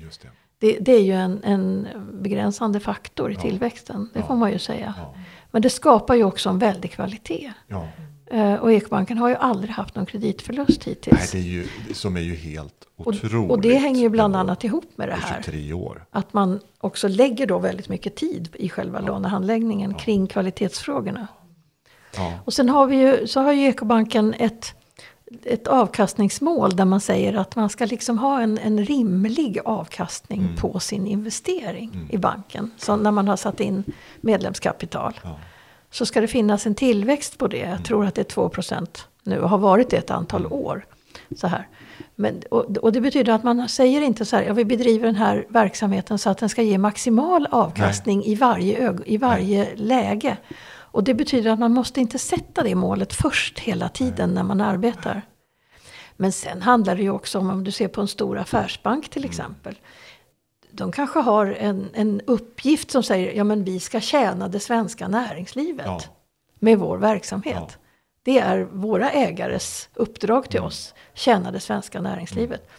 Det. 0.60 0.78
Det, 0.82 0.92
är 0.92 1.02
ju 1.04 1.14
en, 1.14 1.44
en 1.44 1.88
begränsande 2.14 2.80
faktor 2.80 3.32
i 3.32 3.36
tillväxten, 3.36 4.10
det 4.14 4.24
får 4.24 4.36
man 4.36 4.52
ju 4.52 4.60
säga. 4.60 4.94
Ja. 4.98 5.14
Men 5.52 5.62
det 5.62 5.70
skapar 5.70 6.16
ju 6.16 6.24
också 6.24 6.50
en 6.50 6.60
väldig 6.60 6.92
kvalitet. 6.92 7.54
Ja. 7.68 7.88
Eh, 8.26 8.54
Och 8.56 8.72
Ekobanken 8.72 9.18
har 9.18 9.30
ju 9.30 9.36
aldrig 9.36 9.72
haft 9.72 9.96
någon 9.96 10.06
kreditförlust 10.06 10.86
Nej, 10.86 10.96
hittills. 10.96 11.32
det 11.32 11.38
är 11.38 11.42
ju, 11.42 11.68
som 11.94 12.18
är 12.18 12.22
ju 12.22 12.36
helt 12.36 12.88
och, 12.96 13.08
otroligt. 13.08 13.52
och 13.52 13.62
det 13.62 13.74
hänger 13.76 14.02
ju 14.02 14.10
bland 14.10 14.36
annat 14.36 14.64
ihop 14.64 14.86
med 14.96 15.10
det 15.10 15.16
här. 15.16 15.42
23 15.44 15.74
år. 15.74 16.06
Att 16.12 16.34
man 16.34 16.60
också 16.80 17.08
lägger 17.08 17.48
då 17.48 17.60
väldigt 17.60 17.90
mycket 17.90 18.16
tid 18.16 18.50
i 18.54 18.70
själva 18.70 19.00
lånehandläggningen 19.00 19.94
kring 19.94 20.28
kvalitetsfrågorna. 20.28 21.28
Ja. 22.18 22.34
Och 22.46 22.54
sen 22.54 22.70
har 22.70 22.88
vi 22.88 22.96
ju, 22.96 23.28
så 23.28 23.40
har 23.42 23.52
ju 23.54 23.68
Ekobanken 23.68 24.34
ett, 24.34 24.74
ett 25.44 25.68
avkastningsmål 25.68 26.76
där 26.76 26.86
man 26.86 27.02
säger 27.02 27.34
att 27.34 27.56
man 27.56 27.70
ska 27.70 27.86
liksom 27.86 28.18
ha 28.18 28.42
en, 28.42 28.58
en 28.58 28.86
rimlig 28.86 29.60
avkastning 29.66 30.40
Mm. 30.40 30.56
på 30.56 30.80
sin 30.80 31.08
investering 31.08 32.08
i 32.10 32.18
banken. 32.18 32.72
Så 32.78 32.96
när 32.96 33.12
man 33.12 33.28
har 33.28 33.38
satt 33.38 33.60
in 33.60 33.84
medlemskapital. 34.22 35.20
Ja. 35.24 35.40
Så 35.92 36.06
ska 36.06 36.22
det 36.22 36.28
finnas 36.28 36.66
en 36.66 36.76
tillväxt 36.76 37.38
på 37.38 37.48
det. 37.48 37.58
Jag 37.58 37.86
tror 37.86 38.06
att 38.06 38.16
det 38.16 38.22
är 38.22 38.42
2% 38.42 38.88
nu 39.24 39.40
och 39.40 39.50
har 39.50 39.58
varit 39.58 39.90
det 39.90 39.98
ett 39.98 40.12
antal 40.12 40.46
år. 40.46 40.86
Så 41.36 41.48
här. 41.48 41.68
Men, 42.16 42.42
och, 42.52 42.78
och 42.78 42.92
det 42.92 43.02
betyder 43.02 43.34
att 43.34 43.44
man 43.44 43.70
säger 43.70 44.02
inte 44.02 44.26
så 44.26 44.36
här, 44.36 44.44
ja, 44.44 44.54
vi 44.54 44.66
bedriver 44.66 45.06
den 45.06 45.16
här 45.16 45.46
verksamheten 45.50 46.18
så 46.18 46.30
att 46.30 46.38
den 46.38 46.50
ska 46.50 46.62
ge 46.62 46.78
maximal 46.78 47.48
avkastning 47.52 48.24
i 48.26 48.36
varje, 48.36 48.90
ög, 48.90 48.98
i 49.06 49.18
varje 49.18 49.76
läge. 49.76 50.38
Och 50.94 51.04
det 51.04 51.14
betyder 51.14 51.52
att 51.52 51.60
man 51.60 51.74
måste 51.74 52.00
inte 52.00 52.20
sätta 52.20 52.64
det 52.64 52.76
målet 52.76 53.14
först 53.14 53.60
hela 53.60 53.90
tiden 53.90 54.34
när 54.34 54.44
man 54.44 54.62
arbetar. 54.62 55.22
Men 56.18 56.32
sen 56.32 56.62
handlar 56.62 56.96
det 56.96 57.02
ju 57.02 57.10
också 57.10 57.40
om, 57.40 57.50
om 57.50 57.64
du 57.64 57.72
ser 57.72 57.88
på 57.88 58.02
en 58.02 58.08
stor 58.08 58.38
affärsbank 58.38 59.10
till 59.10 59.26
exempel. 59.26 59.80
De 60.72 60.92
kanske 60.92 61.20
har 61.20 61.46
en, 61.46 61.90
en 61.94 62.22
uppgift 62.28 62.92
som 62.92 63.04
säger, 63.04 63.34
ja 63.34 63.44
men 63.44 63.64
vi 63.64 63.80
ska 63.80 64.00
tjäna 64.02 64.48
det 64.48 64.60
svenska 64.60 65.08
näringslivet 65.08 65.86
Ja. 65.86 66.02
med 66.60 66.80
vår 66.80 66.98
verksamhet. 66.98 67.56
Ja. 67.56 67.70
Det 68.24 68.40
är 68.40 68.64
våra 68.72 69.10
ägares 69.12 69.90
uppdrag 69.94 70.50
till 70.50 70.60
oss, 70.60 70.94
tjäna 71.14 71.52
det 71.52 71.60
svenska 71.60 72.02
näringslivet. 72.02 72.70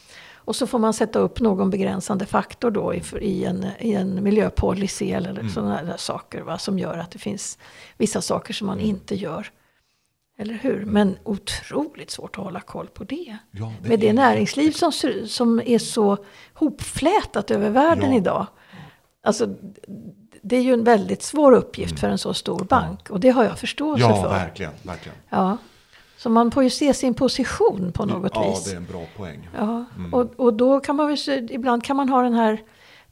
Och 0.44 0.56
så 0.56 0.66
får 0.66 0.78
man 0.78 0.94
sätta 0.94 1.18
upp 1.18 1.40
någon 1.40 1.70
begränsande 1.70 2.26
faktor 2.26 2.70
då 2.70 2.94
i, 2.94 3.02
i, 3.20 3.44
en, 3.44 3.66
i 3.78 3.92
en 3.94 4.22
miljöpolicy 4.22 5.10
eller 5.10 5.48
sådana 5.48 5.82
där 5.82 5.96
saker 5.96 6.40
va, 6.42 6.58
som 6.58 6.78
gör 6.78 6.98
att 6.98 7.10
det 7.10 7.18
finns 7.18 7.58
vissa 7.98 8.20
saker 8.22 8.54
som 8.54 8.66
man 8.66 8.80
inte 8.80 9.14
gör. 9.14 9.50
Eller 10.38 10.54
hur? 10.54 10.84
Men 10.84 11.16
otroligt 11.24 12.10
svårt 12.10 12.38
att 12.38 12.44
hålla 12.44 12.60
koll 12.60 12.86
på 12.86 13.04
det. 13.04 13.36
Ja, 13.50 13.72
det 13.82 13.88
Med 13.88 14.00
det 14.00 14.08
är 14.08 14.12
näringsliv 14.12 14.70
som, 14.72 14.92
som 15.26 15.60
är 15.66 15.78
så 15.78 16.16
hopflätat 16.54 17.50
över 17.50 17.70
världen 17.70 18.10
Ja. 18.12 18.16
idag. 18.16 18.46
Alltså, 19.22 19.48
det 20.42 20.56
är 20.56 20.60
ju 20.62 20.72
en 20.72 20.84
väldigt 20.84 21.22
svår 21.22 21.52
uppgift 21.52 22.00
för 22.00 22.08
en 22.08 22.18
så 22.18 22.34
stor 22.34 22.64
bank. 22.64 23.10
Och 23.10 23.20
det 23.20 23.30
har 23.30 23.44
jag 23.44 23.58
förståelse 23.58 24.06
Ja, 24.06 24.22
för. 24.22 24.28
verkligen. 24.30 24.72
verkligen. 24.82 25.18
Ja. 25.28 25.58
Så 26.16 26.30
man 26.30 26.50
får 26.50 26.62
ju 26.62 26.70
se 26.70 26.94
sin 26.94 27.14
position 27.14 27.92
på 27.92 28.06
något 28.06 28.32
ja, 28.34 28.50
vis. 28.50 28.64
det 28.64 28.72
är 28.72 28.76
en 28.76 28.86
bra 28.86 29.02
poäng. 29.16 29.48
Ja. 29.56 29.84
Och, 30.12 30.32
och 30.36 30.54
då 30.54 30.80
kan 30.80 30.96
man 30.96 31.08
väl, 31.08 31.48
ibland 31.50 31.84
kan 31.84 31.96
man 31.96 32.08
ha 32.08 32.22
den 32.22 32.34
här 32.34 32.62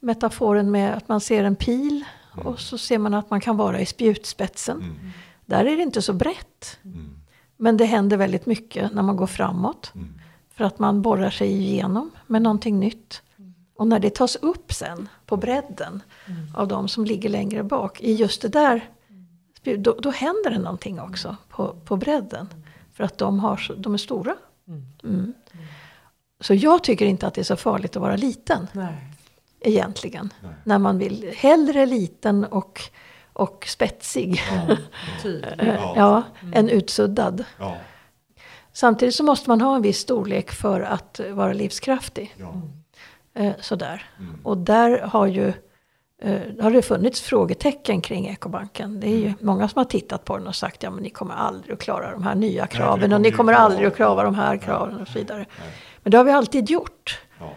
metaforen 0.00 0.70
med 0.70 0.94
att 0.94 1.08
man 1.08 1.20
ser 1.20 1.44
en 1.44 1.56
pil 1.56 2.04
och 2.44 2.60
så 2.60 2.78
ser 2.78 2.98
man 2.98 3.14
att 3.14 3.30
man 3.30 3.40
kan 3.40 3.56
vara 3.56 3.80
i 3.80 3.86
spjutspetsen. 3.86 4.76
Mm. 4.76 4.96
Där 5.46 5.64
är 5.64 5.76
det 5.76 5.82
inte 5.82 6.02
så 6.02 6.12
brett. 6.12 6.78
Mm. 6.84 7.16
Men 7.56 7.76
det 7.76 7.84
händer 7.84 8.16
väldigt 8.16 8.46
mycket 8.46 8.92
när 8.92 9.02
man 9.02 9.16
går 9.16 9.26
framåt. 9.26 9.92
Mm. 9.94 10.14
För 10.54 10.64
att 10.64 10.78
man 10.78 11.02
borrar 11.02 11.30
sig 11.30 11.52
igenom 11.52 12.10
med 12.26 12.42
någonting 12.42 12.80
nytt. 12.80 13.22
Och 13.76 13.86
när 13.86 13.98
det 13.98 14.14
tas 14.14 14.36
upp 14.36 14.72
sen 14.72 15.08
på 15.26 15.36
bredden 15.36 16.02
av 16.56 16.68
de 16.68 16.88
som 16.88 17.04
ligger 17.04 17.28
längre 17.28 17.62
bak 17.62 18.00
i 18.00 18.14
just 18.14 18.42
det 18.42 18.48
där. 18.48 18.88
Då, 19.78 19.96
då 20.02 20.10
händer 20.10 20.50
det 20.50 20.58
någonting 20.58 21.00
också 21.00 21.36
på, 21.48 21.76
på 21.84 21.96
bredden. 21.96 22.48
För 22.92 23.04
att 23.04 23.18
de, 23.18 23.40
har, 23.40 23.72
de 23.76 23.94
är 23.94 23.98
stora. 23.98 24.36
Mm. 25.04 25.34
Så 26.40 26.54
jag 26.54 26.82
tycker 26.82 27.06
inte 27.06 27.26
att 27.26 27.34
det 27.34 27.40
är 27.40 27.44
så 27.44 27.56
farligt 27.56 27.96
att 27.96 28.02
vara 28.02 28.16
liten 28.16 28.68
Nej. 28.72 28.94
egentligen. 29.60 30.32
Nej. 30.40 30.52
När 30.64 30.78
man 30.78 30.98
vill 30.98 31.32
hellre 31.36 31.86
liten 31.86 32.44
och, 32.44 32.80
och 33.32 33.66
spetsig. 33.68 34.42
Ja. 34.50 34.76
ja, 35.96 36.22
än 36.52 36.68
utsuddad. 36.68 37.44
Ja. 37.58 37.76
Samtidigt 38.72 39.14
så 39.14 39.24
måste 39.24 39.50
man 39.50 39.60
ha 39.60 39.76
en 39.76 39.82
viss 39.82 39.98
storlek 39.98 40.52
för 40.52 40.80
att 40.80 41.20
vara 41.30 41.52
livskraftig. 41.52 42.34
Ja. 42.36 42.54
Eh, 43.34 43.52
sådär. 43.60 44.10
Mm. 44.18 44.40
Och 44.42 44.58
där 44.58 44.98
har 44.98 45.26
ju 45.26 45.52
har 46.60 46.70
det 46.70 46.82
funnits 46.82 47.20
frågetecken 47.20 48.00
kring 48.00 48.26
Ekobanken. 48.28 49.00
Det 49.00 49.06
är 49.06 49.10
Mm. 49.16 49.22
ju 49.22 49.34
många 49.40 49.68
som 49.68 49.78
har 49.78 49.84
tittat 49.84 50.24
på 50.24 50.38
den 50.38 50.46
och 50.46 50.54
sagt 50.54 50.82
ja 50.82 50.90
men 50.90 51.02
ni 51.02 51.10
kommer 51.10 51.34
aldrig 51.34 51.72
att 51.72 51.80
klara 51.80 52.10
de 52.12 52.22
här 52.22 52.34
nya 52.34 52.66
kraven 52.66 53.00
kommer 53.00 53.14
och 53.14 53.20
ni 53.20 53.32
kommer 53.32 53.52
aldrig 53.52 53.86
att 53.86 53.96
klara 53.96 54.22
de 54.24 54.34
här 54.34 54.56
kraven 54.56 55.00
och 55.00 55.08
så 55.08 55.18
vidare. 55.18 55.46
Men 56.02 56.10
det 56.10 56.16
har 56.16 56.24
vi 56.24 56.30
alltid 56.32 56.70
gjort. 56.70 57.20
Ja. 57.40 57.52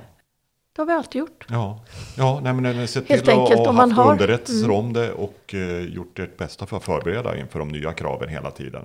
Det 0.76 0.82
har 0.82 0.86
vi 0.86 0.94
alltid 0.94 1.20
gjort. 1.20 1.46
Ja, 1.50 1.80
ja 2.18 2.40
nej, 2.44 2.54
men 2.54 2.64
den 2.64 2.78
har 2.78 2.86
sett 2.86 3.10
Helt 3.10 3.24
till 3.24 3.34
enkelt, 3.34 3.60
att 3.60 3.66
ha 3.66 3.74
man 3.74 3.92
haft 3.92 4.06
har- 4.06 4.12
underrättelser 4.12 4.72
om 4.72 4.94
det 4.94 5.12
och 5.14 5.54
eh, 5.54 5.80
gjort 5.82 6.20
ert 6.20 6.38
bästa 6.38 6.66
för 6.66 6.78
att 6.78 6.84
förbereda 6.84 7.38
inför 7.38 7.60
de 7.60 7.68
nya 7.70 7.94
kraven 7.94 8.30
hela 8.30 8.52
tiden. 8.52 8.84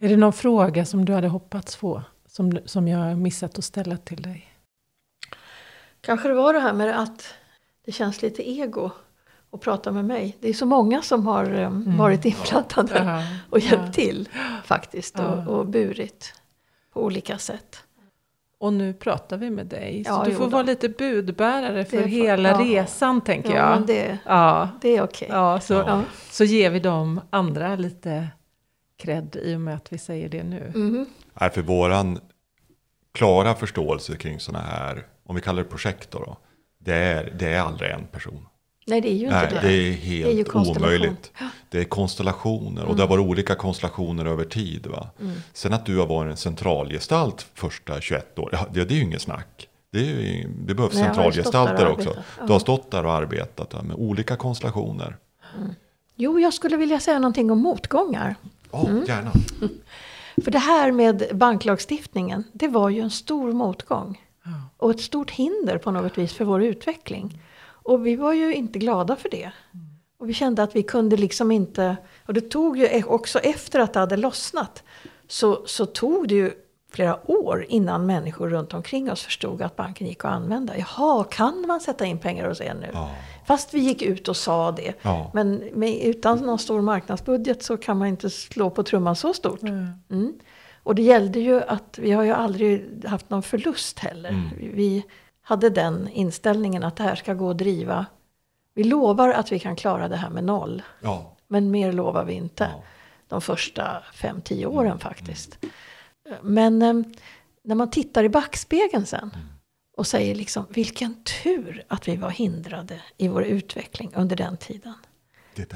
Är 0.00 0.08
det 0.08 0.16
någon 0.16 0.32
fråga 0.32 0.84
som 0.84 1.04
du 1.04 1.12
hade 1.12 1.28
hoppats 1.28 1.76
få? 1.76 2.02
Som, 2.26 2.58
som 2.64 2.88
jag 2.88 2.98
har 2.98 3.14
missat 3.14 3.58
att 3.58 3.64
ställa 3.64 3.96
till 3.96 4.22
dig? 4.22 4.48
Kanske 6.00 6.28
det 6.28 6.34
var 6.34 6.52
det 6.54 6.60
här 6.60 6.72
med 6.72 7.00
att 7.00 7.34
det 7.84 7.92
känns 7.92 8.22
lite 8.22 8.50
ego 8.50 8.90
att 9.52 9.60
prata 9.60 9.92
med 9.92 10.04
mig. 10.04 10.36
Det 10.40 10.48
är 10.48 10.52
så 10.54 10.66
många 10.66 11.02
som 11.02 11.26
har 11.26 11.52
eh, 11.52 11.70
varit 11.98 12.24
inblandade 12.24 12.98
Ja. 13.04 13.22
och 13.50 13.58
hjälpt 13.58 13.84
Ja. 13.86 13.92
till 13.92 14.28
faktiskt 14.64 15.18
och, 15.18 15.46
och 15.48 15.66
burit 15.66 16.34
på 16.92 17.04
olika 17.04 17.38
sätt. 17.38 17.76
Och 18.58 18.72
nu 18.72 18.94
pratar 18.94 19.36
vi 19.36 19.50
med 19.50 19.66
dig. 19.66 20.04
Så 20.04 20.10
Ja, 20.12 20.24
du 20.24 20.34
får 20.34 20.46
vara 20.48 20.62
lite 20.62 20.88
budbärare 20.88 21.84
för 21.84 22.00
får- 22.00 22.08
hela 22.08 22.48
ja. 22.50 22.60
resan 22.60 23.20
tänker 23.20 23.50
Ja, 23.50 23.56
jag. 23.56 23.70
men 23.78 23.86
det, 23.86 24.18
Ja, 24.26 24.68
det 24.80 24.96
är 24.96 25.02
okej. 25.02 25.28
ja, 25.30 25.60
så, 25.60 25.74
Ja. 25.74 26.02
så 26.30 26.44
ger 26.44 26.70
vi 26.70 26.80
de 26.80 27.20
andra 27.30 27.76
lite 27.76 28.28
cred 28.96 29.36
i 29.42 29.54
och 29.56 29.60
med 29.60 29.74
att 29.76 29.92
vi 29.92 29.98
säger 29.98 30.28
det 30.28 30.42
nu. 30.42 30.72
Mhm. 30.74 31.06
Nej, 31.40 31.50
för 31.50 31.62
våran 31.62 32.18
klara 33.12 33.54
förståelse 33.54 34.16
kring 34.16 34.40
sådana 34.40 34.64
här, 34.64 35.06
om 35.26 35.34
vi 35.34 35.40
kallar 35.42 35.62
det 35.62 35.68
projekt 35.68 36.10
då, 36.10 36.18
då 36.18 36.36
det, 36.84 36.94
är, 36.94 37.32
det 37.38 37.48
är 37.48 37.60
aldrig 37.60 37.90
en 37.90 38.06
person. 38.06 38.46
Nej, 38.86 39.00
det 39.00 39.08
är 39.08 39.14
ju 39.14 39.24
inte 39.24 39.36
Nej, 39.36 39.48
det. 39.50 39.60
det 39.60 39.72
är 39.72 40.22
Det 40.24 40.30
är 40.30 40.36
helt 40.36 40.54
omöjligt. 40.54 41.32
Det 41.68 41.78
är 41.80 41.84
konstellationer 41.84 42.84
och 42.84 42.96
det 42.96 43.02
har 43.02 43.08
varit 43.08 43.26
olika 43.26 43.54
konstellationer 43.54 44.24
över 44.24 44.44
tid. 44.44 44.86
Va? 44.86 45.08
Mm. 45.20 45.36
Sen 45.52 45.72
att 45.72 45.86
du 45.86 45.98
har 45.98 46.06
varit 46.06 46.30
en 46.30 46.36
centralgestalt 46.36 47.46
första 47.54 48.00
21 48.00 48.38
år, 48.38 48.58
det, 48.72 48.84
det 48.84 48.94
är 48.94 48.96
ju 48.96 49.02
inget 49.02 49.22
snack. 49.22 49.68
Det, 49.92 49.98
är 49.98 50.04
ju, 50.04 50.48
det 50.66 50.74
behövs 50.74 50.94
Nej, 50.94 51.04
centralgestalter 51.04 51.88
också. 51.88 52.16
Du 52.46 52.52
har 52.52 52.58
stått 52.60 52.90
där 52.90 53.06
och 53.06 53.12
arbetat 53.12 53.74
va, 53.74 53.82
med 53.82 53.96
olika 53.96 54.36
konstellationer. 54.36 55.16
Jo, 56.16 56.40
jag 56.40 56.54
skulle 56.54 56.76
vilja 56.76 57.00
säga 57.00 57.18
någonting 57.18 57.50
om 57.50 57.58
motgångar. 57.58 58.34
Ja, 58.72 58.86
Mm. 58.88 59.04
gärna. 59.08 59.30
För 60.44 60.50
det 60.50 60.58
här 60.58 60.92
med 60.92 61.22
banklagstiftningen, 61.32 62.44
det 62.52 62.68
var 62.68 62.88
ju 62.88 63.00
en 63.00 63.10
stor 63.10 63.52
motgång. 63.52 64.20
Och 64.82 64.90
ett 64.90 65.00
stort 65.00 65.30
hinder 65.30 65.78
på 65.78 65.90
något 65.90 66.18
vis 66.18 66.32
för 66.32 66.44
vår 66.44 66.62
utveckling. 66.62 67.42
Och 67.64 68.06
vi 68.06 68.16
var 68.16 68.32
ju 68.32 68.54
inte 68.54 68.78
glada 68.78 69.16
för 69.16 69.28
det. 69.28 69.52
Och 70.18 70.28
vi 70.28 70.32
kände 70.32 70.62
att 70.62 70.76
vi 70.76 70.82
kunde 70.82 71.16
liksom 71.16 71.50
inte, 71.50 71.96
och 72.26 72.34
det 72.34 72.40
tog 72.40 72.78
ju 72.78 72.84
e- 72.84 73.04
också 73.06 73.38
efter 73.38 73.80
att 73.80 73.92
det 73.92 74.00
hade 74.00 74.16
lossnat, 74.16 74.82
så, 75.28 75.62
så 75.66 75.86
tog 75.86 76.28
det 76.28 76.34
ju 76.34 76.52
flera 76.92 77.30
år 77.30 77.66
innan 77.68 78.06
människor 78.06 78.48
runt 78.48 78.74
omkring 78.74 79.10
oss 79.10 79.22
förstod 79.22 79.62
att 79.62 79.76
banken 79.76 80.06
gick 80.06 80.24
att 80.24 80.32
använda. 80.32 80.72
Jaha, 80.78 81.24
kan 81.24 81.64
man 81.66 81.80
sätta 81.80 82.04
in 82.04 82.18
pengar 82.18 82.48
hos 82.48 82.60
er 82.60 82.74
nu? 82.74 82.88
Ja. 82.92 83.10
Fast 83.46 83.74
vi 83.74 83.80
gick 83.80 84.02
ut 84.02 84.28
och 84.28 84.36
sa 84.36 84.72
det. 84.72 84.92
Ja. 85.02 85.30
Men 85.34 85.54
med, 85.72 86.02
utan 86.02 86.38
någon 86.38 86.58
stor 86.58 86.80
marknadsbudget 86.80 87.62
så 87.62 87.76
kan 87.76 87.98
man 87.98 88.08
inte 88.08 88.30
slå 88.30 88.70
på 88.70 88.82
trumman 88.82 89.16
så 89.16 89.34
stort. 89.34 89.62
Mm. 89.62 89.88
Mm. 90.10 90.32
Och 90.82 90.94
det 90.94 91.02
gällde 91.02 91.40
ju 91.40 91.62
att 91.62 91.98
vi 91.98 92.12
har 92.12 92.22
ju 92.22 92.30
aldrig 92.30 93.04
haft 93.04 93.30
någon 93.30 93.42
förlust 93.42 93.98
heller. 93.98 94.28
Mm. 94.28 94.48
Vi 94.58 95.04
hade 95.42 95.70
den 95.70 96.08
inställningen 96.08 96.84
att 96.84 96.96
det 96.96 97.02
här 97.02 97.14
ska 97.14 97.34
gå 97.34 97.50
att 97.50 97.58
driva. 97.58 98.06
Vi 98.74 98.84
lovar 98.84 99.28
att 99.28 99.52
vi 99.52 99.58
kan 99.58 99.76
klara 99.76 100.08
det 100.08 100.16
här 100.16 100.30
med 100.30 100.44
noll. 100.44 100.82
Ja. 101.00 101.36
Men 101.48 101.70
mer 101.70 101.92
lovar 101.92 102.24
vi 102.24 102.32
inte. 102.32 102.70
Ja. 102.72 102.82
De 103.28 103.40
första 103.40 104.02
fem 104.14 104.40
tio 104.40 104.66
åren 104.66 104.98
faktiskt. 104.98 105.58
Men 106.42 106.82
eh, 106.82 106.94
när 107.62 107.74
man 107.74 107.90
tittar 107.90 108.24
i 108.24 108.28
backspegeln 108.28 109.06
sen. 109.06 109.36
Och 109.96 110.06
säger 110.06 110.34
liksom 110.34 110.66
vilken 110.70 111.24
tur 111.42 111.84
att 111.88 112.08
vi 112.08 112.16
var 112.16 112.30
hindrade 112.30 113.00
i 113.16 113.28
vår 113.28 113.44
utveckling 113.44 114.12
under 114.14 114.36
den 114.36 114.56
tiden. 114.56 114.94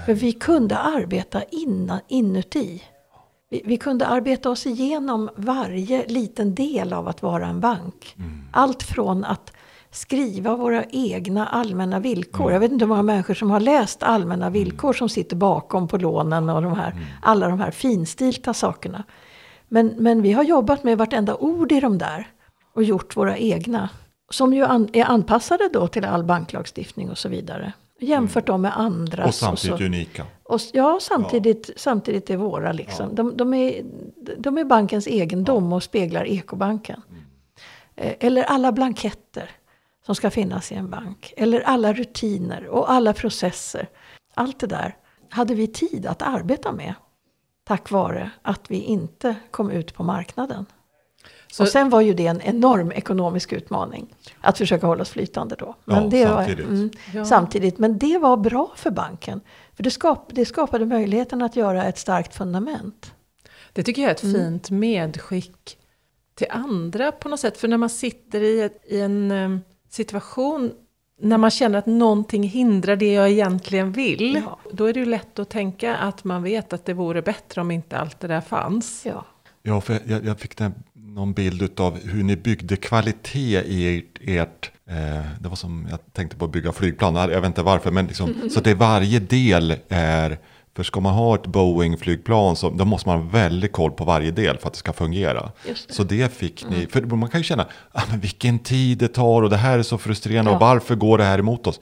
För 0.07 0.15
vi 0.15 0.33
kunde 0.33 0.77
arbeta 0.77 1.43
innan, 1.43 2.01
inuti. 2.09 2.83
Vi, 3.51 3.62
vi 3.64 3.76
kunde 3.76 4.07
arbeta 4.07 4.51
oss 4.51 4.66
igenom 4.66 5.30
varje 5.36 6.07
liten 6.07 6.55
del 6.55 6.92
av 6.92 7.09
att 7.09 7.22
vara 7.22 7.47
en 7.47 7.61
bank. 7.61 8.14
Mm. 8.18 8.44
Allt 8.53 8.82
från 8.82 9.24
att 9.24 9.53
skriva 9.90 10.57
våra 10.57 10.84
egna 10.84 11.47
allmänna 11.47 12.01
villkor. 12.01 12.42
Mm. 12.42 12.53
Jag 12.53 12.61
vet 12.61 12.72
inte 12.72 12.84
hur 12.84 12.88
många 12.88 13.03
människor 13.03 13.34
som 13.34 13.51
har 13.51 13.61
läst 13.61 14.03
allmänna 14.03 14.51
villkor 14.51 14.92
som 14.92 15.09
sitter 15.09 15.36
bakom 15.36 15.88
på 15.88 15.97
lånen 15.99 16.49
och 16.49 16.62
de 16.62 16.72
här, 16.74 16.90
Mm. 16.90 17.05
alla 17.22 17.49
de 17.49 17.61
här 17.61 17.70
finstilta 17.70 18.55
sakerna. 18.55 19.05
Men, 19.68 19.86
men 19.86 20.22
vi 20.22 20.32
har 20.32 20.44
jobbat 20.44 20.84
med 20.84 20.99
vartenda 20.99 21.34
ord 21.36 21.72
i 21.72 21.80
de 21.80 21.99
där 21.99 22.26
och 22.74 22.82
gjort 22.82 23.16
våra 23.16 23.36
egna. 23.38 23.88
Som 24.30 24.55
ju 24.55 24.64
an, 24.64 24.88
är 24.92 25.05
anpassade 25.05 25.68
då 25.72 25.88
till 25.88 26.05
all 26.05 26.24
banklagstiftning 26.24 27.11
och 27.11 27.18
så 27.18 27.28
vidare. 27.28 27.72
Jämfört 27.99 28.47
dem 28.47 28.62
med 28.62 28.78
andras. 28.78 29.18
Mm. 29.18 29.28
Och 29.28 29.34
samtidigt 29.34 29.78
så. 29.78 29.84
unika. 29.84 30.26
Och, 30.42 30.61
ja, 30.72 30.99
samtidigt, 31.03 31.70
samtidigt 31.76 32.30
är 32.30 32.36
våra 32.36 32.72
liksom. 32.72 33.14
De, 33.14 33.36
de, 33.36 33.55
är, 33.55 33.84
de 34.38 34.59
är 34.59 34.64
bankens 34.64 35.07
egendom 35.07 35.72
och 35.72 35.82
speglar 35.82 36.24
ekobanken. 36.26 37.03
Eh, 37.97 38.14
Eller 38.20 38.42
alla 38.42 38.72
blanketter 38.72 39.51
som 40.07 40.14
ska 40.14 40.30
finnas 40.30 40.72
i 40.72 40.74
en 40.74 40.90
bank. 40.90 41.34
Eller 41.36 41.61
alla 41.61 41.92
rutiner 41.92 42.66
och 42.66 42.90
alla 42.90 43.12
processer. 43.12 43.88
Allt 44.34 44.59
det 44.61 44.66
där 44.66 44.97
hade 45.30 45.55
vi 45.55 45.66
tid 45.66 46.07
att 46.07 46.22
arbeta 46.22 46.72
med. 46.72 46.94
Tack 47.64 47.90
vare 47.90 48.30
att 48.42 48.70
vi 48.70 48.80
inte 48.80 49.36
kom 49.51 49.70
ut 49.70 49.94
på 49.94 50.03
marknaden. 50.03 50.66
Så- 51.53 51.62
och 51.62 51.68
sen 51.68 51.90
var 51.90 52.01
ju 52.01 52.14
det 52.14 52.26
en 52.26 52.40
enorm 52.40 52.92
ekonomisk 52.92 53.53
utmaning. 53.53 54.14
Att 54.40 54.59
försöka 54.59 54.86
hålla 54.86 55.03
oss 55.03 55.11
flytande 55.11 55.57
då. 55.59 55.74
Men 55.84 56.03
Ja, 56.05 56.09
det 56.11 56.24
samtidigt. 56.26 56.66
Var, 56.66 56.72
mm, 56.74 56.90
Ja. 57.14 57.24
samtidigt. 57.24 57.78
Men 57.78 57.99
det 57.99 58.18
var 58.18 58.36
bra 58.36 58.72
för 58.76 58.90
banken. 58.90 59.40
För 59.74 59.82
det, 59.82 59.90
skap, 59.90 60.30
det 60.34 60.44
skapade 60.44 60.86
möjligheten 60.86 61.42
att 61.42 61.57
göra 61.57 61.84
ett 61.84 61.99
starkt 61.99 62.34
fundament. 62.36 63.12
Det 63.72 63.82
tycker 63.82 64.03
jag 64.03 64.09
är 64.11 64.14
ett 64.14 64.22
Mm. 64.22 64.34
fint 64.36 64.70
medskick 64.70 65.78
till 66.34 66.47
andra 66.51 67.12
på 67.12 67.28
något 67.28 67.40
sätt. 67.40 67.59
För 67.59 67.68
när 67.68 67.76
man 67.76 67.90
sitter 67.90 68.40
i, 68.40 68.61
ett, 68.62 68.82
i 68.88 69.01
en 69.01 69.30
em, 69.30 69.61
situation 69.90 70.72
när 71.20 71.38
man 71.38 71.51
känner 71.51 71.78
att 71.78 71.86
någonting 71.86 72.42
hindrar 72.42 72.97
det 72.97 73.12
jag 73.12 73.30
egentligen 73.30 73.92
vill. 73.92 74.42
Ja. 74.47 74.59
Då 74.72 74.84
är 74.84 74.92
det 74.92 75.01
ju 75.01 75.07
lätt 75.07 75.38
att 75.38 75.49
tänka 75.49 75.97
att 75.97 76.24
man 76.24 76.42
vet 76.42 76.72
att 76.72 76.84
det 76.84 76.92
vore 76.94 77.22
bättre 77.22 77.61
om 77.61 77.70
inte 77.70 77.97
allt 77.99 78.20
det 78.20 78.28
där 78.28 78.40
fanns. 78.40 79.07
Ja. 79.07 79.24
Ja, 79.62 79.80
för 79.80 79.99
jag, 80.07 80.24
jag 80.24 80.40
fick 80.40 80.57
den, 80.57 80.74
någon 81.17 81.33
bild 81.33 81.81
av 81.81 81.99
hur 82.05 82.23
ni 82.23 82.37
byggde 82.37 82.77
kvalitet 82.77 83.62
i 83.67 83.99
ert, 83.99 84.19
ert 84.21 84.73
eh, 84.91 85.25
det 85.41 85.49
var 85.49 85.57
som 85.57 85.87
jag 85.91 85.99
tänkte 86.12 86.37
på 86.37 86.45
att 86.45 86.53
bygga 86.53 86.73
flygplan, 86.73 87.14
jag 87.14 87.41
vet 87.41 87.45
inte 87.45 87.62
varför, 87.62 87.91
men 87.91 88.07
liksom, 88.07 88.35
så 88.51 88.61
det 88.61 88.75
varje 88.75 89.19
del 89.19 89.75
är, 89.89 90.39
för 90.77 90.83
ska 90.83 91.01
man 91.01 91.14
ha 91.14 91.35
ett 91.35 91.47
Boeing-flygplan 91.47 92.55
så 92.55 92.71
då 92.71 92.85
måste 92.85 93.09
man 93.09 93.21
ha 93.21 93.29
väldigt 93.29 93.73
koll 93.73 93.91
på 93.91 94.05
varje 94.05 94.31
del 94.31 94.59
för 94.59 94.67
att 94.67 94.73
det 94.73 94.79
ska 94.79 94.93
fungera. 94.93 95.53
Det. 95.67 95.93
Så 95.95 96.05
det 96.05 96.33
fick 96.33 96.69
ni, 96.71 96.87
för 96.87 97.03
man 97.03 97.29
kan 97.29 97.41
ju 97.41 97.45
känna, 97.45 97.67
ah, 97.93 98.03
men 98.11 98.21
vilken 98.21 98.59
tid 98.59 98.99
det 98.99 99.09
tar 99.09 99.43
och 99.43 99.51
det 99.51 99.57
här 99.57 99.79
är 99.79 99.83
så 99.83 99.99
frustrerande 99.99 100.51
Ja. 100.51 100.55
och 100.55 100.61
varför 100.61 100.95
går 100.95 101.19
det 101.19 101.25
här 101.25 101.39
emot 101.39 101.67
oss? 101.67 101.81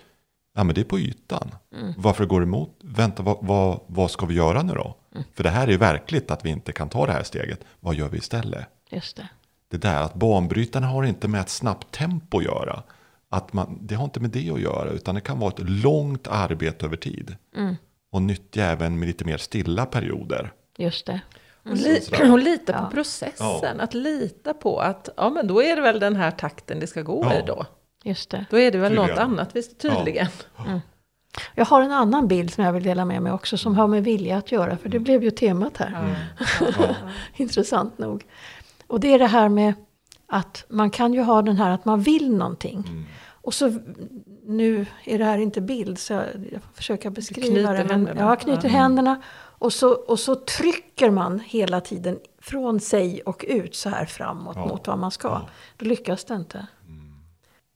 Ja, 0.57 0.65
men 0.65 0.75
det 0.75 0.81
är 0.81 0.85
på 0.85 0.99
ytan. 0.99 1.51
Mm. 1.81 1.95
Varför 1.97 2.27
går 2.27 2.41
det 2.41 2.47
emot? 2.47 2.71
Vänta, 2.83 3.23
vad, 3.23 3.37
vad, 3.41 3.81
vad 3.87 4.11
ska 4.11 4.27
vi 4.27 4.35
göra 4.35 4.63
nu 4.63 4.73
då? 4.73 4.97
Mm. 5.15 5.25
För 5.35 5.43
det 5.43 5.51
här 5.51 5.67
är 5.67 5.71
ju 5.71 5.77
verkligt 5.77 6.31
att 6.31 6.45
vi 6.45 6.51
inte 6.51 6.73
kan 6.73 6.89
ta 6.89 7.07
det 7.07 7.13
här 7.13 7.23
steget. 7.23 7.61
Vad 7.81 7.95
gör 7.95 8.09
vi 8.09 8.19
istället? 8.19 8.67
Just 8.91 9.17
det. 9.17 9.29
Det 9.69 9.77
där 9.77 10.03
att 10.03 10.15
banbrytarna 10.15 10.87
har 10.87 11.05
inte 11.05 11.29
med 11.29 11.41
ett 11.41 11.49
snabbt 11.49 11.91
tempo 11.91 12.39
att 12.39 12.45
göra. 12.45 12.83
Att 13.29 13.53
man, 13.53 13.79
det 13.81 13.95
har 13.95 14.05
inte 14.05 14.21
med 14.21 14.31
det 14.31 14.51
att 14.51 14.61
göra, 14.61 14.91
utan 14.91 15.15
det 15.15 15.21
kan 15.21 15.39
vara 15.39 15.51
ett 15.51 15.69
långt 15.71 16.27
arbete 16.29 16.87
över 16.87 16.97
tid. 16.97 17.37
Mm. 17.57 17.77
Och 18.13 18.23
nyttja 18.23 18.65
även 18.65 18.99
med 18.99 19.07
lite 19.07 19.25
mer 19.25 19.37
stilla 19.39 19.87
perioder. 19.87 20.53
Just 20.79 21.07
det. 21.07 21.21
Och, 21.65 21.77
li- 21.77 22.31
och 22.31 22.39
lita 22.39 22.73
Ja. 22.73 22.85
på 22.85 22.91
processen. 22.95 23.47
Ja. 23.63 23.75
Att 23.79 23.95
lita 23.95 24.55
på 24.55 24.79
att 24.81 25.09
ja, 25.17 25.31
men 25.31 25.47
då 25.47 25.63
är 25.63 25.77
det 25.77 25.83
väl 25.83 26.01
den 26.01 26.17
här 26.17 26.31
takten 26.31 26.81
det 26.81 26.87
ska 26.87 27.03
gå 27.03 27.25
Ja. 27.25 27.35
i 27.39 27.43
då. 27.47 27.67
Just 28.05 28.31
det. 28.31 28.45
Då 28.51 28.59
är 28.59 28.71
det 28.73 28.79
väl 28.79 28.93
något 28.95 29.07
Tydligen. 29.07 29.31
annat, 29.31 29.57
visst 29.57 29.79
tydligen. 29.81 30.27
Jag 31.55 31.65
har 31.65 31.83
en 31.83 31.93
annan 31.93 32.29
bild 32.29 32.53
som 32.55 32.65
jag 32.65 32.73
vill 32.73 32.83
dela 32.83 33.05
med 33.05 33.23
mig 33.23 33.33
också 33.33 33.57
som 33.57 33.75
har 33.77 33.87
med 33.87 34.05
vilja 34.05 34.37
att 34.37 34.53
göra. 34.53 34.77
För 34.77 34.89
det 34.89 34.99
blev 34.99 35.25
ju 35.25 35.31
temat 35.31 35.77
här. 35.77 36.17
Ja. 36.61 36.67
Intressant 37.37 37.99
nog. 37.99 38.25
Och 38.95 39.01
det 39.01 39.13
är 39.15 39.19
det 39.19 39.27
här 39.27 39.49
med 39.49 39.75
att 40.27 40.65
man 40.69 40.91
kan 40.91 41.15
ju 41.15 41.23
ha 41.23 41.43
den 41.43 41.57
här 41.57 41.71
att 41.71 41.85
man 41.85 42.01
vill 42.01 42.37
någonting. 42.37 42.85
Mm. 42.89 43.05
Och 43.27 43.55
så, 43.55 43.73
nu 44.47 44.87
är 45.05 45.19
det 45.19 45.25
här 45.25 45.39
inte 45.39 45.61
bild 45.61 45.99
så 45.99 46.13
jag, 46.13 46.23
jag 46.53 46.63
får 46.63 46.73
försöka 46.75 47.11
beskriva 47.11 47.73
det. 47.73 47.79
Men, 47.79 47.91
händerna. 47.91 48.21
ja, 48.21 48.29
jag 48.29 48.41
knyter 48.41 48.69
Ja. 48.69 48.75
händerna. 48.75 49.23
Och 49.59 49.73
så, 49.73 49.93
och 49.95 50.19
så 50.19 50.35
trycker 50.35 51.11
man 51.11 51.41
hela 51.47 51.81
tiden 51.81 52.19
från 52.43 52.81
sig 52.81 53.21
och 53.27 53.45
ut 53.49 53.75
så 53.75 53.89
här 53.89 54.05
framåt 54.05 54.57
Ja. 54.57 54.67
mot 54.67 54.87
vad 54.87 54.99
man 54.99 55.11
ska. 55.11 55.29
Ja. 55.29 55.49
Då 55.77 55.85
lyckas 55.87 56.25
det 56.25 56.35
inte. 56.35 56.67
Mm. 56.89 57.01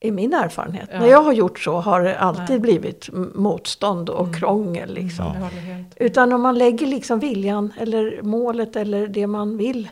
I 0.01 0.11
min 0.11 0.35
erfarenhet. 0.35 0.89
Ja. 0.93 0.99
När 1.01 1.07
jag 1.07 1.23
har 1.23 1.33
gjort 1.33 1.59
så 1.59 1.77
har 1.81 2.01
det 2.03 2.19
alltid 2.19 2.49
Nej. 2.49 2.59
blivit 2.59 3.09
motstånd 3.35 4.11
och 4.11 4.27
Mm. 4.27 4.41
krångel. 4.41 4.95
Liksom. 4.95 5.33
Utan 5.97 6.33
om 6.33 6.43
man 6.43 6.59
lägger 6.59 6.87
liksom 6.87 7.19
viljan 7.19 7.73
eller 7.79 8.23
målet 8.23 8.77
eller 8.77 9.07
det 9.09 9.27
man 9.27 9.57
vill 9.57 9.89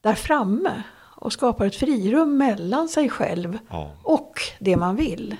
där 0.00 0.14
framme 0.14 0.82
och 1.16 1.32
skapar 1.32 1.66
ett 1.66 1.74
frirum 1.76 2.36
mellan 2.38 2.88
sig 2.88 3.08
själv 3.08 3.58
Ja. 3.70 3.90
och 4.02 4.40
det 4.58 4.76
man 4.76 4.96
vill. 4.96 5.36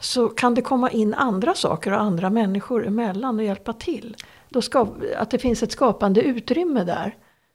Så 0.00 0.28
kan 0.28 0.54
det 0.54 0.62
komma 0.62 0.90
in 0.90 1.14
andra 1.14 1.54
saker 1.54 1.92
och 1.92 2.00
andra 2.00 2.30
människor 2.30 2.86
emellan 2.86 3.38
och 3.38 3.44
hjälpa 3.44 3.72
till. 3.72 4.16
Då 4.48 4.62
ska, 4.62 4.86
att 5.18 5.30
det 5.30 5.38
finns 5.38 5.62
ett 5.62 5.72
skapande 5.72 6.20
utrymme 6.22 6.84
där 6.84 7.14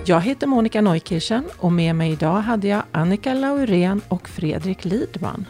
Jag 0.07 0.21
heter 0.21 0.47
Monica 0.47 0.81
Neukirchen 0.81 1.45
och 1.57 1.71
med 1.71 1.95
mig 1.95 2.11
idag 2.11 2.41
hade 2.41 2.67
jag 2.67 2.83
Annika 2.91 3.33
Laurén 3.33 4.01
och 4.07 4.29
Fredrik 4.29 4.85
Lidman. 4.85 5.45